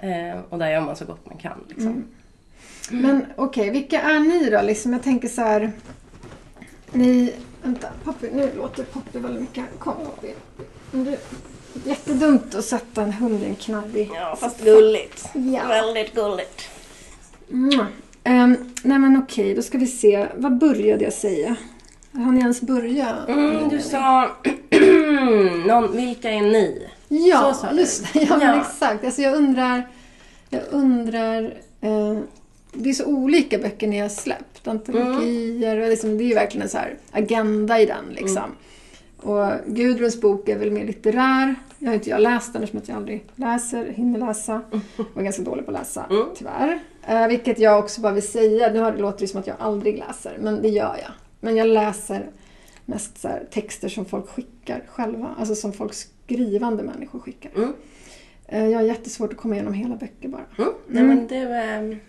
Eh, 0.00 0.40
och 0.48 0.58
där 0.58 0.70
gör 0.70 0.80
man 0.80 0.96
så 0.96 1.04
gott 1.04 1.26
man 1.26 1.38
kan. 1.38 1.64
Liksom. 1.68 2.04
Men 2.90 3.26
okej, 3.36 3.70
vilka 3.70 4.00
är 4.00 4.20
ni 4.20 4.50
då? 4.50 4.62
Liksom, 4.62 4.92
jag 4.92 5.02
tänker 5.02 5.28
så 5.28 5.40
här. 5.40 5.72
Ni 6.92 7.34
Vänta, 7.62 7.88
Poppy, 8.04 8.30
nu 8.32 8.50
låter 8.56 8.84
Poppy 8.84 9.18
väldigt 9.18 9.40
mycket. 9.40 9.64
Kom 9.78 9.94
Poppy. 9.94 10.28
Du, 10.92 11.16
jättedumt 11.84 12.54
att 12.54 12.64
sätta 12.64 13.02
en 13.02 13.12
hund 13.12 13.42
i 13.42 13.46
en 13.46 13.54
knarrig... 13.54 14.10
Ja, 14.14 14.36
fast 14.40 14.64
gulligt. 14.64 15.24
Ja. 15.32 15.66
Väldigt 15.68 16.14
gulligt. 16.14 16.68
Mm. 17.52 17.80
Um, 18.24 18.72
nej 18.82 18.98
men 18.98 19.16
okej, 19.16 19.54
då 19.54 19.62
ska 19.62 19.78
vi 19.78 19.86
se. 19.86 20.26
Vad 20.36 20.58
började 20.58 21.04
jag 21.04 21.12
säga? 21.12 21.56
Har 22.12 22.32
ni 22.32 22.40
ens 22.40 22.60
börjat? 22.60 23.28
Mm, 23.28 23.68
du 23.68 23.80
sa... 23.80 24.30
Någon, 25.66 25.96
vilka 25.96 26.30
är 26.30 26.40
ni? 26.42 26.88
Ja, 27.08 27.54
Så 27.54 27.76
just 27.76 28.12
det. 28.12 28.20
Ja, 28.20 28.36
men 28.38 28.48
Ja. 28.48 28.60
exakt. 28.60 29.04
Alltså 29.04 29.22
jag 29.22 29.34
undrar... 29.34 29.88
Jag 30.50 30.62
undrar... 30.70 31.42
Eh, 31.80 32.18
det 32.72 32.90
är 32.90 32.94
så 32.94 33.04
olika 33.04 33.58
böcker 33.58 33.86
ni 33.86 33.98
har 33.98 34.08
släppt. 34.08 34.68
Antologier 34.68 35.76
och 35.76 35.88
liksom, 35.88 36.18
det 36.18 36.24
är 36.24 36.28
ju 36.28 36.34
verkligen 36.34 36.62
en 36.62 36.68
så 36.68 36.78
här 36.78 36.96
agenda 37.12 37.80
i 37.80 37.86
den 37.86 38.04
liksom. 38.10 38.50
Och 39.22 39.46
Gudruns 39.66 40.20
bok 40.20 40.48
är 40.48 40.58
väl 40.58 40.70
mer 40.70 40.86
litterär. 40.86 41.54
Jag 41.78 41.88
har 41.88 41.94
inte 41.94 42.10
jag 42.10 42.20
läst 42.20 42.52
den 42.52 42.62
eftersom 42.62 42.82
jag 42.86 42.96
aldrig 42.96 43.24
läser, 43.36 43.84
hinner 43.86 44.18
läsa. 44.18 44.60
Jag 44.96 45.06
är 45.16 45.22
ganska 45.22 45.42
dålig 45.42 45.64
på 45.66 45.70
att 45.70 45.78
läsa, 45.78 46.06
Mm. 46.10 46.26
tyvärr. 46.36 46.78
Eh, 47.08 47.28
vilket 47.28 47.58
jag 47.58 47.78
också 47.78 48.00
bara 48.00 48.12
vill 48.12 48.28
säga, 48.28 48.72
nu 48.72 48.78
har 48.80 48.92
det 48.92 48.98
låter 48.98 49.20
det 49.20 49.26
som 49.28 49.40
att 49.40 49.46
jag 49.46 49.56
aldrig 49.60 49.98
läser, 49.98 50.38
men 50.40 50.62
det 50.62 50.68
gör 50.68 50.96
jag. 51.02 51.12
Men 51.40 51.56
jag 51.56 51.68
läser 51.68 52.26
mest 52.84 53.24
här, 53.24 53.44
texter 53.50 53.88
som 53.88 54.04
folk 54.04 54.28
skickar 54.28 54.82
själva. 54.88 55.34
Alltså 55.38 55.54
som 55.54 55.72
folk 55.72 55.92
skrivande 55.94 56.82
människor 56.82 57.18
skickar. 57.20 57.50
Mm. 57.56 57.72
Eh, 58.52 58.68
Jag 58.68 58.78
har 58.78 58.82
jättesvårt 58.86 59.30
att 59.32 59.36
komma 59.38 59.54
igenom 59.54 59.72
hela 59.72 59.96
böcker 59.96 60.28
bara. 60.28 60.42
Mm. 60.58 60.70
Nej, 60.86 61.02
men 61.02 61.26
det, 61.26 61.34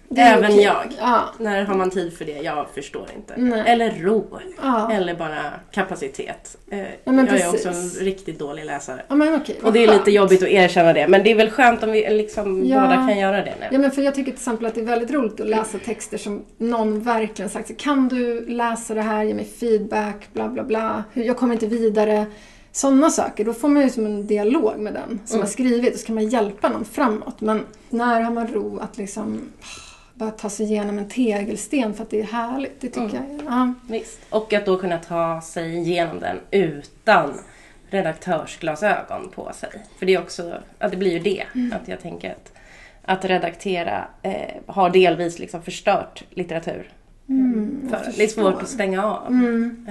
Det 0.10 0.22
är 0.22 0.38
även 0.38 0.52
okej. 0.52 0.64
jag. 0.64 0.84
Ja. 1.00 1.24
När 1.40 1.64
har 1.66 1.76
man 1.76 1.90
tid 1.90 2.14
för 2.18 2.26
det? 2.26 2.32
Jag 2.38 2.70
förstår 2.70 3.08
inte. 3.16 3.34
Nej. 3.38 3.64
Eller 3.66 3.92
ro. 3.92 4.40
Ja. 4.62 4.92
Eller 4.92 5.16
bara 5.16 5.42
kapacitet. 5.72 6.58
Eh, 6.72 6.78
men 7.06 7.18
jag 7.18 7.28
är 7.28 7.32
precis. 7.52 7.66
också 7.66 7.70
en 7.70 8.06
riktigt 8.06 8.40
dålig 8.40 8.66
läsare. 8.66 9.02
ja, 9.08 9.16
men 9.16 9.36
okej. 9.36 9.60
Och 9.64 9.74
det 9.74 9.84
är 9.84 9.88
lite 9.88 10.12
jobbigt 10.12 10.44
att 10.44 10.50
erkänna 10.50 10.94
det. 10.94 11.08
Men 11.08 11.24
det 11.24 11.32
är 11.32 11.36
väl 11.36 11.50
skönt 11.50 11.84
om 11.84 11.92
vi 11.92 12.10
liksom 12.10 12.66
Ja. 12.66 12.82
båda 12.82 12.96
kan 12.96 13.18
göra 13.20 13.38
det 13.38 13.54
nu. 13.60 13.66
Ja, 13.72 13.78
men 13.80 13.92
för 13.92 14.02
jag 14.02 14.16
tycker 14.16 14.32
till 14.32 14.40
exempel 14.40 14.66
att 14.66 14.76
det 14.76 14.82
är 14.82 14.86
väldigt 14.86 15.12
roligt 15.12 15.40
att 15.42 15.48
läsa 15.48 15.78
texter 15.86 16.18
som 16.18 16.46
någon 16.58 17.00
verkligen 17.00 17.50
sagt 17.50 17.78
Kan 17.78 18.08
du 18.08 18.46
läsa 18.48 18.94
det 18.94 19.02
här, 19.02 19.24
ge 19.24 19.34
mig 19.34 19.46
feedback, 19.46 20.28
bla 20.34 20.50
bla 20.50 20.64
bla. 20.64 21.04
Jag 21.14 21.38
kommer 21.38 21.54
inte 21.54 21.68
vidare. 21.68 22.26
Sådana 22.76 23.10
saker. 23.10 23.46
Då 23.46 23.54
får 23.54 23.68
man 23.68 23.84
ju 23.84 23.90
som 23.90 24.06
en 24.06 24.28
dialog 24.28 24.80
med 24.80 24.94
den 24.94 25.20
som 25.26 25.36
Mm. 25.36 25.42
har 25.46 25.52
skrivit 25.52 25.94
och 25.94 26.00
så 26.00 26.06
kan 26.06 26.16
man 26.16 26.30
hjälpa 26.30 26.70
någon 26.70 26.86
framåt. 26.86 27.42
Men 27.42 27.66
när 27.90 28.22
har 28.22 28.32
man 28.32 28.48
ro 28.48 28.80
att 28.80 28.98
liksom 28.98 29.42
bara 30.14 30.32
ta 30.32 30.50
sig 30.50 30.66
igenom 30.66 30.98
en 30.98 31.10
tegelsten 31.10 31.94
för 31.94 32.04
att 32.04 32.10
det 32.10 32.20
är 32.20 32.24
härligt? 32.26 32.82
Det 32.82 32.88
tycker 32.88 33.18
Mm. 33.18 33.32
jag. 33.38 33.42
Ja. 33.46 33.74
Visst. 33.90 34.20
Och 34.30 34.54
att 34.54 34.66
då 34.66 34.78
kunna 34.78 34.98
ta 34.98 35.42
sig 35.42 35.78
igenom 35.78 36.20
den 36.20 36.38
utan 36.52 37.34
redaktörsglasögon 37.90 39.30
på 39.36 39.52
sig. 39.54 39.70
För 40.00 40.06
det 40.06 40.14
är 40.14 40.22
också, 40.22 40.54
ja, 40.80 40.88
det 40.88 40.98
blir 40.98 41.12
ju 41.12 41.20
det. 41.20 41.44
Mm. 41.56 41.74
Att 41.82 41.88
jag 41.88 42.00
tänker 42.02 42.32
att, 42.32 42.52
att 43.06 43.26
redaktera 43.26 44.08
eh, 44.22 44.34
har 44.66 44.90
delvis 44.90 45.40
liksom 45.40 45.62
förstört 45.62 46.24
litteratur. 46.30 46.92
Mm, 47.30 47.92
det 48.18 48.24
är 48.24 48.28
svårt 48.28 48.62
att 48.62 48.70
stänga 48.70 49.06
av. 49.06 49.28
Mm. 49.28 49.88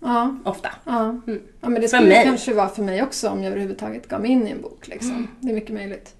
Ja. 0.00 0.36
ofta. 0.44 0.68
Ja. 0.84 1.00
Mm. 1.00 1.40
ja, 1.60 1.68
men 1.68 1.82
det 1.82 1.88
skulle 1.88 2.08
mig. 2.08 2.24
kanske 2.24 2.54
vara 2.54 2.68
för 2.68 2.82
mig 2.82 3.02
också 3.02 3.28
om 3.28 3.42
jag 3.42 3.50
överhuvudtaget 3.50 4.08
gav 4.08 4.20
mig 4.20 4.30
in 4.30 4.46
i 4.46 4.50
en 4.50 4.62
bok. 4.62 4.88
Liksom. 4.88 5.10
Mm. 5.10 5.28
Det 5.40 5.50
är 5.50 5.54
mycket 5.54 5.74
möjligt. 5.74 6.14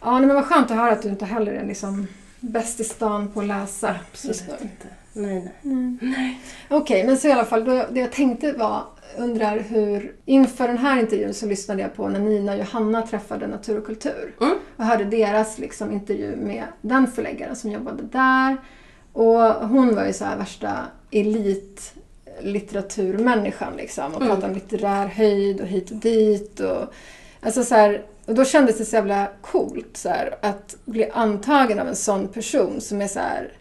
Ja, 0.00 0.20
men 0.20 0.34
vad 0.34 0.44
skönt 0.44 0.70
att 0.70 0.76
höra 0.76 0.92
att 0.92 1.02
du 1.02 1.08
inte 1.08 1.24
heller 1.24 1.52
är 1.52 1.66
liksom 1.66 2.06
bäst 2.40 2.80
i 2.80 2.84
stan 2.84 3.28
på 3.28 3.40
att 3.40 3.46
läsa 3.46 3.94
nu. 4.24 4.30
inte. 4.62 4.88
Nej, 5.12 5.52
nej. 5.62 6.40
Okej, 6.68 7.04
men 7.04 7.18
så 7.18 7.28
i 7.28 7.32
alla 7.32 7.44
fall, 7.44 7.64
då, 7.64 7.86
det 7.90 8.00
jag 8.00 8.12
tänkte 8.12 8.52
var, 8.52 8.84
undrar 9.18 9.58
hur... 9.58 10.14
Inför 10.24 10.68
den 10.68 10.78
här 10.78 11.00
intervjun 11.00 11.34
så 11.34 11.46
lyssnade 11.46 11.82
jag 11.82 11.94
på 11.94 12.08
när 12.08 12.20
Nina 12.20 12.52
och 12.52 12.58
Johanna 12.58 13.02
träffade 13.02 13.46
Natur 13.46 13.78
och 13.78 13.86
kultur. 13.86 14.34
Mm. 14.40 14.54
Och 14.76 14.84
hörde 14.84 15.04
deras 15.04 15.58
liksom, 15.58 15.92
intervju 15.92 16.36
med 16.36 16.64
den 16.80 17.06
förläggaren 17.06 17.56
som 17.56 17.70
jobbade 17.70 18.02
där. 18.02 18.56
Och 19.12 19.68
hon 19.68 19.94
var 19.94 20.04
ju 20.04 20.12
så 20.12 20.24
här 20.24 20.36
värsta 20.36 20.86
elitlitteraturmänniskan 22.40 23.76
liksom. 23.76 24.14
Och 24.14 24.22
Mm. 24.22 24.42
om 24.44 24.54
litterär 24.54 25.06
höjd 25.06 25.60
och 25.60 25.66
hit 25.66 25.90
och 25.90 25.96
dit. 25.96 26.60
Och, 26.60 26.92
alltså 27.40 27.64
så 27.64 27.74
här, 27.74 28.02
och 28.26 28.34
då 28.34 28.44
kändes 28.44 28.78
det 28.78 28.84
så 28.84 28.96
jävla 28.96 29.28
coolt 29.42 29.96
så 29.96 30.08
här, 30.08 30.34
att 30.42 30.76
bli 30.84 31.10
antagen 31.10 31.78
av 31.78 31.88
en 31.88 31.96
sån 31.96 32.28
person 32.28 32.80
som 32.80 33.02
är 33.02 33.08
så 33.08 33.18
här... 33.18 33.52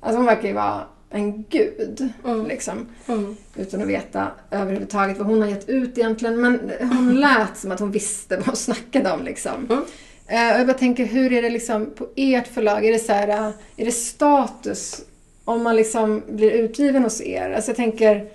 Alltså 0.00 0.16
hon 0.16 0.26
verkar 0.26 0.48
ju 0.48 0.54
vara 0.54 0.82
en 1.10 1.42
gud. 1.42 2.08
Mm. 2.24 2.46
Liksom, 2.46 2.86
Mm. 3.08 3.36
utan 3.56 3.82
att 3.82 3.88
veta 3.88 4.28
överhuvudtaget 4.50 5.18
vad 5.18 5.26
hon 5.26 5.42
har 5.42 5.48
gett 5.48 5.68
ut 5.68 5.98
egentligen. 5.98 6.40
Men 6.40 6.70
hon 6.80 7.14
lät 7.20 7.56
som 7.56 7.72
att 7.72 7.80
hon 7.80 7.90
visste 7.90 8.36
vad 8.36 8.46
hon 8.46 8.56
snackade 8.56 9.12
om. 9.12 9.22
Liksom. 9.24 9.66
Mm. 9.70 9.84
Eh, 10.26 10.52
och 10.54 10.60
jag 10.60 10.66
bara 10.66 10.78
tänker, 10.78 11.04
hur 11.04 11.32
är 11.32 11.42
det 11.42 11.50
liksom 11.50 11.90
på 11.96 12.08
ert 12.16 12.46
förlag? 12.48 12.84
Är 12.84 12.92
det, 12.92 12.98
så 12.98 13.12
här, 13.12 13.28
eh, 13.28 13.50
är 13.76 13.84
det 13.84 13.92
status 13.92 15.00
om 15.44 15.62
man 15.62 15.76
liksom 15.76 16.22
blir 16.28 16.50
utgiven 16.50 17.02
hos 17.02 17.20
er? 17.22 17.50
Alltså 17.50 17.70
jag 17.70 17.76
tänker, 17.76 18.26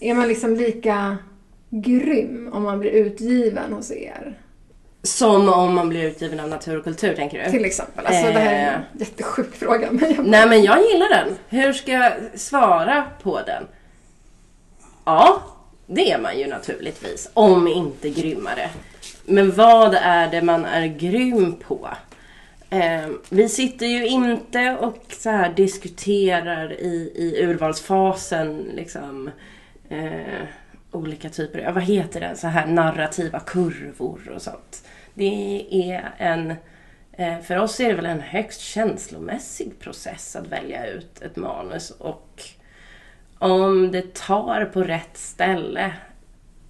är 0.00 0.14
man 0.14 0.28
liksom 0.28 0.56
lika 0.56 1.16
grym 1.70 2.50
om 2.52 2.62
man 2.62 2.78
blir 2.78 2.90
utgiven 2.90 3.72
hos 3.72 3.90
er? 3.92 4.38
Som 5.02 5.48
om 5.48 5.74
man 5.74 5.88
blir 5.88 6.04
utgiven 6.04 6.40
av 6.40 6.48
Natur 6.48 6.78
och 6.78 6.84
kultur, 6.84 7.14
tänker 7.14 7.44
du? 7.44 7.50
Till 7.50 7.64
exempel. 7.64 8.06
Alltså 8.06 8.22
det 8.26 8.38
här 8.38 8.54
är 8.54 8.68
en 8.72 8.74
Eh. 8.74 8.80
jättesjuk 9.00 9.54
fråga. 9.54 9.88
Men 9.92 10.14
jag... 10.14 10.26
Nej 10.26 10.48
men 10.48 10.62
jag 10.62 10.78
gillar 10.82 11.08
den. 11.08 11.28
Hur 11.48 11.72
ska 11.72 11.92
jag 11.92 12.12
svara 12.34 13.04
på 13.22 13.40
den? 13.46 13.66
Ja, 15.04 15.42
det 15.86 16.10
är 16.12 16.18
man 16.20 16.38
ju 16.38 16.46
naturligtvis. 16.46 17.30
Om 17.34 17.68
inte 17.68 18.10
grymmare. 18.10 18.70
Men 19.24 19.52
vad 19.52 19.94
är 19.94 20.30
det 20.30 20.42
man 20.42 20.64
är 20.64 20.86
grym 20.86 21.54
på? 21.68 21.88
Eh, 22.70 23.08
vi 23.30 23.48
sitter 23.48 23.86
ju 23.86 24.06
inte 24.06 24.76
och 24.80 25.04
så 25.08 25.30
här 25.30 25.52
diskuterar 25.54 26.72
i, 26.72 27.12
i 27.14 27.44
urvalsfasen 27.44 28.58
liksom 28.74 29.30
eh, 29.88 30.42
olika 30.90 31.28
typer, 31.28 31.58
ja, 31.58 31.72
vad 31.72 31.82
heter 31.82 32.20
det, 32.20 32.36
så 32.36 32.46
här 32.46 32.66
narrativa 32.66 33.40
kurvor 33.40 34.32
och 34.34 34.42
sånt. 34.42 34.88
Det 35.14 35.66
är 35.72 36.10
en 36.18 36.54
Eh, 37.20 37.40
För 37.40 37.56
oss 37.56 37.80
är 37.80 37.88
det 37.88 37.94
väl 37.94 38.06
en 38.06 38.20
högst 38.20 38.60
känslomässig 38.60 39.78
process 39.78 40.36
att 40.36 40.46
välja 40.46 40.86
ut 40.86 41.22
ett 41.22 41.36
manus 41.36 41.90
och 41.90 42.42
om 43.38 43.92
det 43.92 44.14
tar 44.14 44.64
på 44.64 44.82
rätt 44.82 45.16
ställe, 45.16 45.92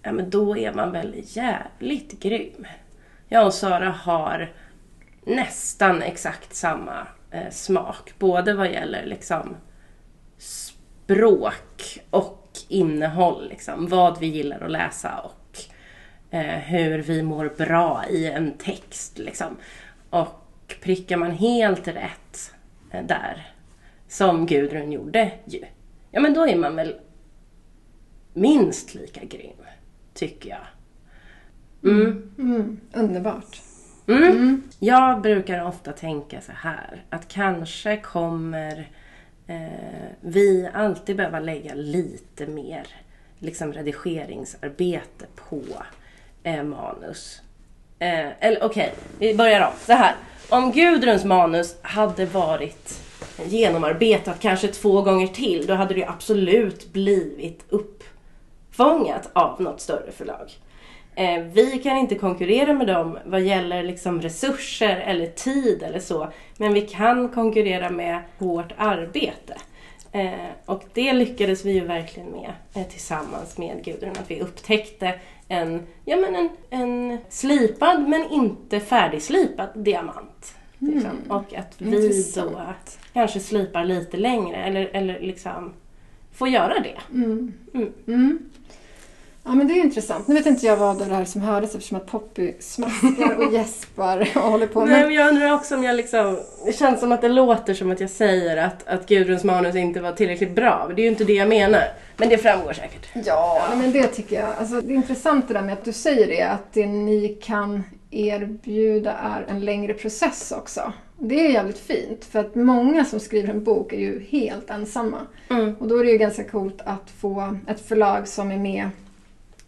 ja 0.02 0.12
men 0.12 0.30
då 0.30 0.56
är 0.56 0.72
man 0.72 0.92
väl 0.92 1.14
jävligt 1.24 2.20
grym. 2.20 2.66
Jag 3.28 3.46
och 3.46 3.54
Sara 3.54 3.90
har 3.90 4.52
nästan 5.24 6.02
exakt 6.02 6.54
samma 6.54 7.06
eh, 7.30 7.50
smak, 7.50 8.14
både 8.18 8.54
vad 8.54 8.72
gäller 8.72 9.06
liksom 9.06 9.56
språk 10.38 11.98
och 12.10 12.48
innehåll, 12.68 13.48
liksom, 13.48 13.86
vad 13.86 14.20
vi 14.20 14.26
gillar 14.26 14.60
att 14.60 14.70
läsa 14.70 15.18
och 15.18 15.58
eh, 16.30 16.58
hur 16.58 16.98
vi 16.98 17.22
mår 17.22 17.54
bra 17.58 18.04
i 18.10 18.26
en 18.26 18.58
text. 18.58 19.18
Liksom. 19.18 19.56
Och 20.10 20.74
prickar 20.82 21.16
man 21.16 21.30
helt 21.30 21.88
rätt 21.88 22.54
eh, 22.90 23.04
där, 23.06 23.52
som 24.08 24.46
Gudrun 24.46 24.92
gjorde 24.92 25.32
ju, 25.44 25.64
ja 26.10 26.20
men 26.20 26.34
då 26.34 26.48
är 26.48 26.56
man 26.56 26.76
väl 26.76 27.00
minst 28.32 28.94
lika 28.94 29.24
grym, 29.24 29.64
tycker 30.14 30.50
jag. 30.50 30.66
Mm. 31.92 32.06
Mm, 32.38 32.54
mm. 32.54 32.80
underbart. 32.92 33.60
Mm. 34.16 34.30
mm. 34.30 34.62
Jag 34.78 35.20
brukar 35.20 35.64
ofta 35.64 35.92
tänka 35.92 36.40
så 36.40 36.52
här 36.52 37.04
att 37.10 37.28
kanske 37.28 37.96
kommer 37.96 38.88
eh, 39.46 40.10
vi 40.20 40.68
alltid 40.74 41.16
behöva 41.16 41.40
lägga 41.40 41.74
lite 41.74 42.46
mer 42.46 42.86
liksom 43.38 43.72
redigeringsarbete 43.72 45.26
på 45.48 45.62
eh, 46.42 46.62
manus. 46.62 47.40
Eh, 47.98 48.28
eller 48.40 48.64
okej, 48.64 48.94
vi 49.18 49.34
börjar 49.34 49.66
om. 49.66 49.72
Så 49.86 49.92
här. 49.92 50.14
Om 50.48 50.72
Gudruns 50.72 51.24
manus 51.24 51.76
hade 51.82 52.26
varit 52.26 53.00
genomarbetat 53.44 54.40
kanske 54.40 54.68
två 54.68 55.02
gånger 55.02 55.26
till, 55.26 55.66
då 55.66 55.74
hade 55.74 55.94
det 55.94 56.06
absolut 56.06 56.92
blivit 56.92 57.64
uppfångat 57.68 59.30
av 59.32 59.62
något 59.62 59.80
större 59.80 60.12
förlag. 60.12 60.50
Eh, 61.20 61.42
vi 61.52 61.78
kan 61.78 61.96
inte 61.96 62.14
konkurrera 62.14 62.72
med 62.72 62.86
dem 62.86 63.18
vad 63.24 63.40
gäller 63.40 63.82
liksom 63.82 64.22
resurser 64.22 64.96
eller 64.96 65.26
tid 65.26 65.82
eller 65.82 66.00
så. 66.00 66.32
Men 66.56 66.72
vi 66.72 66.80
kan 66.80 67.28
konkurrera 67.28 67.90
med 67.90 68.22
vårt 68.38 68.72
arbete. 68.76 69.56
Eh, 70.12 70.50
och 70.66 70.82
det 70.94 71.12
lyckades 71.12 71.64
vi 71.64 71.72
ju 71.72 71.80
verkligen 71.80 72.30
med 72.30 72.52
eh, 72.74 72.88
tillsammans 72.88 73.58
med 73.58 73.84
Gudrun. 73.84 74.10
Att 74.10 74.30
vi 74.30 74.40
upptäckte 74.40 75.14
en, 75.48 75.86
ja, 76.04 76.16
men 76.16 76.34
en, 76.34 76.48
en 76.70 77.18
slipad 77.28 78.08
men 78.08 78.30
inte 78.30 78.80
färdigslipad 78.80 79.68
diamant. 79.74 80.54
Liksom. 80.78 81.18
Och 81.28 81.54
att 81.54 81.74
vi 81.78 81.90
då 81.90 81.96
Intressant. 81.96 82.98
kanske 83.12 83.40
slipar 83.40 83.84
lite 83.84 84.16
längre 84.16 84.56
eller, 84.56 84.90
eller 84.92 85.20
liksom 85.20 85.72
få 86.32 86.48
göra 86.48 86.74
det. 86.78 86.98
Mm. 87.14 87.52
Mm. 88.06 88.49
Ja 89.44 89.54
men 89.54 89.68
det 89.68 89.74
är 89.74 89.84
intressant. 89.84 90.28
Nu 90.28 90.34
vet 90.34 90.46
inte 90.46 90.66
jag 90.66 90.76
vad 90.76 90.98
det 90.98 91.04
här 91.04 91.24
som 91.24 91.40
hördes 91.40 91.74
eftersom 91.74 91.96
att 91.96 92.06
Poppy 92.06 92.52
smaskar 92.60 93.36
och 93.38 93.52
gäspar 93.52 94.28
och 94.34 94.42
håller 94.42 94.66
på. 94.66 94.84
Nej, 94.84 95.04
Men, 95.04 95.14
jag 95.14 95.28
undrar 95.28 95.52
också 95.52 95.74
om 95.74 95.84
jag 95.84 95.96
liksom... 95.96 96.38
Det 96.66 96.72
känns 96.72 97.00
som 97.00 97.12
att 97.12 97.20
det 97.20 97.28
låter 97.28 97.74
som 97.74 97.90
att 97.90 98.00
jag 98.00 98.10
säger 98.10 98.56
att, 98.56 98.88
att 98.88 99.08
Gudruns 99.08 99.44
manus 99.44 99.76
inte 99.76 100.00
var 100.00 100.12
tillräckligt 100.12 100.54
bra. 100.54 100.84
Men 100.86 100.96
Det 100.96 101.02
är 101.02 101.04
ju 101.04 101.10
inte 101.10 101.24
det 101.24 101.32
jag 101.32 101.48
menar. 101.48 101.82
Men 102.16 102.28
det 102.28 102.38
framgår 102.38 102.72
säkert. 102.72 103.26
ja, 103.26 103.66
nej, 103.68 103.78
men 103.78 103.92
det 103.92 104.06
tycker 104.06 104.40
jag. 104.40 104.48
Alltså, 104.58 104.80
det 104.80 104.92
är 104.92 104.96
intressant 104.96 105.48
det 105.48 105.54
där 105.54 105.62
med 105.62 105.72
att 105.72 105.84
du 105.84 105.92
säger 105.92 106.26
det. 106.26 106.42
Att 106.42 106.72
det 106.72 106.86
ni 106.86 107.28
kan 107.42 107.84
erbjuda 108.10 109.12
är 109.12 109.46
en 109.48 109.60
längre 109.60 109.94
process 109.94 110.52
också. 110.56 110.92
Det 111.18 111.46
är 111.46 111.50
jävligt 111.50 111.78
fint. 111.78 112.24
För 112.24 112.38
att 112.38 112.54
många 112.54 113.04
som 113.04 113.20
skriver 113.20 113.48
en 113.48 113.64
bok 113.64 113.92
är 113.92 113.98
ju 113.98 114.24
helt 114.30 114.70
ensamma. 114.70 115.18
Mm. 115.50 115.74
Och 115.78 115.88
då 115.88 115.98
är 115.98 116.04
det 116.04 116.10
ju 116.10 116.18
ganska 116.18 116.44
coolt 116.44 116.80
att 116.84 117.10
få 117.20 117.56
ett 117.68 117.80
förlag 117.88 118.28
som 118.28 118.50
är 118.50 118.58
med 118.58 118.90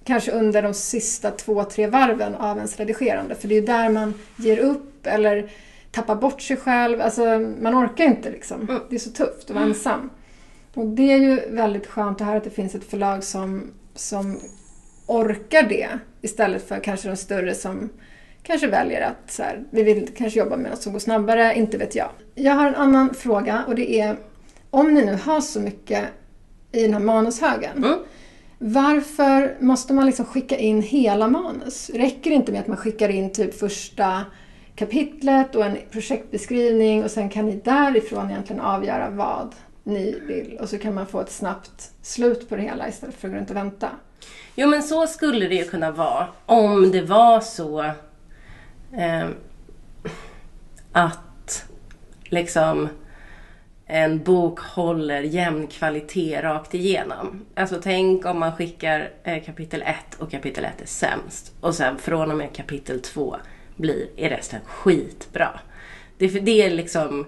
kanske 0.05 0.33
under 0.33 0.63
de 0.63 0.75
sista 0.75 1.31
två, 1.31 1.65
tre 1.65 1.87
varven 1.87 2.35
av 2.35 2.57
ens 2.57 2.77
redigerande. 2.77 3.35
För 3.35 3.49
det 3.49 3.55
är 3.55 3.61
ju 3.61 3.67
där 3.67 3.89
man 3.89 4.15
ger 4.37 4.59
upp 4.59 5.07
eller 5.07 5.51
tappar 5.91 6.15
bort 6.15 6.43
sig 6.43 6.57
själv. 6.57 7.01
Alltså 7.01 7.25
man 7.61 7.85
orkar 7.85 8.05
inte 8.05 8.31
liksom. 8.31 8.61
Mm. 8.61 8.81
Det 8.91 8.95
är 8.95 9.01
så 9.01 9.11
tufft 9.11 9.51
att 9.51 9.51
vara 9.51 9.65
ensam. 9.65 10.11
Och 10.75 10.87
det 10.87 11.13
är 11.13 11.19
ju 11.19 11.41
väldigt 11.51 11.87
skönt 11.87 12.21
att 12.21 12.27
höra 12.27 12.37
att 12.37 12.45
det 12.45 12.51
finns 12.51 12.75
ett 12.75 12.85
förlag 12.85 13.25
som, 13.25 13.71
som 13.95 14.41
orkar 15.07 15.63
det. 15.63 15.89
Istället 16.21 16.69
för 16.69 16.81
kanske 16.81 17.09
de 17.09 17.17
större 17.17 17.55
som 17.55 17.89
kanske 18.43 18.67
väljer 18.67 19.01
att 19.01 19.31
så 19.31 19.43
här, 19.43 19.65
vi 19.71 19.83
vill 19.83 20.09
kanske 20.17 20.39
jobba 20.39 20.57
med 20.57 20.71
något 20.71 20.83
som 20.83 20.93
går 20.93 21.01
snabbare, 21.01 21.55
inte 21.55 21.79
vet 21.79 21.95
jag. 21.95 22.09
Jag 22.35 22.53
har 22.53 22.67
en 22.67 22.75
annan 22.75 23.15
fråga 23.15 23.65
och 23.67 23.75
det 23.75 24.01
är 24.01 24.17
om 24.71 24.95
ni 24.95 25.05
nu 25.05 25.19
har 25.25 25.41
så 25.41 25.61
mycket 25.61 26.05
i 26.73 26.83
den 26.83 26.93
här 26.93 27.01
manushögen. 27.01 27.77
Mm. 27.77 27.99
Varför 28.65 29.57
måste 29.61 29.93
man 29.93 30.07
liksom 30.07 30.25
skicka 30.25 30.57
in 30.57 30.83
hela 30.83 31.29
manus? 31.29 31.91
Räcker 31.95 32.31
det 32.31 32.37
inte 32.37 32.53
med 32.53 32.61
att 32.61 32.67
man 32.67 32.77
skickar 32.77 33.09
in 33.09 33.33
typ 33.33 33.59
första 33.59 34.25
kapitlet 34.77 35.55
och 35.55 35.65
en 35.65 35.79
projektbeskrivning 35.91 37.05
och 37.05 37.11
sen 37.11 37.29
kan 37.29 37.47
ni 37.47 37.61
därifrån 37.65 38.31
egentligen 38.31 38.63
avgöra 38.63 39.11
vad 39.11 39.55
ni 39.85 40.21
vill 40.27 40.59
och 40.61 40.69
så 40.69 40.79
kan 40.79 40.95
man 40.95 41.07
få 41.07 41.21
ett 41.21 41.31
snabbt 41.31 41.91
slut 42.03 42.49
på 42.49 42.57
det 42.57 42.63
hela 42.63 42.89
istället 42.89 43.15
för 43.15 43.29
att 43.29 43.35
gå 43.35 43.39
runt 43.39 43.51
och 43.51 43.57
vänta. 43.57 43.89
Jo 44.55 44.69
men 44.69 44.83
så 44.83 45.07
skulle 45.07 45.49
det 45.49 45.55
ju 45.55 45.65
kunna 45.65 45.91
vara 45.91 46.27
om 46.47 46.91
det 46.91 47.03
var 47.03 47.41
så 47.41 47.81
eh, 48.93 49.29
att 50.93 51.65
liksom 52.25 52.89
en 53.87 54.23
bok 54.23 54.59
håller 54.61 55.23
jämn 55.23 55.67
kvalitet 55.67 56.41
rakt 56.43 56.75
igenom. 56.75 57.45
Alltså 57.55 57.81
tänk 57.83 58.27
om 58.27 58.39
man 58.39 58.57
skickar 58.57 59.11
eh, 59.25 59.43
kapitel 59.45 59.83
1 59.83 59.95
och 60.19 60.31
kapitel 60.31 60.65
1 60.65 60.81
är 60.83 60.87
sämst 60.87 61.53
och 61.61 61.75
sen 61.75 61.99
från 61.99 62.31
och 62.31 62.37
med 62.37 62.53
kapitel 62.57 63.01
2 63.01 63.37
blir, 63.77 64.07
är 64.17 64.29
resten 64.31 64.61
skitbra. 64.67 65.61
Det, 66.19 66.25
är 66.25 66.29
för- 66.29 66.41
det 66.41 66.63
är 66.63 66.71
liksom 66.71 67.27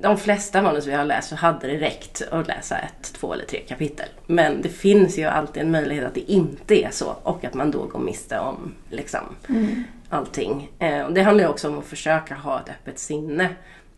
de 0.00 0.16
flesta 0.18 0.62
manus 0.62 0.86
vi 0.86 0.92
har 0.92 1.04
läst 1.04 1.28
så 1.28 1.36
hade 1.36 1.66
det 1.66 1.78
räckt 1.80 2.22
att 2.30 2.46
läsa 2.48 2.78
ett, 2.78 3.12
två 3.12 3.32
eller 3.32 3.44
tre 3.44 3.58
kapitel. 3.68 4.08
Men 4.26 4.62
det 4.62 4.68
finns 4.68 5.18
ju 5.18 5.24
alltid 5.24 5.62
en 5.62 5.70
möjlighet 5.70 6.04
att 6.04 6.14
det 6.14 6.32
inte 6.32 6.74
är 6.84 6.90
så 6.90 7.16
och 7.22 7.44
att 7.44 7.54
man 7.54 7.70
då 7.70 7.82
går 7.86 7.98
miste 7.98 8.38
om 8.38 8.74
liksom, 8.90 9.20
allting. 10.08 10.70
Eh, 10.78 11.00
och 11.02 11.12
det 11.12 11.22
handlar 11.22 11.44
ju 11.44 11.50
också 11.50 11.68
om 11.68 11.78
att 11.78 11.84
försöka 11.86 12.34
ha 12.34 12.60
ett 12.60 12.68
öppet 12.68 12.98
sinne. 12.98 13.48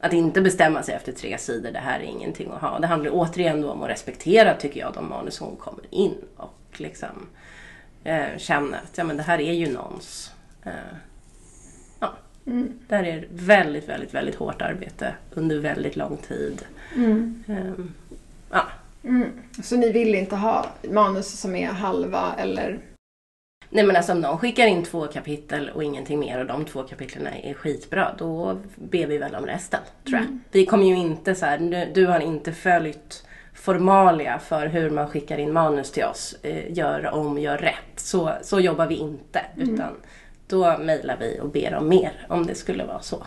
Att 0.01 0.13
inte 0.13 0.41
bestämma 0.41 0.83
sig 0.83 0.95
efter 0.95 1.13
tre 1.13 1.39
sidor, 1.39 1.71
det 1.71 1.79
här 1.79 2.01
är 2.01 2.05
ingenting 2.05 2.51
att 2.51 2.61
ha. 2.61 2.79
Det 2.79 2.87
handlar 2.87 3.11
återigen 3.15 3.61
då 3.61 3.71
om 3.71 3.83
att 3.83 3.91
respektera, 3.91 4.55
tycker 4.55 4.81
jag, 4.81 4.95
de 4.95 5.09
manus 5.09 5.35
som 5.35 5.57
kommer 5.57 5.85
in 5.91 6.15
och 6.37 6.55
liksom 6.77 7.27
eh, 8.05 8.39
känna 8.39 8.77
att 8.77 8.99
ja, 8.99 9.05
men 9.05 9.17
det 9.17 9.23
här 9.23 9.41
är 9.41 9.53
ju 9.53 9.73
någons. 9.73 10.33
Eh, 10.65 10.73
ja. 12.01 12.13
Är 12.89 13.03
det 13.03 13.25
väldigt, 13.31 13.89
väldigt, 13.89 14.15
väldigt 14.15 14.35
hårt 14.35 14.63
arbete 14.63 15.15
under 15.35 15.59
väldigt 15.59 15.97
lång 15.97 16.17
tid. 16.17 16.65
Ehm, 16.97 17.95
ja. 18.51 18.63
Mm. 19.05 19.31
Så 19.63 19.77
ni 19.77 19.93
vill 19.93 20.15
inte 20.15 20.37
ha 20.37 20.67
manus 20.91 21.41
som 21.41 21.57
är 21.57 21.69
halva 21.69 22.35
eller... 22.39 22.79
Nej 23.71 23.85
men 23.85 23.97
alltså 23.97 24.13
om 24.13 24.21
någon 24.21 24.39
skickar 24.39 24.67
in 24.67 24.85
två 24.85 25.07
kapitel 25.07 25.71
och 25.75 25.85
ingenting 25.85 26.19
mer 26.19 26.41
och 26.41 26.47
de 26.47 26.65
två 26.65 26.83
kapitlen 26.83 27.27
är 27.27 27.55
skitbra, 27.55 28.15
då 28.19 28.59
ber 28.75 29.07
vi 29.07 29.19
väl 29.19 29.35
om 29.35 29.47
resten, 29.47 29.81
tror 30.07 30.19
jag. 30.19 30.39
Vi 30.51 30.67
kommer 30.67 30.87
ju 30.87 30.97
inte 30.97 31.35
så 31.35 31.47
här, 31.47 31.59
du, 31.59 31.93
du 31.95 32.07
har 32.07 32.21
inte 32.21 32.53
följt 32.53 33.25
formalia 33.55 34.39
för 34.39 34.67
hur 34.67 34.91
man 34.91 35.09
skickar 35.09 35.39
in 35.39 35.53
manus 35.53 35.93
till 35.93 36.05
oss, 36.05 36.37
eh, 36.43 36.73
gör 36.73 37.15
om, 37.15 37.39
gör 37.39 37.59
rätt. 37.59 37.75
Så, 37.97 38.33
så 38.43 38.61
jobbar 38.61 38.87
vi 38.87 38.95
inte, 38.95 39.41
utan 39.57 39.95
då 40.47 40.79
mejlar 40.79 41.17
vi 41.21 41.39
och 41.41 41.49
ber 41.49 41.75
om 41.75 41.89
mer 41.89 42.27
om 42.29 42.47
det 42.47 42.55
skulle 42.55 42.85
vara 42.85 43.01
så. 43.01 43.27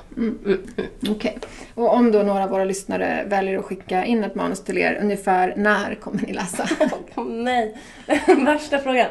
Okej. 1.09 1.39
Och 1.73 1.93
om 1.93 2.11
då 2.11 2.23
några 2.23 2.43
av 2.43 2.49
våra 2.49 2.65
lyssnare 2.65 3.23
väljer 3.27 3.59
att 3.59 3.65
skicka 3.65 4.05
in 4.05 4.23
ett 4.23 4.35
manus 4.35 4.63
till 4.63 4.77
er, 4.77 4.99
ungefär 5.01 5.53
när 5.57 5.95
kommer 5.95 6.21
ni 6.21 6.33
läsa? 6.33 6.69
Åh 7.15 7.25
nej, 7.25 7.77
värsta 8.45 8.79
frågan. 8.79 9.07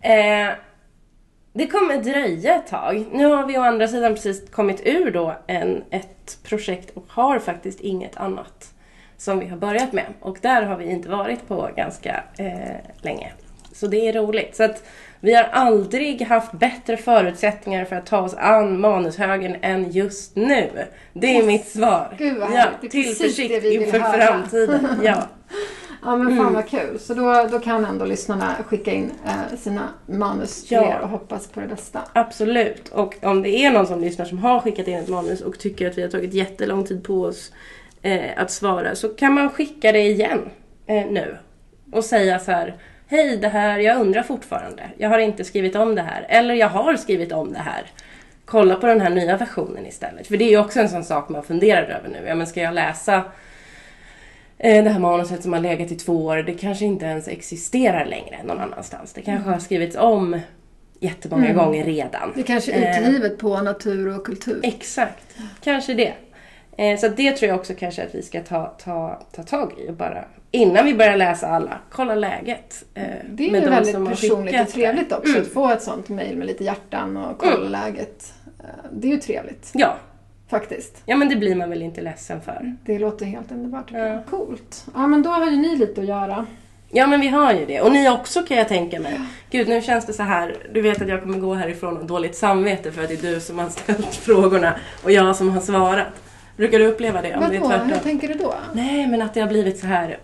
Eh, 0.00 0.48
det 1.52 1.66
kommer 1.66 1.96
dröja 1.96 2.54
ett 2.54 2.66
tag. 2.66 3.04
Nu 3.12 3.26
har 3.26 3.46
vi 3.46 3.58
å 3.58 3.62
andra 3.62 3.88
sidan 3.88 4.14
precis 4.14 4.50
kommit 4.50 4.80
ur 4.84 5.10
då 5.10 5.34
en, 5.46 5.84
ett 5.90 6.38
projekt 6.42 6.90
och 6.96 7.04
har 7.08 7.38
faktiskt 7.38 7.80
inget 7.80 8.16
annat 8.16 8.74
som 9.16 9.38
vi 9.38 9.46
har 9.46 9.56
börjat 9.56 9.92
med. 9.92 10.06
Och 10.20 10.38
där 10.40 10.62
har 10.62 10.76
vi 10.76 10.84
inte 10.84 11.08
varit 11.08 11.48
på 11.48 11.70
ganska 11.76 12.24
eh, 12.38 12.76
länge. 13.02 13.32
Så 13.72 13.86
det 13.86 14.08
är 14.08 14.12
roligt. 14.12 14.56
Så 14.56 14.64
att 14.64 14.84
vi 15.20 15.34
har 15.34 15.44
aldrig 15.44 16.22
haft 16.22 16.52
bättre 16.52 16.96
förutsättningar 16.96 17.84
för 17.84 17.96
att 17.96 18.06
ta 18.06 18.20
oss 18.20 18.34
an 18.34 18.80
manushögen 18.80 19.56
än 19.62 19.90
just 19.90 20.36
nu. 20.36 20.70
Det 21.12 21.36
är 21.36 21.42
mitt 21.42 21.68
svar. 21.68 22.14
Gud, 22.18 22.38
vad 22.38 22.52
ja. 22.52 22.66
Det 22.80 22.86
är 22.86 22.90
precis 22.90 23.36
det 23.36 23.60
vi 23.60 23.60
vill 23.60 23.82
inför 23.82 23.98
höra. 23.98 24.26
framtiden. 24.26 24.88
Ja. 25.04 25.22
Ja 26.04 26.16
men 26.16 26.26
fan 26.28 26.38
Mm. 26.38 26.54
vad 26.54 26.68
kul. 26.68 26.98
Så 26.98 27.14
då, 27.14 27.48
då 27.50 27.58
kan 27.58 27.84
ändå 27.84 28.04
lyssnarna 28.04 28.54
skicka 28.66 28.92
in 28.92 29.12
eh, 29.26 29.58
sina 29.58 29.88
manus 30.06 30.64
till 30.68 30.76
Ja. 30.76 30.96
er 30.96 31.00
och 31.00 31.08
hoppas 31.08 31.46
på 31.46 31.60
det 31.60 31.66
bästa. 31.66 32.00
Absolut. 32.12 32.88
Och 32.88 33.14
om 33.22 33.42
det 33.42 33.48
är 33.50 33.70
någon 33.70 33.86
som 33.86 34.00
lyssnar 34.00 34.24
som 34.26 34.38
har 34.38 34.60
skickat 34.60 34.88
in 34.88 34.98
ett 34.98 35.08
manus 35.08 35.40
och 35.40 35.58
tycker 35.58 35.90
att 35.90 35.98
vi 35.98 36.02
har 36.02 36.08
tagit 36.08 36.34
jättelång 36.34 36.84
tid 36.84 37.04
på 37.04 37.22
oss 37.22 37.52
eh, 38.02 38.20
att 38.36 38.50
svara 38.50 38.94
så 38.94 39.08
kan 39.08 39.32
man 39.32 39.50
skicka 39.50 39.92
det 39.92 40.02
igen 40.02 40.40
eh, 40.86 41.06
nu. 41.10 41.36
Och 41.92 42.04
säga 42.04 42.38
så 42.38 42.52
här. 42.52 42.74
Hej, 43.06 43.36
det 43.36 43.48
här, 43.48 43.78
jag 43.78 44.00
undrar 44.00 44.22
fortfarande. 44.22 44.82
Jag 44.98 45.08
har 45.08 45.18
inte 45.18 45.44
skrivit 45.44 45.76
om 45.76 45.94
det 45.94 46.02
här. 46.02 46.26
Eller 46.28 46.54
jag 46.54 46.68
har 46.68 46.96
skrivit 46.96 47.32
om 47.32 47.52
det 47.52 47.58
här. 47.58 47.82
Kolla 48.44 48.74
på 48.76 48.86
den 48.86 49.00
här 49.00 49.10
nya 49.10 49.36
versionen 49.36 49.86
istället. 49.86 50.26
För 50.26 50.36
det 50.36 50.44
är 50.44 50.50
ju 50.50 50.58
också 50.58 50.80
en 50.80 50.88
sån 50.88 51.04
sak 51.04 51.28
man 51.28 51.42
funderar 51.42 51.82
över 51.82 52.08
nu. 52.08 52.18
Ja, 52.28 52.34
men 52.34 52.46
ska 52.46 52.60
jag 52.60 52.74
läsa 52.74 53.22
det 54.62 54.90
här 54.90 54.98
manuset 55.00 55.42
som 55.42 55.52
har 55.52 55.60
legat 55.60 55.90
i 55.92 55.94
två 55.96 56.24
år, 56.26 56.36
det 56.36 56.54
kanske 56.54 56.84
inte 56.84 57.04
ens 57.06 57.28
existerar 57.28 58.04
längre 58.04 58.42
någon 58.44 58.58
annanstans. 58.60 59.12
Det 59.12 59.22
kanske 59.22 59.50
har 59.50 59.58
skrivits 59.58 59.96
om 59.96 60.40
jättemånga 61.00 61.52
gånger 61.52 61.84
redan. 61.84 62.32
Det 62.36 62.42
kanske 62.42 62.72
är 62.72 63.00
Eh, 63.02 63.08
utgivet 63.08 63.38
på 63.38 63.60
natur 63.62 64.16
och 64.18 64.26
kultur. 64.26 64.60
Exakt, 64.62 65.36
kanske 65.64 65.94
det. 65.94 66.12
Eh, 66.76 66.98
så 66.98 67.08
det 67.08 67.32
tror 67.32 67.48
jag 67.48 67.58
också 67.58 67.74
kanske 67.74 68.02
att 68.04 68.14
vi 68.14 68.22
ska 68.22 68.40
ta, 68.42 68.66
ta, 68.66 69.22
ta 69.32 69.42
tag 69.42 69.72
i 69.78 69.88
och 69.90 69.94
bara 69.94 70.24
innan 70.50 70.84
vi 70.86 70.94
börjar 70.94 71.16
läsa 71.16 71.46
alla, 71.48 71.78
kolla 71.90 72.14
läget. 72.14 72.84
eh, 72.94 73.02
Det 73.30 73.42
är 73.48 73.60
ju 73.62 73.68
väldigt 73.70 74.08
personligt 74.08 74.60
och 74.60 74.68
trevligt 74.68 75.12
också 75.12 75.30
Mm. 75.30 75.42
att 75.42 75.48
få 75.48 75.68
ett 75.70 75.82
sånt 75.82 76.08
mejl 76.08 76.36
med 76.36 76.46
lite 76.46 76.64
hjärtan 76.64 77.16
och 77.16 77.38
kolla 77.38 77.68
läget. 77.68 78.34
Eh, 78.60 78.64
Det 78.92 79.08
är 79.08 79.12
ju 79.12 79.20
trevligt 79.20 79.70
Ja. 79.74 79.96
Faktiskt. 80.52 81.02
ja, 81.06 81.16
men 81.16 81.28
det 81.28 81.36
blir 81.36 81.54
man 81.54 81.70
väl 81.70 81.82
inte 81.82 82.00
ledsen 82.00 82.40
för. 82.40 82.76
Det 82.84 82.98
låter 82.98 83.26
helt 83.26 83.52
underbart 83.52 83.88
tycker 83.88 84.00
Ja. 84.00 84.06
jag. 84.06 84.26
Coolt. 84.26 84.86
Ja 84.94 85.06
men 85.06 85.22
då 85.22 85.30
har 85.30 85.50
ju 85.50 85.56
ni 85.56 85.76
lite 85.76 86.00
att 86.00 86.06
göra. 86.06 86.46
Ja 86.94 87.06
men 87.06 87.20
vi 87.20 87.28
har 87.28 87.52
ju 87.52 87.66
det. 87.66 87.80
Och 87.80 87.92
ni 87.92 88.10
också 88.10 88.42
kan 88.42 88.56
jag 88.56 88.68
tänka 88.68 89.00
mig. 89.00 89.20
Gud 89.50 89.68
nu 89.68 89.82
känns 89.82 90.06
det 90.06 90.12
så 90.12 90.22
här. 90.22 90.56
Du 90.72 90.80
vet 90.82 91.02
att 91.02 91.08
jag 91.08 91.22
kommer 91.22 91.38
gå 91.38 91.54
härifrån 91.54 91.96
och 91.96 92.04
dåligt 92.06 92.36
samvete 92.36 92.92
för 92.92 93.02
att 93.02 93.08
det 93.08 93.24
är 93.24 93.32
du 93.34 93.40
som 93.40 93.58
har 93.58 93.68
ställt 93.68 94.14
frågorna 94.26 94.74
och 95.04 95.10
jag 95.12 95.36
som 95.36 95.50
har 95.50 95.60
svarat. 95.60 96.06
Brukar 96.56 96.78
du 96.78 96.86
uppleva 96.86 97.22
det? 97.22 97.34
Om 97.36 97.40
det 97.50 97.56
är 97.56 97.60
Vadå? 97.60 97.72
Hur 97.74 97.78
tvärtom? 97.78 97.98
tänker 98.02 98.28
du 98.28 98.34
då? 98.34 98.54
Nej 98.72 99.06
men 99.06 99.22
att 99.22 99.34
det 99.34 99.40
har 99.40 99.48
blivit 99.48 99.78
så 99.78 99.86
här 99.86 100.18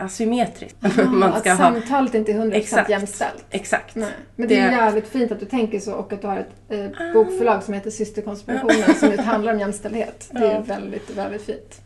asymmetriskt. 0.00 0.76
Ja, 0.80 1.04
Man 1.10 1.22
att 1.32 1.40
ska 1.40 1.50
ha... 1.50 1.56
samtalet 1.56 2.14
inte 2.14 2.32
är 2.32 2.36
100% 2.36 2.52
Exakt. 2.54 2.90
jämställt. 2.90 3.44
Exakt. 3.50 3.94
Nej. 3.94 4.10
Men 4.36 4.48
det 4.48 4.58
är 4.58 4.70
Det- 4.70 4.76
jävligt 4.76 5.08
fint 5.08 5.32
att 5.32 5.40
du 5.40 5.46
tänker 5.46 5.78
så 5.80 5.92
och 5.92 6.12
att 6.12 6.20
du 6.20 6.26
har 6.26 6.36
ett 6.38 6.52
eh, 6.98 7.12
bokförlag 7.12 7.62
som 7.62 7.74
heter 7.74 7.90
Systerkonspirationen 7.90 8.94
som 8.94 9.10
just 9.10 9.22
handlar 9.22 9.52
om 9.52 9.60
jämställdhet. 9.60 10.28
Det 10.30 10.38
är 10.38 10.52
Ja. 10.54 10.60
väldigt, 10.60 11.10
väldigt 11.16 11.42
fint. 11.42 11.80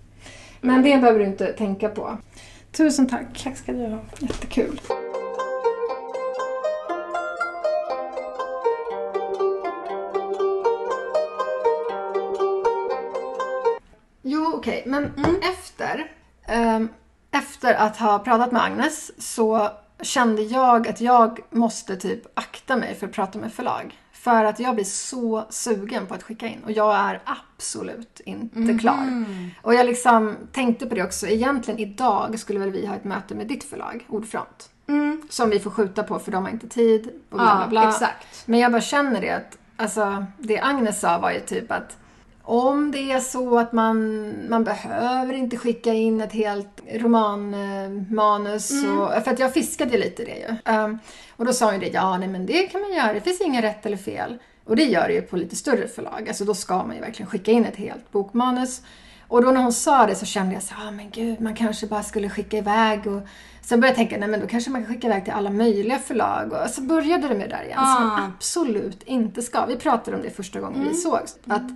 Men 0.60 0.82
det 0.82 0.96
behöver 0.96 1.18
du 1.18 1.24
inte 1.24 1.46
tänka 1.52 1.88
på. 1.88 2.18
Tusen 2.72 3.08
tack. 3.08 3.26
Tack 3.44 3.56
ska 3.56 3.72
du 3.72 3.86
ha. 3.86 3.98
Jättekul. 4.18 4.80
Okej, 14.68 14.82
men 14.86 15.12
efter. 15.52 16.12
ehm, 16.46 16.88
efter 17.30 17.74
att 17.74 17.96
ha 17.96 18.18
pratat 18.18 18.52
med 18.52 18.62
Agnes 18.64 19.10
så 19.34 19.68
kände 20.00 20.42
jag 20.42 20.88
att 20.88 21.00
jag 21.00 21.40
måste 21.50 21.96
typ 21.96 22.38
akta 22.38 22.76
mig 22.76 22.94
för 22.94 23.06
att 23.06 23.12
prata 23.12 23.38
med 23.38 23.52
förlag. 23.52 23.98
För 24.12 24.44
att 24.44 24.60
jag 24.60 24.74
blir 24.74 24.84
så 24.84 25.44
sugen 25.50 26.06
på 26.06 26.14
att 26.14 26.22
skicka 26.22 26.46
in 26.46 26.62
och 26.64 26.70
jag 26.72 26.94
är 26.96 27.20
absolut 27.24 28.20
inte 28.24 28.78
klar. 28.78 29.24
Och 29.62 29.74
jag 29.74 29.86
liksom 29.86 30.36
tänkte 30.52 30.86
på 30.86 30.94
det 30.94 31.02
också. 31.04 31.26
Egentligen 31.26 31.80
idag 31.80 32.38
skulle 32.38 32.58
väl 32.58 32.70
vi 32.70 32.86
ha 32.86 32.94
ett 32.94 33.04
möte 33.04 33.34
med 33.34 33.46
ditt 33.46 33.64
förlag, 33.64 34.06
Ordfront. 34.08 34.70
Som 35.30 35.50
vi 35.50 35.60
får 35.60 35.70
skjuta 35.70 36.02
på 36.02 36.18
för 36.18 36.32
de 36.32 36.44
har 36.44 36.50
inte 36.50 36.68
tid 36.68 37.06
och 37.30 37.36
bla 37.38 37.44
bla 37.56 37.60
Ja, 37.64 37.68
bla. 37.68 37.88
exakt. 37.88 38.26
Men 38.46 38.60
jag 38.60 38.72
bara 38.72 38.80
känner 38.82 39.20
det 39.20 39.30
att, 39.30 39.58
alltså 39.76 40.26
det 40.38 40.60
Agnes 40.60 41.00
sa 41.00 41.18
var 41.18 41.30
ju 41.30 41.40
typ 41.40 41.70
att 41.72 41.96
om 42.48 42.90
det 42.90 43.12
är 43.12 43.20
så 43.20 43.58
att 43.58 43.72
man, 43.72 44.32
man 44.48 44.64
behöver 44.64 45.34
inte 45.34 45.56
skicka 45.56 45.92
in 45.92 46.20
ett 46.20 46.32
helt 46.32 46.82
romanmanus. 46.94 48.70
Och, 48.70 49.24
för 49.24 49.30
att 49.30 49.38
jag 49.38 49.54
fiskade 49.54 49.90
ju 49.90 49.98
lite 49.98 50.24
det 50.24 50.36
ju. 50.36 50.56
Ehm, 50.64 50.98
och 51.36 51.44
då 51.44 51.52
sa 51.52 51.64
hon 51.64 51.74
ju 51.74 51.80
det, 51.80 51.88
ja 51.94 52.18
nej 52.18 52.28
men 52.28 52.46
det 52.46 52.62
kan 52.62 52.80
man 52.80 52.92
göra, 52.92 53.12
det 53.12 53.20
finns 53.20 53.40
inget 53.40 53.64
rätt 53.64 53.86
eller 53.86 53.96
fel. 53.96 54.38
Och 54.64 54.76
det 54.76 54.84
gör 54.84 55.08
det 55.08 55.14
ju 55.14 55.22
på 55.22 55.36
lite 55.36 55.56
större 55.56 55.88
förlag. 55.88 56.24
Alltså 56.28 56.44
då 56.44 56.54
ska 56.54 56.82
man 56.82 56.94
ju 56.94 57.00
verkligen 57.00 57.30
skicka 57.30 57.50
in 57.50 57.64
ett 57.64 57.76
helt 57.76 58.12
bokmanus. 58.12 58.82
Och 59.28 59.42
då 59.42 59.50
när 59.50 59.62
hon 59.62 59.72
sa 59.72 60.06
det 60.06 60.14
så 60.14 60.26
kände 60.26 60.54
jag 60.54 60.62
så 60.62 60.74
ah 60.86 60.90
men 60.90 61.10
gud, 61.10 61.40
man 61.40 61.54
kanske 61.54 61.86
bara 61.86 62.02
skulle 62.02 62.28
skicka 62.30 62.56
iväg 62.56 63.06
och 63.06 63.20
Sen 63.62 63.80
började 63.80 64.00
jag 64.00 64.08
tänka, 64.08 64.20
nej 64.20 64.28
men 64.28 64.40
då 64.40 64.46
kanske 64.46 64.70
man 64.70 64.84
kan 64.84 64.94
skicka 64.94 65.06
iväg 65.06 65.24
till 65.24 65.32
alla 65.32 65.50
möjliga 65.50 65.98
förlag. 65.98 66.52
Och 66.52 66.70
så 66.70 66.80
började 66.80 67.28
det 67.28 67.34
med 67.34 67.50
det 67.50 67.56
där 67.56 67.64
igen, 67.64 67.78
som 67.78 68.06
man 68.06 68.20
Ah. 68.20 68.26
absolut 68.36 69.02
inte 69.02 69.42
ska. 69.42 69.66
Vi 69.66 69.76
pratade 69.76 70.16
om 70.16 70.22
det 70.22 70.30
första 70.30 70.60
gången 70.60 70.88
vi 70.88 70.94
sågs. 70.94 71.38
Att 71.46 71.70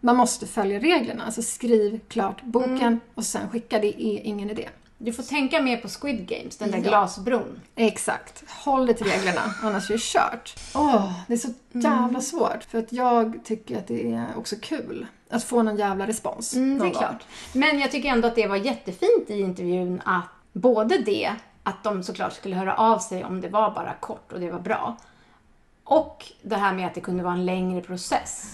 man 0.00 0.16
måste 0.16 0.46
följa 0.46 0.78
reglerna. 0.80 1.24
Alltså 1.24 1.42
skriv 1.42 2.00
klart 2.08 2.42
boken 2.42 3.00
och 3.14 3.24
sen 3.24 3.48
skicka. 3.50 3.78
Det 3.78 4.02
är 4.02 4.20
ingen 4.20 4.50
idé. 4.50 4.68
Du 4.98 5.12
får 5.12 5.22
tänka 5.22 5.62
mer 5.62 5.76
på 5.76 5.88
Squid 5.88 6.26
Games, 6.28 6.56
den 6.56 6.70
där 6.70 6.78
Ja. 6.78 6.84
glasbron. 6.88 7.60
Exakt. 7.76 8.44
Håll 8.50 8.86
dig 8.86 8.96
till 8.96 9.06
reglerna, 9.06 9.40
annars 9.62 9.90
är 9.90 9.94
det 9.94 10.00
kört. 10.02 10.54
Åh, 10.74 11.12
det 11.26 11.32
är 11.32 11.38
så 11.38 11.48
jävla 11.72 12.20
svårt. 12.20 12.64
För 12.64 12.78
att 12.78 12.92
jag 12.92 13.40
tycker 13.44 13.78
att 13.78 13.86
det 13.86 14.12
är 14.12 14.26
också 14.36 14.56
kul 14.62 15.06
att 15.30 15.44
få 15.44 15.62
någon 15.62 15.76
jävla 15.76 16.06
respons. 16.06 16.54
Mm, 16.54 16.78
det 16.78 16.84
är 16.84 16.90
gång. 16.90 16.92
klart. 16.98 17.24
Men 17.52 17.78
jag 17.78 17.90
tycker 17.90 18.08
ändå 18.08 18.28
att 18.28 18.34
det 18.34 18.46
var 18.46 18.56
jättefint 18.56 19.30
i 19.30 19.40
intervjun 19.40 20.02
att 20.04 20.24
både 20.52 20.98
det, 20.98 21.34
att 21.62 21.84
de 21.84 22.02
såklart 22.02 22.32
skulle 22.32 22.56
höra 22.56 22.74
av 22.74 22.98
sig 22.98 23.24
om 23.24 23.40
det 23.40 23.48
var 23.48 23.70
bara 23.70 23.94
kort 24.00 24.32
och 24.32 24.40
det 24.40 24.50
var 24.50 24.60
bra. 24.60 24.96
Och 25.84 26.26
det 26.42 26.56
här 26.56 26.72
med 26.74 26.86
att 26.86 26.94
det 26.94 27.00
kunde 27.00 27.22
vara 27.22 27.34
en 27.34 27.46
längre 27.46 27.80
process. 27.80 28.52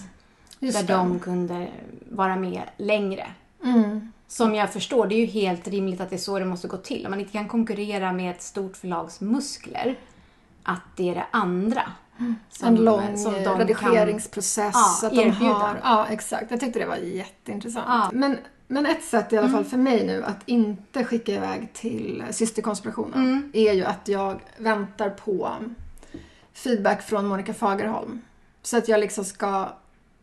Just 0.59 0.77
där 0.79 0.87
det. 0.87 0.93
de 0.93 1.19
kunde 1.19 1.67
vara 2.11 2.35
med 2.35 2.61
längre. 2.77 3.27
Mm. 3.63 4.11
Som 4.27 4.55
jag 4.55 4.73
förstår, 4.73 5.07
det 5.07 5.15
är 5.15 5.19
ju 5.19 5.25
helt 5.25 5.67
rimligt 5.67 6.01
att 6.01 6.09
det 6.09 6.15
är 6.15 6.17
så 6.17 6.39
det 6.39 6.45
måste 6.45 6.67
gå 6.67 6.77
till. 6.77 7.05
Om 7.05 7.09
man 7.11 7.19
inte 7.19 7.31
kan 7.31 7.47
konkurrera 7.47 8.13
med 8.13 8.31
ett 8.31 8.41
stort 8.41 8.77
förlags 8.77 9.21
muskler, 9.21 9.95
att 10.63 10.81
det 10.95 11.09
är 11.09 11.15
det 11.15 11.25
andra. 11.31 11.81
som- 12.49 12.67
en 12.67 12.75
lång 12.75 13.17
som 13.17 13.33
de 13.33 13.39
eh, 13.45 13.57
redigeringsprocess. 13.57 14.73
Ja, 15.01 15.07
att 15.07 15.13
de 15.13 15.19
erbjuda. 15.21 15.53
har, 15.53 15.79
ja, 15.83 16.07
exakt. 16.09 16.51
Jag 16.51 16.59
tyckte 16.59 16.79
det 16.79 16.85
var 16.85 16.95
jätteintressant. 16.95 17.85
Ja. 17.87 18.09
Men, 18.13 18.37
men 18.67 18.85
ett 18.85 19.03
sätt 19.03 19.33
i 19.33 19.37
alla 19.37 19.47
Mm. 19.47 19.57
fall 19.59 19.69
för 19.69 19.77
mig 19.77 20.05
nu 20.05 20.23
att 20.23 20.37
inte 20.45 21.03
skicka 21.03 21.31
iväg 21.31 21.69
till 21.73 22.23
systerkonspirationen 22.31 23.13
Mm. 23.23 23.51
är 23.53 23.73
ju 23.73 23.83
att 23.85 24.07
jag 24.07 24.39
väntar 24.57 25.09
på 25.09 25.51
feedback 26.53 27.01
från 27.01 27.25
Monica 27.27 27.53
Fagerholm. 27.53 28.21
Så 28.61 28.77
att 28.77 28.87
jag 28.87 28.99
liksom 28.99 29.25
ska 29.25 29.69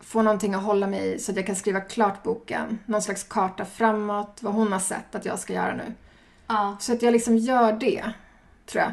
få 0.05 0.23
någonting 0.23 0.55
att 0.55 0.63
hålla 0.63 0.87
mig 0.87 1.15
i 1.15 1.19
så 1.19 1.31
att 1.31 1.37
jag 1.37 1.47
kan 1.47 1.57
skriva 1.57 1.81
klart 1.81 2.23
boken. 2.23 2.79
Någon 2.87 3.03
slags 3.03 3.25
karta 3.25 3.65
framåt, 3.65 4.39
vad 4.43 4.55
hon 4.55 4.73
har 4.73 4.79
sett 4.79 5.15
att 5.15 5.25
jag 5.25 5.39
ska 5.39 5.53
göra 5.53 5.75
nu. 5.75 5.95
Ja. 6.47 6.77
Så 6.81 6.93
att 6.93 7.03
jag 7.03 7.13
liksom 7.13 7.37
gör 7.37 7.73
det, 7.73 8.05
tror 8.67 8.83
jag. 8.83 8.93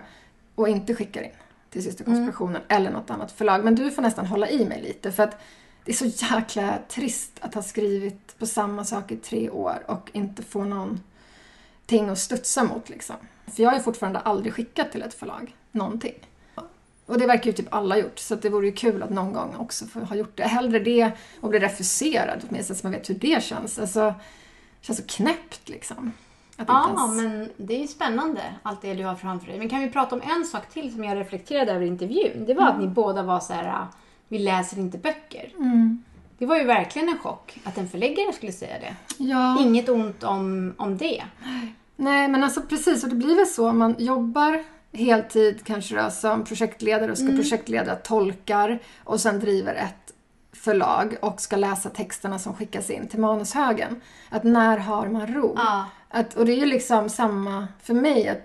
Och 0.56 0.70
inte 0.70 0.96
skickar 0.96 1.22
in 1.22 1.32
till 1.70 1.84
systerkonspirationen 1.84 2.56
Mm. 2.56 2.66
eller 2.68 2.92
något 2.92 3.10
annat 3.10 3.32
förlag. 3.32 3.64
Men 3.64 3.76
du 3.76 3.92
får 3.92 4.02
nästan 4.02 4.26
hålla 4.26 4.50
i 4.50 4.66
mig 4.66 4.82
lite 4.82 5.12
för 5.12 5.24
att 5.24 5.38
det 5.86 5.92
är 5.92 5.96
så 5.96 6.06
jäkla 6.36 6.78
trist 6.90 7.32
att 7.42 7.54
ha 7.54 7.62
skrivit 7.62 8.40
på 8.40 8.46
samma 8.46 8.86
sak 8.86 9.12
i 9.12 9.18
tre 9.18 9.50
år 9.50 9.84
och 9.88 10.10
inte 10.14 10.44
få 10.44 10.64
någonting 10.64 12.10
att 12.10 12.20
studsa 12.20 12.64
mot 12.64 12.90
liksom. 12.90 13.16
För 13.48 13.64
jag 13.64 13.70
har 13.70 13.78
ju 13.78 13.84
fortfarande 13.84 14.20
aldrig 14.20 14.54
skickat 14.54 14.92
till 14.92 15.02
ett 15.02 15.14
förlag, 15.14 15.56
någonting. 15.72 16.28
Och 17.12 17.20
det 17.20 17.28
verkar 17.28 17.46
ju 17.46 17.52
typ 17.54 17.74
alla 17.74 17.98
gjort, 17.98 18.20
så 18.20 18.36
det 18.36 18.50
vore 18.50 18.66
ju 18.66 18.72
kul 18.72 19.04
att 19.04 19.10
någon 19.10 19.34
gång 19.34 19.56
också 19.58 19.86
få 19.86 20.00
ha 20.00 20.16
gjort 20.16 20.38
det. 20.38 20.44
Hellre 20.44 20.80
det 20.80 21.12
och 21.42 21.50
bli 21.50 21.60
refuserad 21.60 22.42
åtminstone 22.50 22.78
så 22.80 22.86
man 22.88 22.92
vet 22.92 23.10
hur 23.10 23.16
det 23.16 23.44
känns. 23.44 23.80
Alltså, 23.80 24.00
det 24.80 24.86
känns 24.86 24.98
så 25.00 25.06
knäppt 25.08 25.70
liksom. 25.70 26.12
Ja, 26.68 26.90
ens- 26.98 27.22
men 27.22 27.50
det 27.58 27.76
är 27.76 27.80
ju 27.82 27.88
spännande 27.88 28.42
allt 28.64 28.82
det 28.82 28.94
du 28.94 29.04
har 29.06 29.16
framför 29.16 29.48
dig. 29.48 29.58
Men 29.60 29.70
kan 29.70 29.80
vi 29.80 29.90
prata 29.90 30.16
om 30.16 30.22
en 30.38 30.46
sak 30.46 30.70
till 30.70 30.94
som 30.94 31.04
jag 31.04 31.18
reflekterade 31.18 31.72
över 31.72 31.86
i 31.86 31.88
intervjun? 31.88 32.46
Det 32.46 32.54
var 32.54 32.68
att 32.68 32.80
ni 32.80 32.88
båda 32.88 33.24
var 33.24 33.40
så 33.40 33.54
här, 33.54 33.68
"Ah, 33.68 33.88
vi 34.28 34.40
läser 34.40 34.80
inte 34.80 34.98
böcker. 34.98 35.52
Mm. 35.58 36.04
Det 36.38 36.46
var 36.46 36.58
ju 36.58 36.64
verkligen 36.64 37.10
en 37.10 37.18
chock 37.18 37.58
att 37.64 37.78
en 37.78 37.90
förläggare 37.90 38.34
skulle 38.34 38.52
säga 38.52 38.80
det. 38.80 38.96
Ja. 39.24 39.60
Inget 39.62 39.90
ont 39.90 40.24
om, 40.24 40.74
om 40.78 40.98
det. 40.98 41.24
Nej, 41.96 42.28
men 42.28 42.44
alltså 42.44 42.62
precis. 42.62 43.04
Och 43.04 43.10
det 43.10 43.16
blir 43.16 43.36
väl 43.36 43.48
så 43.48 43.70
om 43.70 43.78
man 43.80 43.96
jobbar 44.00 44.64
heltid 44.94 45.66
kanske 45.66 45.96
då, 45.96 46.10
som 46.10 46.46
projektledare 46.46 47.12
och 47.12 47.18
ska 47.18 47.28
projektleda 47.28 47.96
tolkar 47.96 48.80
och 49.04 49.22
sen 49.22 49.40
driver 49.40 49.74
ett 49.76 50.14
förlag 50.54 51.18
och 51.22 51.42
ska 51.42 51.56
läsa 51.56 51.90
texterna 51.90 52.40
som 52.40 52.54
skickas 52.54 52.90
in 52.90 53.08
till 53.08 53.20
manushögen. 53.20 54.02
Att 54.30 54.44
när 54.44 54.78
har 54.78 55.08
man 55.08 55.28
ro? 55.28 55.54
Ja. 55.56 55.86
Att, 56.10 56.38
och 56.38 56.46
det 56.46 56.52
är 56.54 56.58
ju 56.58 56.66
liksom 56.66 57.10
samma 57.10 57.68
för 57.84 57.94
mig. 57.94 58.28
Att, 58.28 58.42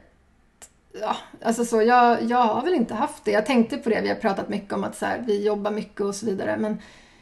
ja, 1.01 1.17
alltså 1.43 1.65
så, 1.65 1.83
jag, 1.83 2.23
jag 2.23 2.43
har 2.43 2.63
väl 2.63 2.75
inte 2.75 2.95
haft 2.95 3.25
det. 3.25 3.31
Jag 3.31 3.47
tänkte 3.47 3.77
på 3.77 3.91
det, 3.91 4.01
vi 4.01 4.09
har 4.09 4.17
pratat 4.17 4.49
mycket 4.49 4.73
om 4.73 4.85
att 4.85 4.97
så 4.97 5.07
här, 5.07 5.25
vi 5.27 5.47
jobbar 5.47 5.71
mycket 5.71 6.01
och 6.01 6.15
så 6.15 6.27
vidare. 6.27 6.57
Men 6.57 6.79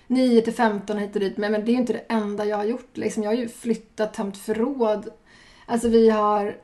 9 0.07 0.43
till 0.43 0.55
15 0.55 0.99
hit 0.99 1.15
och 1.15 1.21
dit. 1.21 1.37
Men, 1.37 1.53
men 1.53 1.65
det 1.65 1.71
är 1.71 1.73
ju 1.73 1.81
inte 1.81 1.93
det 1.93 2.05
enda 2.09 2.45
jag 2.45 2.57
har 2.57 2.65
gjort. 2.65 2.97
Liksom, 2.97 3.23
jag 3.23 3.31
har 3.31 3.37
ju 3.37 3.49
flyttat, 3.49 4.15
tömt 4.15 4.37
förråd. 4.37 5.09
Alltså 5.67 5.89
vi 5.89 6.11
har 6.11 6.57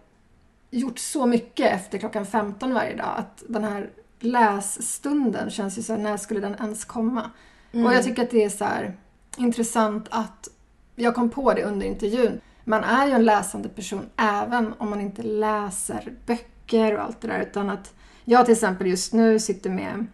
gjort 0.71 0.99
så 0.99 1.27
mycket 1.27 1.73
efter 1.73 1.99
klockan 1.99 2.27
15 2.27 2.75
varje 2.75 2.97
dag. 2.97 3.14
Att 3.16 3.43
den 3.49 3.64
här 3.64 3.91
lässtunden 4.21 5.51
känns 5.51 5.79
ju 5.79 5.83
så 5.83 5.93
här, 5.93 6.01
när 6.01 6.16
skulle 6.16 6.41
den 6.41 6.55
ens 6.55 6.85
komma? 6.85 7.31
Och 7.73 7.95
jag 7.95 8.05
tycker 8.05 8.23
att 8.23 8.31
det 8.31 8.45
är 8.45 8.49
så 8.49 8.64
här 8.64 8.97
intressant 9.37 10.07
att 10.11 10.49
jag 10.95 11.14
kom 11.14 11.31
på 11.31 11.55
det 11.55 11.64
under 11.64 11.87
intervjun. 11.87 12.41
Man 12.64 12.85
är 12.85 13.07
ju 13.07 13.12
en 13.12 13.25
läsande 13.25 13.68
person 13.68 14.07
även 14.16 14.75
om 14.79 14.91
man 14.91 15.01
inte 15.01 15.23
läser 15.23 16.12
böcker 16.27 16.95
och 16.95 17.03
allt 17.03 17.21
det 17.21 17.29
där. 17.29 17.41
Utan 17.41 17.71
att 17.71 17.95
jag 18.25 18.45
till 18.45 18.53
exempel 18.53 18.87
just 18.87 19.12
nu 19.12 19.39
sitter 19.39 19.71
med 19.71 20.07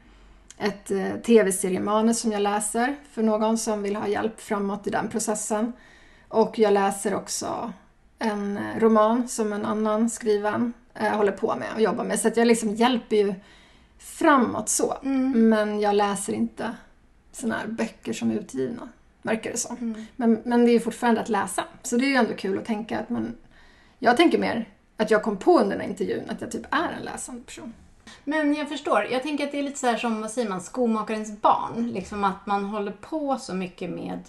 ett 0.58 0.90
eh, 0.90 1.14
tv-seriemanus 1.14 2.20
som 2.20 2.32
jag 2.32 2.42
läser 2.42 2.96
för 3.12 3.22
någon 3.22 3.58
som 3.58 3.82
vill 3.82 3.96
ha 3.96 4.08
hjälp 4.08 4.40
framåt 4.40 4.86
i 4.86 4.90
den 4.90 5.08
processen. 5.08 5.72
Och 6.28 6.58
jag 6.58 6.72
läser 6.72 7.14
också 7.14 7.72
en 8.18 8.56
eh, 8.56 8.80
roman 8.80 9.28
som 9.28 9.52
en 9.52 9.66
annan 9.66 10.10
skriven 10.10 10.72
eh, 10.94 11.16
håller 11.16 11.32
på 11.32 11.56
med 11.56 11.68
och 11.74 11.80
jobbar 11.80 12.04
med. 12.04 12.20
Så 12.20 12.28
att 12.28 12.36
jag 12.36 12.46
liksom 12.46 12.74
hjälper 12.74 13.16
ju 13.16 13.34
framåt 13.98 14.68
så. 14.68 14.96
Men 15.34 15.80
jag 15.80 15.94
läser 15.94 16.32
inte 16.32 16.76
såna 17.32 17.58
här 17.58 17.66
böcker 17.66 18.12
som 18.12 18.30
är 18.30 18.34
utgivna, 18.34 18.88
verkar 19.22 19.50
det 19.50 19.56
som. 19.56 20.06
Men, 20.16 20.42
men 20.44 20.64
det 20.64 20.70
är 20.70 20.72
ju 20.72 20.80
fortfarande 20.80 21.20
att 21.20 21.28
läsa. 21.28 21.64
Så 21.82 21.96
det 21.96 22.04
är 22.04 22.08
ju 22.08 22.14
ändå 22.14 22.34
kul 22.34 22.58
att 22.58 22.64
tänka 22.64 23.00
att 23.00 23.10
man... 23.10 23.36
Jag 23.98 24.16
tänker 24.16 24.38
mer 24.38 24.68
att 24.96 25.10
jag 25.10 25.22
kom 25.22 25.36
på 25.36 25.58
under 25.58 25.70
den 25.70 25.80
här 25.80 25.88
intervjun 25.88 26.30
att 26.30 26.40
jag 26.40 26.50
typ 26.50 26.66
är 26.70 26.92
en 26.98 27.04
läsande 27.04 27.42
person. 27.42 27.72
Men 28.24 28.54
jag 28.54 28.68
förstår. 28.68 29.06
Jag 29.10 29.22
tänker 29.22 29.44
att 29.44 29.52
det 29.52 29.58
är 29.58 29.62
lite 29.62 29.78
så 29.78 29.86
här 29.86 29.96
som, 29.96 30.20
vad 30.20 30.30
säger 30.30 30.48
man, 30.48 30.60
skomakarens 30.60 31.40
barn. 31.40 31.90
Liksom 31.90 32.24
att 32.24 32.46
man 32.46 32.64
håller 32.64 32.92
på 32.92 33.38
så 33.38 33.54
mycket 33.54 33.90
med 33.90 34.20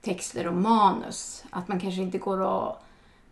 texter 0.00 0.46
och 0.46 0.54
manus. 0.54 1.44
Att 1.50 1.68
man 1.68 1.80
kanske 1.80 2.02
inte 2.02 2.18
går 2.18 2.40
och 2.40 2.82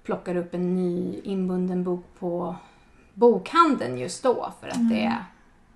plockar 0.07 0.36
upp 0.36 0.54
en 0.54 0.74
ny 0.76 1.20
inbunden 1.24 1.84
bok 1.84 2.04
på 2.18 2.57
bokhandeln 3.14 3.98
just 3.98 4.22
då. 4.22 4.52
För 4.61 4.68
att 4.68 4.88
det 4.90 5.04
är, 5.04 5.24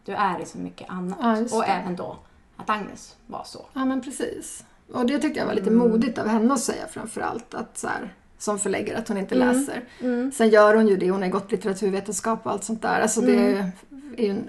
du 0.05 0.13
är 0.13 0.41
i 0.43 0.45
så 0.45 0.59
mycket 0.59 0.91
annat. 0.91 1.19
Ja, 1.53 1.57
och 1.59 1.65
även 1.69 1.97
då 1.97 2.17
att 2.57 2.71
Agnes 2.71 3.17
var 3.27 3.43
så. 3.45 3.67
Ja, 3.73 3.85
men 3.85 4.01
precis. 4.01 4.65
Och 4.93 5.07
det 5.07 5.19
tyckte 5.19 5.39
jag 5.41 5.47
var 5.47 5.55
lite 5.55 5.71
Mm. 5.71 5.91
modigt 5.91 6.19
av 6.19 6.27
henne 6.29 6.55
att 6.55 6.61
säga 6.61 6.87
framför 6.87 7.21
allt. 7.21 7.55
Att 7.55 7.79
så 7.79 7.87
här, 7.89 8.15
som 8.39 8.59
förläggare, 8.59 8.99
att 8.99 9.09
hon 9.09 9.17
inte 9.19 9.35
Mm. 9.35 9.49
läser. 9.49 9.85
Sen 10.31 10.49
gör 10.49 10.75
hon 10.75 10.89
ju 10.89 10.97
det, 10.97 11.11
hon 11.11 11.23
har 11.23 11.29
gått 11.29 11.53
litteraturvetenskap 11.53 12.47
och 12.47 12.53
allt 12.53 12.65
sånt 12.65 12.83
där. 12.83 13.01
Alltså 13.01 13.21
det 13.21 13.37
Mm. 13.55 13.67
är 14.17 14.25
ju 14.25 14.31
en 14.31 14.49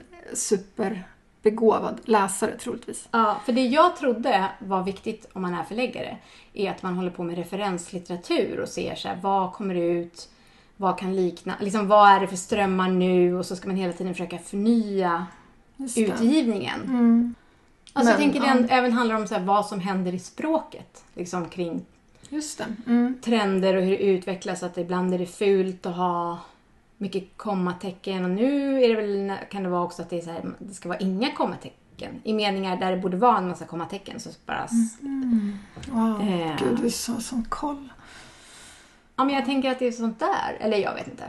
superbegåvad 1.44 2.02
läsare 2.06 2.58
troligtvis. 2.58 3.08
Ja, 3.12 3.42
för 3.46 3.54
det 3.54 3.66
jag 3.68 3.96
trodde 3.96 4.50
var 4.60 4.84
viktigt 4.84 5.28
om 5.34 5.42
man 5.42 5.54
är 5.54 5.64
förläggare 5.64 6.18
är 6.54 6.72
att 6.72 6.84
man 6.84 6.94
håller 6.96 7.10
på 7.12 7.24
med 7.24 7.36
referenslitteratur 7.38 8.60
och 8.60 8.70
ser 8.70 8.96
så 8.96 9.08
här, 9.08 9.20
vad 9.22 9.54
kommer 9.54 9.76
ut, 9.76 10.30
vad 10.78 10.98
kan 11.00 11.16
likna, 11.16 11.54
liksom 11.60 11.88
vad 11.88 12.10
är 12.10 12.20
det 12.20 12.28
för 12.28 12.36
strömmar 12.36 12.90
nu 12.90 13.38
och 13.38 13.46
så 13.46 13.56
ska 13.56 13.68
man 13.68 13.78
hela 13.78 13.94
tiden 13.94 14.14
försöka 14.14 14.38
förnya 14.38 15.26
utgivningen. 15.96 16.82
Mm. 16.84 17.36
Alltså 17.94 18.12
jag 18.14 18.20
Men, 18.20 18.32
tänker 18.32 18.40
det 18.40 18.48
ja. 18.48 18.54
även- 18.54 18.70
även 18.70 18.94
handlar 18.94 19.16
om 19.16 19.28
så 19.28 19.36
här, 19.36 19.46
vad 19.46 19.66
som 19.66 19.80
händer 19.80 20.14
i 20.14 20.20
språket 20.20 21.04
liksom 21.14 21.50
kring 21.50 21.86
Just 22.30 22.58
det. 22.58 22.66
Mm. 22.88 23.18
trender 23.24 23.76
och 23.76 23.84
hur 23.84 23.92
det 23.92 24.04
utvecklas. 24.04 24.64
Att 24.64 24.78
ibland 24.78 25.14
är 25.14 25.18
det 25.20 25.26
fult 25.26 25.86
att 25.86 25.96
ha 25.96 26.40
mycket 27.02 27.38
kommatecken 27.38 28.24
och 28.24 28.30
nu 28.32 28.84
är 28.84 28.90
det 28.90 28.96
väl, 28.96 29.34
kan 29.52 29.64
det 29.64 29.70
vara 29.70 29.84
också 29.84 30.02
att 30.02 30.10
det, 30.10 30.18
är 30.18 30.22
så 30.22 30.32
här, 30.32 30.44
det 30.60 30.74
ska 30.74 30.90
vara 30.90 31.00
inga 31.00 31.32
kommatecken. 31.32 32.22
I 32.24 32.34
meningar 32.34 32.78
där 32.78 32.92
det 32.92 32.98
borde 32.98 33.18
vara 33.18 33.38
en 33.38 33.48
massa 33.48 33.66
kommatecken 33.66 34.20
så 34.20 34.30
bara... 34.46 34.68
Wow. 35.92 36.22
Eh. 36.22 36.56
Gud, 36.60 36.78
du 36.78 36.84
har 36.84 37.20
sån 37.20 37.46
koll. 37.50 37.90
Ja 39.16 39.24
men 39.24 39.36
jag 39.36 39.46
tänker 39.46 39.72
att 39.72 39.80
det 39.80 39.88
är 39.88 39.92
sånt 39.92 40.20
där. 40.20 40.58
Eller 40.60 40.78
jag 40.78 40.94
vet 40.94 41.08
inte. 41.08 41.24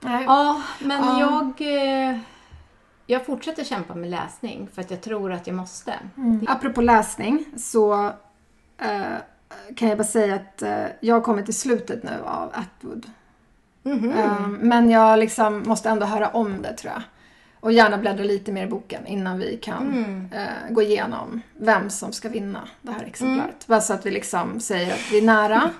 Nej. 0.00 0.24
Ja, 0.24 0.62
men 0.80 1.04
Ja. 1.04 1.52
jag... 1.58 2.08
eh, 2.10 2.18
Jag 3.06 3.26
fortsätter 3.26 3.64
kämpa 3.64 3.94
med 3.94 4.10
läsning 4.10 4.68
för 4.74 4.80
att 4.82 4.90
jag 4.90 5.00
tror 5.02 5.32
att 5.32 5.46
jag 5.46 5.56
måste. 5.56 5.94
Apropå 6.46 6.80
läsning 6.80 7.44
så 7.56 8.04
eh, 8.78 9.16
kan 9.76 9.88
jag 9.88 9.98
bara 9.98 10.04
säga 10.04 10.34
att 10.34 10.62
eh, 10.62 10.84
jag 11.00 11.24
kommit 11.24 11.44
till 11.44 11.54
slutet 11.58 12.02
nu 12.02 12.22
av 12.24 12.52
Atwood. 12.54 13.06
Mhm. 13.86 14.12
Eh, 14.12 14.48
men 14.48 14.90
jag 14.90 15.18
liksom 15.18 15.62
måste 15.66 15.88
ändå 15.88 16.06
höra 16.06 16.28
om 16.28 16.62
det 16.62 16.72
tror 16.72 16.92
jag. 16.92 17.02
Och 17.60 17.72
gärna 17.72 17.98
bläddra 17.98 18.24
lite 18.24 18.52
mer 18.52 18.64
i 18.66 18.68
boken 18.68 19.06
innan 19.06 19.38
vi 19.38 19.56
kan 19.62 19.86
Mm. 19.88 20.28
eh, 20.32 20.72
gå 20.74 20.82
igenom 20.82 21.40
vem 21.56 21.90
som 21.90 22.12
ska 22.12 22.28
vinna 22.28 22.60
det 22.82 22.92
här 22.92 23.04
exemplaret. 23.04 23.40
Mm. 23.44 23.56
Bara 23.66 23.80
så 23.80 23.92
att 23.92 24.06
vi 24.06 24.10
liksom 24.10 24.60
säger 24.60 24.92
att 24.92 25.12
vi 25.12 25.18
är 25.18 25.22
nära. 25.22 25.70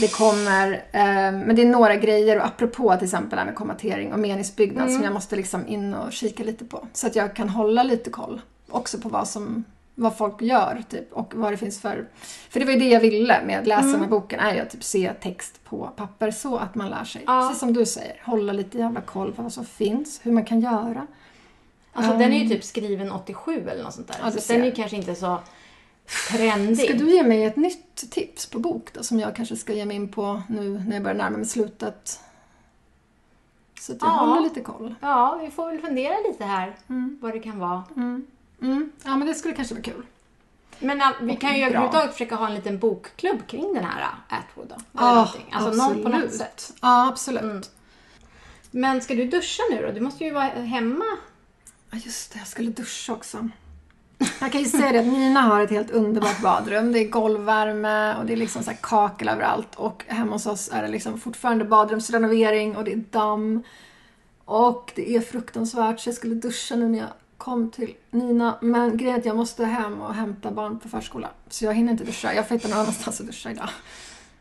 Det 0.00 0.08
kommer, 0.12 0.72
eh, 0.92 1.02
men 1.32 1.56
det 1.56 1.62
är 1.62 1.66
några 1.66 1.96
grejer 1.96 2.36
och 2.38 2.44
apropå 2.44 2.96
till 2.96 3.04
exempel 3.04 3.30
det 3.30 3.36
här 3.36 3.46
med 3.46 3.54
kommatering 3.54 4.12
och 4.12 4.18
meningsbyggnad 4.18 4.82
Mm. 4.84 4.94
som 4.94 5.04
jag 5.04 5.12
måste 5.12 5.36
liksom 5.36 5.66
in 5.66 5.94
och 5.94 6.12
kika 6.12 6.44
lite 6.44 6.64
på. 6.64 6.86
Så 6.92 7.06
att 7.06 7.16
jag 7.16 7.36
kan 7.36 7.48
hålla 7.48 7.82
lite 7.82 8.10
koll 8.10 8.40
också 8.70 8.98
på 8.98 9.08
vad 9.08 9.28
som 9.28 9.64
vad 10.00 10.16
folk 10.16 10.42
gör 10.42 10.82
typ, 10.88 11.12
och 11.12 11.34
vad 11.34 11.52
det 11.52 11.56
finns 11.56 11.80
för... 11.80 12.08
För 12.50 12.60
det 12.60 12.66
var 12.66 12.72
ju 12.72 12.78
det 12.78 12.88
jag 12.88 13.00
ville 13.00 13.42
med 13.44 13.58
att 13.58 13.66
läsa 13.66 13.88
Mm. 13.88 14.00
här 14.00 14.08
boken, 14.08 14.40
är 14.40 14.54
ju 14.54 14.60
att 14.60 14.70
typ 14.70 14.84
se 14.84 15.12
text 15.20 15.64
på 15.64 15.90
papper 15.96 16.30
så 16.30 16.56
att 16.56 16.74
man 16.74 16.90
lär 16.90 17.04
sig. 17.04 17.22
Ja. 17.26 17.40
Precis 17.42 17.60
som 17.60 17.72
du 17.72 17.86
säger, 17.86 18.20
hålla 18.24 18.52
lite 18.52 18.78
jävla 18.78 19.00
koll 19.00 19.32
på 19.32 19.42
vad 19.42 19.52
som 19.52 19.64
finns, 19.64 20.20
hur 20.22 20.32
man 20.32 20.44
kan 20.44 20.60
göra. 20.60 21.06
Alltså 21.92 22.12
den 22.16 22.32
är 22.32 22.38
ju 22.38 22.48
typ 22.48 22.64
skriven 22.64 23.12
87 23.12 23.68
eller 23.68 23.82
något 23.84 23.94
sånt 23.94 24.08
där. 24.08 24.16
Ja, 24.24 24.30
så 24.30 24.52
den 24.52 24.62
är 24.62 24.66
ju 24.66 24.72
kanske 24.72 24.96
inte 24.96 25.14
så 25.14 25.38
trendig. 26.30 26.78
Ska 26.78 26.94
du 26.94 27.10
ge 27.10 27.22
mig 27.22 27.44
ett 27.44 27.56
nytt 27.56 28.10
tips 28.10 28.46
på 28.46 28.58
bok 28.58 28.92
då, 28.92 29.02
som 29.02 29.20
jag 29.20 29.36
kanske 29.36 29.56
ska 29.56 29.72
ge 29.72 29.84
mig 29.84 29.96
in 29.96 30.08
på 30.08 30.42
nu 30.48 30.82
när 30.86 30.94
jag 30.94 31.02
börjar 31.02 31.16
närma 31.18 31.36
mig 31.36 31.46
slutet? 31.46 32.20
Så 33.80 33.92
att 33.92 33.98
jag 34.02 34.10
Ja. 34.10 34.14
håller 34.14 34.40
lite 34.42 34.60
koll. 34.60 34.94
Ja, 35.00 35.38
vi 35.44 35.50
får 35.50 35.70
väl 35.72 35.78
fundera 35.80 36.14
lite 36.28 36.44
här 36.44 36.76
vad 37.20 37.32
det 37.32 37.38
kan 37.40 37.58
vara. 37.58 37.82
Mm. 37.96 38.26
Mm. 38.62 38.92
Ja, 39.04 39.16
men 39.16 39.28
det 39.28 39.34
skulle 39.34 39.54
kanske 39.54 39.74
vara 39.74 39.82
kul. 39.82 40.06
Men 40.78 41.00
äh, 41.00 41.08
vi 41.20 41.36
kan 41.36 41.58
ju 41.58 41.64
överhuvudtaget 41.64 42.12
försöka 42.12 42.34
ha 42.34 42.48
en 42.48 42.54
liten 42.54 42.78
bokklubb 42.78 43.46
kring 43.46 43.74
den 43.74 43.84
här 43.84 44.00
äh, 44.00 44.38
Atwood 44.38 44.68
då. 44.68 44.76
Ja, 44.92 45.14
någonting. 45.14 45.46
alltså 45.52 45.70
någon 45.70 46.02
på 46.02 46.08
något 46.08 46.14
absolut. 46.14 46.34
sätt. 46.34 46.72
Ja, 46.82 47.08
absolut. 47.08 47.42
Mm. 47.42 47.62
Men 48.70 49.00
ska 49.00 49.14
du 49.14 49.24
duscha 49.24 49.62
nu 49.70 49.86
då? 49.86 49.92
Du 49.92 50.00
måste 50.00 50.24
ju 50.24 50.30
vara 50.30 50.44
hemma. 50.44 51.04
Ja, 51.90 51.98
just 52.04 52.32
det. 52.32 52.38
Jag 52.38 52.48
skulle 52.48 52.70
duscha 52.70 53.12
också. 53.12 53.48
Jag 54.40 54.52
kan 54.52 54.60
ju 54.60 54.66
säga 54.66 54.92
det 54.92 54.98
att 54.98 55.06
Nina 55.06 55.40
har 55.40 55.60
ett 55.60 55.70
helt 55.70 55.90
underbart 55.90 56.42
badrum. 56.42 56.92
Det 56.92 56.98
är 56.98 57.08
golvvärme 57.08 58.16
och 58.16 58.26
det 58.26 58.32
är 58.32 58.36
liksom 58.36 58.62
så 58.62 58.70
här 58.70 58.78
kakel 58.82 59.28
överallt. 59.28 59.74
Och 59.74 60.04
hemma 60.06 60.32
hos 60.32 60.46
oss 60.46 60.70
är 60.72 60.82
det 60.82 60.88
liksom 60.88 61.20
fortfarande 61.20 61.64
badrumsrenovering 61.64 62.76
och 62.76 62.84
det 62.84 62.92
är 62.92 63.04
damm. 63.10 63.62
Och 64.44 64.92
det 64.94 65.16
är 65.16 65.20
fruktansvärt 65.20 66.00
så 66.00 66.08
jag 66.08 66.16
skulle 66.16 66.34
duscha 66.34 66.76
nu 66.76 66.88
när 66.88 66.98
jag 66.98 67.08
kom 67.40 67.70
till 67.70 67.94
Nina. 68.10 68.54
Men 68.60 68.96
grejen 68.96 69.14
är 69.14 69.18
att 69.20 69.26
jag 69.26 69.36
måste 69.36 69.64
hem 69.64 70.00
och 70.00 70.14
hämta 70.14 70.50
barn 70.50 70.78
på 70.78 70.88
förskola. 70.88 71.28
Så 71.48 71.64
jag 71.64 71.74
hinner 71.74 71.92
inte 71.92 72.04
duscha. 72.04 72.34
Jag 72.34 72.48
får 72.48 72.54
hitta 72.54 72.68
någon 72.68 72.78
annanstans 72.78 73.20
att 73.20 73.26
duscha 73.26 73.50
idag. 73.50 73.68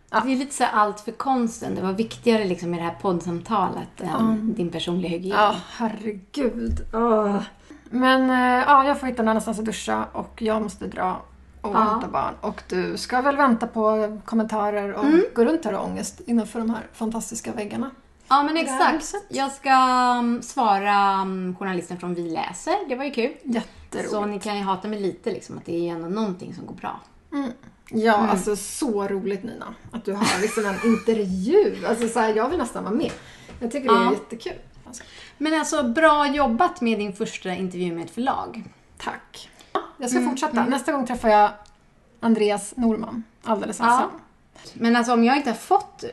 Ja. 0.10 0.22
Det 0.26 0.32
är 0.32 0.36
lite 0.36 0.54
så 0.56 0.64
allt 0.64 1.00
för 1.00 1.12
konsten. 1.12 1.76
Det 1.76 1.82
var 1.82 1.94
viktigare 1.94 2.46
liksom 2.46 2.70
med 2.72 2.80
det 2.80 2.84
här 2.84 2.98
poddsamtalet 3.02 4.02
än 4.02 4.54
din 4.54 4.70
personliga 4.70 5.12
hygien. 5.12 5.38
Ja, 5.40 5.56
herregud. 5.70 6.80
Åh. 6.94 7.42
Men 7.90 8.30
eh, 8.30 8.64
ja, 8.68 8.86
jag 8.86 9.00
får 9.00 9.08
hitta 9.08 9.22
någon 9.22 9.30
annanstans 9.30 9.60
att 9.60 9.66
duscha 9.66 10.06
och 10.14 10.42
jag 10.42 10.62
måste 10.62 10.88
dra 10.88 11.22
och 11.62 11.76
Ja. 11.76 11.80
hämta 11.80 12.08
barn. 12.08 12.34
Och 12.42 12.64
du 12.70 12.98
ska 12.98 13.22
väl 13.22 13.36
vänta 13.38 13.68
på 13.68 14.18
kommentarer 14.26 14.94
och 14.94 15.04
Mm. 15.06 15.22
gå 15.36 15.46
runt 15.46 15.66
här 15.66 15.74
och 15.76 15.86
ångest 15.86 16.22
innanför 16.26 16.60
de 16.60 16.70
här 16.70 16.88
fantastiska 16.94 17.52
väggarna. 17.52 17.90
Ja 18.30 18.44
men 18.44 18.58
exakt. 18.58 19.14
Jag 19.30 19.52
ska 19.52 19.72
um, 20.20 20.42
svara 20.42 21.22
um, 21.22 21.56
journalisten 21.60 22.00
från 22.00 22.14
Vi 22.14 22.30
läser. 22.30 22.90
Det 22.90 22.96
var 22.96 23.04
ju 23.06 23.12
kul. 23.12 23.34
Jätteroligt. 23.44 24.12
Så 24.12 24.26
ni 24.26 24.40
kan 24.40 24.58
ju 24.58 24.64
hata 24.64 24.88
mig 24.88 25.00
lite 25.00 25.32
liksom 25.32 25.58
att 25.58 25.66
det 25.66 25.76
är 25.76 25.80
ju 25.82 25.88
ändå 25.90 26.08
någonting 26.10 26.56
som 26.56 26.66
går 26.66 26.76
bra. 26.76 27.00
Ja, 27.92 28.18
Mm. 28.18 28.30
alltså 28.30 28.56
så 28.56 29.08
roligt 29.08 29.44
Nina. 29.44 29.74
Att 29.92 30.06
du 30.06 30.14
har 30.14 30.42
liksom 30.42 30.66
en 30.66 30.76
intervju. 30.86 31.86
Alltså 31.86 32.08
så 32.08 32.20
här, 32.20 32.34
jag 32.36 32.50
vill 32.50 32.58
nästan 32.58 32.84
vara 32.84 32.94
med. 32.96 33.12
Jag 33.60 33.72
tycker 33.72 33.90
det 33.90 33.96
är 33.96 34.04
Ja. 34.04 34.12
jättekul. 34.12 34.54
Alltså, 34.88 35.04
Men 35.38 35.54
alltså 35.60 35.84
bra 35.84 36.28
jobbat 36.28 36.82
med 36.82 37.00
din 37.00 37.14
första 37.14 37.50
intervju 37.56 37.94
med 37.96 38.06
ett 38.06 38.12
förlag. 38.12 38.64
tack. 38.98 39.50
Jag 39.98 40.10
ska 40.10 40.20
Mm, 40.20 40.30
fortsätta. 40.32 40.66
Nästa 40.66 40.92
gång 40.92 41.08
träffar 41.08 41.30
jag 41.30 41.50
Andreas 42.20 42.74
Norman. 42.78 43.24
Alldeles 43.44 43.80
Ja. 43.80 43.86
ensam. 43.94 44.10
Men 44.74 44.96
alltså 44.96 45.14
om 45.14 45.24
jag 45.24 45.38
inte 45.38 45.50
har 45.50 45.58
fått 45.58 46.04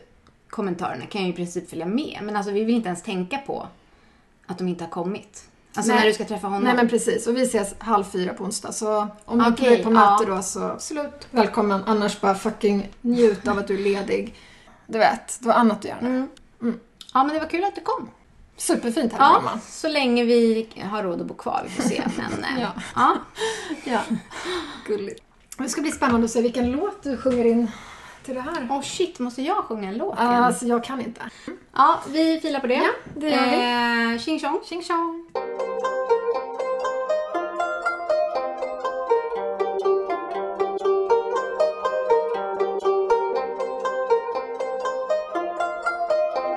kommentarerna 0.56 1.06
kan 1.06 1.20
jag 1.20 1.30
i 1.30 1.32
princip 1.32 1.70
följa 1.70 1.86
med. 1.86 2.18
Men 2.22 2.36
alltså 2.36 2.52
vi 2.52 2.64
vill 2.64 2.74
inte 2.74 2.88
ens 2.88 3.02
tänka 3.02 3.38
på 3.38 3.68
att 4.46 4.58
de 4.58 4.68
inte 4.68 4.84
har 4.84 4.90
kommit. 4.90 5.44
Alltså 5.74 5.92
Nej. 5.92 6.00
när 6.00 6.06
du 6.06 6.14
ska 6.14 6.24
träffa 6.24 6.46
honom. 6.46 6.62
Nej 6.62 6.74
men 6.74 6.88
precis, 6.88 7.26
och 7.26 7.36
vi 7.36 7.42
ses 7.42 7.74
halv 7.78 8.04
fyra 8.04 8.34
på 8.34 8.44
onsdag. 8.44 8.72
Så 8.72 9.08
om 9.24 9.38
du 9.38 9.48
Okej, 9.48 9.80
är 9.80 9.84
på 9.84 9.90
möte 9.90 10.24
ja. 10.28 10.34
då 10.36 10.42
så 10.42 10.62
absolut 10.62 11.28
välkommen. 11.30 11.82
Annars 11.86 12.20
bara 12.20 12.34
fucking 12.34 12.88
njut 13.00 13.48
av 13.48 13.58
att 13.58 13.66
du 13.68 13.74
är 13.74 13.78
ledig. 13.78 14.34
Du 14.86 14.98
vet, 14.98 15.38
du 15.40 15.48
har 15.48 15.54
annat 15.54 15.78
att 15.78 15.84
göra 15.84 16.00
nu. 16.00 16.28
Mm. 16.62 16.80
Ja 17.14 17.24
men 17.24 17.34
det 17.34 17.40
var 17.40 17.48
kul 17.48 17.64
att 17.64 17.74
du 17.74 17.80
kom. 17.80 18.10
Superfint 18.56 19.12
här 19.12 19.18
Ja, 19.20 19.36
hemma. 19.38 19.60
så 19.70 19.88
länge 19.88 20.24
vi 20.24 20.68
har 20.90 21.02
råd 21.02 21.20
att 21.20 21.26
bo 21.26 21.34
kvar. 21.34 21.62
Vi 21.64 21.70
får 21.70 21.88
se. 21.88 22.02
Men 22.16 22.44
eh, 22.44 22.60
Ja. 22.62 22.72
ja. 22.94 23.16
Ja. 23.84 24.00
Gulligt. 24.86 25.22
Det 25.58 25.68
ska 25.68 25.80
bli 25.80 25.90
spännande 25.92 26.24
att 26.24 26.30
se 26.30 26.42
vilken 26.42 26.70
låt 26.72 27.02
du 27.02 27.16
sjunger 27.16 27.44
in 27.44 27.70
till 28.26 28.34
det 28.34 28.40
här. 28.40 28.66
Åh 28.70 28.78
oh 28.78 28.82
shit, 28.82 29.18
måste 29.18 29.42
jag 29.42 29.64
sjunga 29.64 29.88
en 29.88 29.98
låt 29.98 30.18
igen? 30.18 30.30
Alltså, 30.30 30.66
jag 30.66 30.84
kan 30.84 31.00
inte. 31.00 31.30
Ja, 31.72 32.02
vi 32.12 32.40
filar 32.40 32.60
på 32.60 32.66
det. 32.66 32.74
Ja, 32.74 32.92
det 33.14 33.30
gör 33.30 33.46
vi. 33.46 34.14
Eh, 34.14 34.20
tjing 34.20 34.40
tjong. 34.40 34.60
Tjing 34.64 34.82
tjong. 34.82 35.26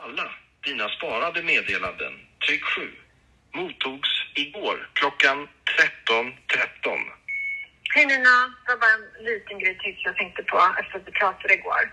Alla 0.03 0.25
dina 0.65 0.89
sparade 0.89 1.43
meddelanden, 1.43 2.13
tryck 2.47 2.63
7, 2.63 2.81
mottogs 3.55 4.09
igår 4.35 4.89
klockan 4.93 5.47
13.13. 6.07 6.31
13. 6.83 7.18
Hej 7.95 8.05
Nina, 8.05 8.37
det 8.61 8.71
var 8.71 8.79
bara 8.83 8.97
en 8.99 9.25
liten 9.29 9.59
grej 9.59 9.75
till 9.77 9.95
som 9.95 10.07
jag 10.09 10.17
tänkte 10.21 10.43
på 10.51 10.57
efter 10.79 10.93
att 10.97 11.07
vi 11.07 11.11
pratade 11.21 11.53
igår. 11.53 11.83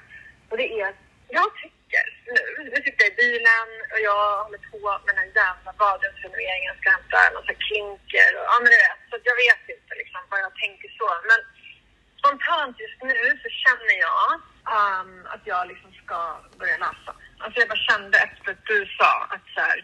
Och 0.48 0.56
det 0.60 0.68
är 0.80 0.94
jag 1.38 1.48
tycker 1.62 2.04
nu, 2.34 2.42
nu 2.72 2.76
sitter 2.84 3.02
jag 3.04 3.12
i 3.12 3.20
bilen 3.24 3.68
och 3.92 4.00
jag 4.10 4.24
håller 4.44 4.62
på 4.72 4.80
med 5.06 5.14
den 5.20 5.30
jävla 5.40 5.70
badrumsrenoveringen, 5.82 6.74
ska 6.74 6.86
hämta 6.96 7.18
en 7.26 7.36
massa 7.38 7.54
klinker 7.66 8.30
och 8.38 8.46
ja 8.50 8.56
men 8.60 8.70
du 8.72 8.78
vet. 8.86 9.00
Så 9.10 9.14
jag 9.30 9.36
vet 9.44 9.64
inte 9.76 9.92
liksom 10.00 10.20
vad 10.32 10.40
jag 10.46 10.54
tänker 10.64 10.88
så. 11.00 11.08
Men 11.30 11.40
spontant 12.18 12.74
just 12.84 13.00
nu 13.10 13.20
så 13.42 13.48
känner 13.64 13.96
jag 14.08 14.26
um, 14.78 15.10
att 15.34 15.44
jag 15.52 15.62
liksom 15.72 15.90
ska 16.02 16.18
börja 16.60 16.78
läsa. 16.86 17.12
Alltså 17.42 17.56
jag 17.60 17.68
bara 17.72 17.86
kände 17.90 18.16
efter 18.26 18.48
att 18.52 18.64
du 18.72 18.78
sa 18.98 19.12
att 19.34 19.46
så 19.54 19.60
här, 19.68 19.78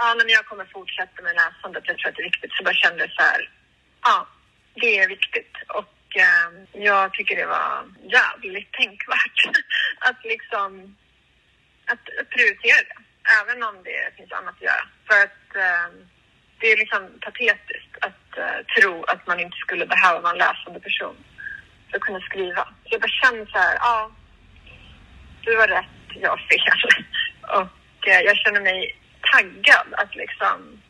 ja 0.00 0.06
men 0.18 0.28
jag 0.36 0.44
kommer 0.50 0.66
fortsätta 0.76 1.18
med 1.26 1.34
läsandet, 1.42 1.88
jag 1.88 1.96
tror 1.98 2.08
att 2.10 2.16
det 2.16 2.24
är 2.26 2.30
viktigt. 2.32 2.52
Så 2.54 2.62
bara 2.68 2.82
kände 2.84 3.04
så 3.16 3.22
här, 3.30 3.40
ja 4.08 4.16
det 4.80 4.98
är 4.98 5.08
viktigt. 5.08 5.56
Och 5.68 6.16
eh, 6.16 6.82
jag 6.82 7.12
tycker 7.12 7.36
det 7.36 7.46
var 7.46 7.84
jävligt 8.02 8.72
tänkvärt 8.72 9.38
att 9.98 10.24
liksom 10.24 10.96
att, 11.86 12.04
prioritera 12.30 12.80
det. 12.88 12.98
Även 13.40 13.62
om 13.62 13.82
det 13.84 14.16
finns 14.16 14.32
annat 14.32 14.54
att 14.54 14.62
göra. 14.62 14.84
För 15.06 15.22
att 15.22 15.56
eh, 15.56 15.88
det 16.60 16.66
är 16.72 16.76
liksom 16.76 17.02
patetiskt 17.20 17.94
att 18.00 18.38
eh, 18.38 18.58
tro 18.76 19.04
att 19.04 19.26
man 19.26 19.40
inte 19.40 19.56
skulle 19.56 19.86
behöva 19.86 20.20
vara 20.20 20.32
en 20.32 20.38
läsande 20.38 20.80
person 20.80 21.16
för 21.90 21.96
att 21.96 22.02
kunna 22.02 22.20
skriva. 22.20 22.64
Så 22.84 22.88
jag 22.90 23.00
bara 23.00 23.18
känner 23.22 23.46
så 23.46 23.58
här, 23.58 23.74
ja, 23.74 24.10
du 25.42 25.56
har 25.56 25.68
rätt, 25.68 26.06
jag 26.14 26.30
har 26.30 26.36
fel. 26.36 27.04
Och 27.60 28.08
eh, 28.08 28.20
jag 28.20 28.36
känner 28.36 28.60
mig 28.60 28.98
taggad 29.32 29.86
att 29.92 30.14
liksom 30.14 30.82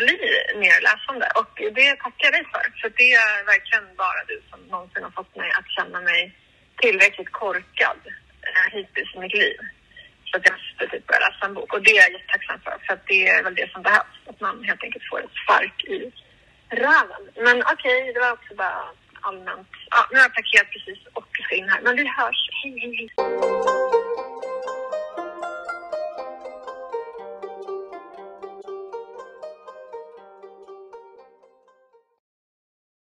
bli 0.00 0.18
mer 0.64 0.78
läsande. 0.88 1.26
Och 1.40 1.52
det 1.78 1.90
tackar 2.04 2.24
jag 2.28 2.32
dig 2.32 2.46
för. 2.52 2.64
För 2.80 2.88
det 3.00 3.12
är 3.12 3.44
verkligen 3.52 3.96
bara 3.96 4.20
du 4.30 4.42
som 4.50 4.60
någonsin 4.60 5.02
har 5.02 5.10
fått 5.10 5.36
mig 5.36 5.50
att 5.58 5.70
känna 5.76 6.00
mig 6.00 6.22
tillräckligt 6.82 7.32
korkad 7.32 8.00
eh, 8.48 8.66
hittills 8.72 9.14
i 9.14 9.18
mitt 9.18 9.34
liv. 9.34 9.58
Så 10.24 10.36
att 10.36 10.46
jag 10.46 10.54
måste 10.58 10.96
typ 10.96 11.06
börja 11.06 11.20
läsa 11.28 11.46
en 11.46 11.54
bok. 11.54 11.72
Och 11.72 11.82
det 11.82 11.90
är 11.90 12.02
jag 12.02 12.12
jättetacksam 12.12 12.60
för. 12.60 12.76
För 12.86 12.92
att 12.94 13.06
det 13.06 13.28
är 13.28 13.42
väl 13.42 13.54
det 13.54 13.70
som 13.72 13.82
behövs. 13.82 14.16
Att 14.30 14.40
man 14.40 14.64
helt 14.64 14.84
enkelt 14.84 15.04
får 15.10 15.20
ett 15.24 15.38
spark 15.42 15.84
i 15.84 16.12
röven. 16.70 17.22
Men 17.46 17.56
okej, 17.72 18.12
det 18.14 18.20
var 18.20 18.32
också 18.32 18.54
bara 18.54 18.82
allmänt. 19.20 19.68
Ja, 19.90 20.00
nu 20.10 20.16
har 20.16 20.24
jag 20.24 20.34
parkerat 20.34 20.70
precis 20.74 20.98
och 21.12 21.28
ska 21.44 21.54
in 21.54 21.68
här. 21.68 21.80
Men 21.80 21.96
vi 21.96 22.04
hörs. 22.18 22.40
Hej, 22.62 22.78
hej, 22.80 22.94
hej. 22.98 23.97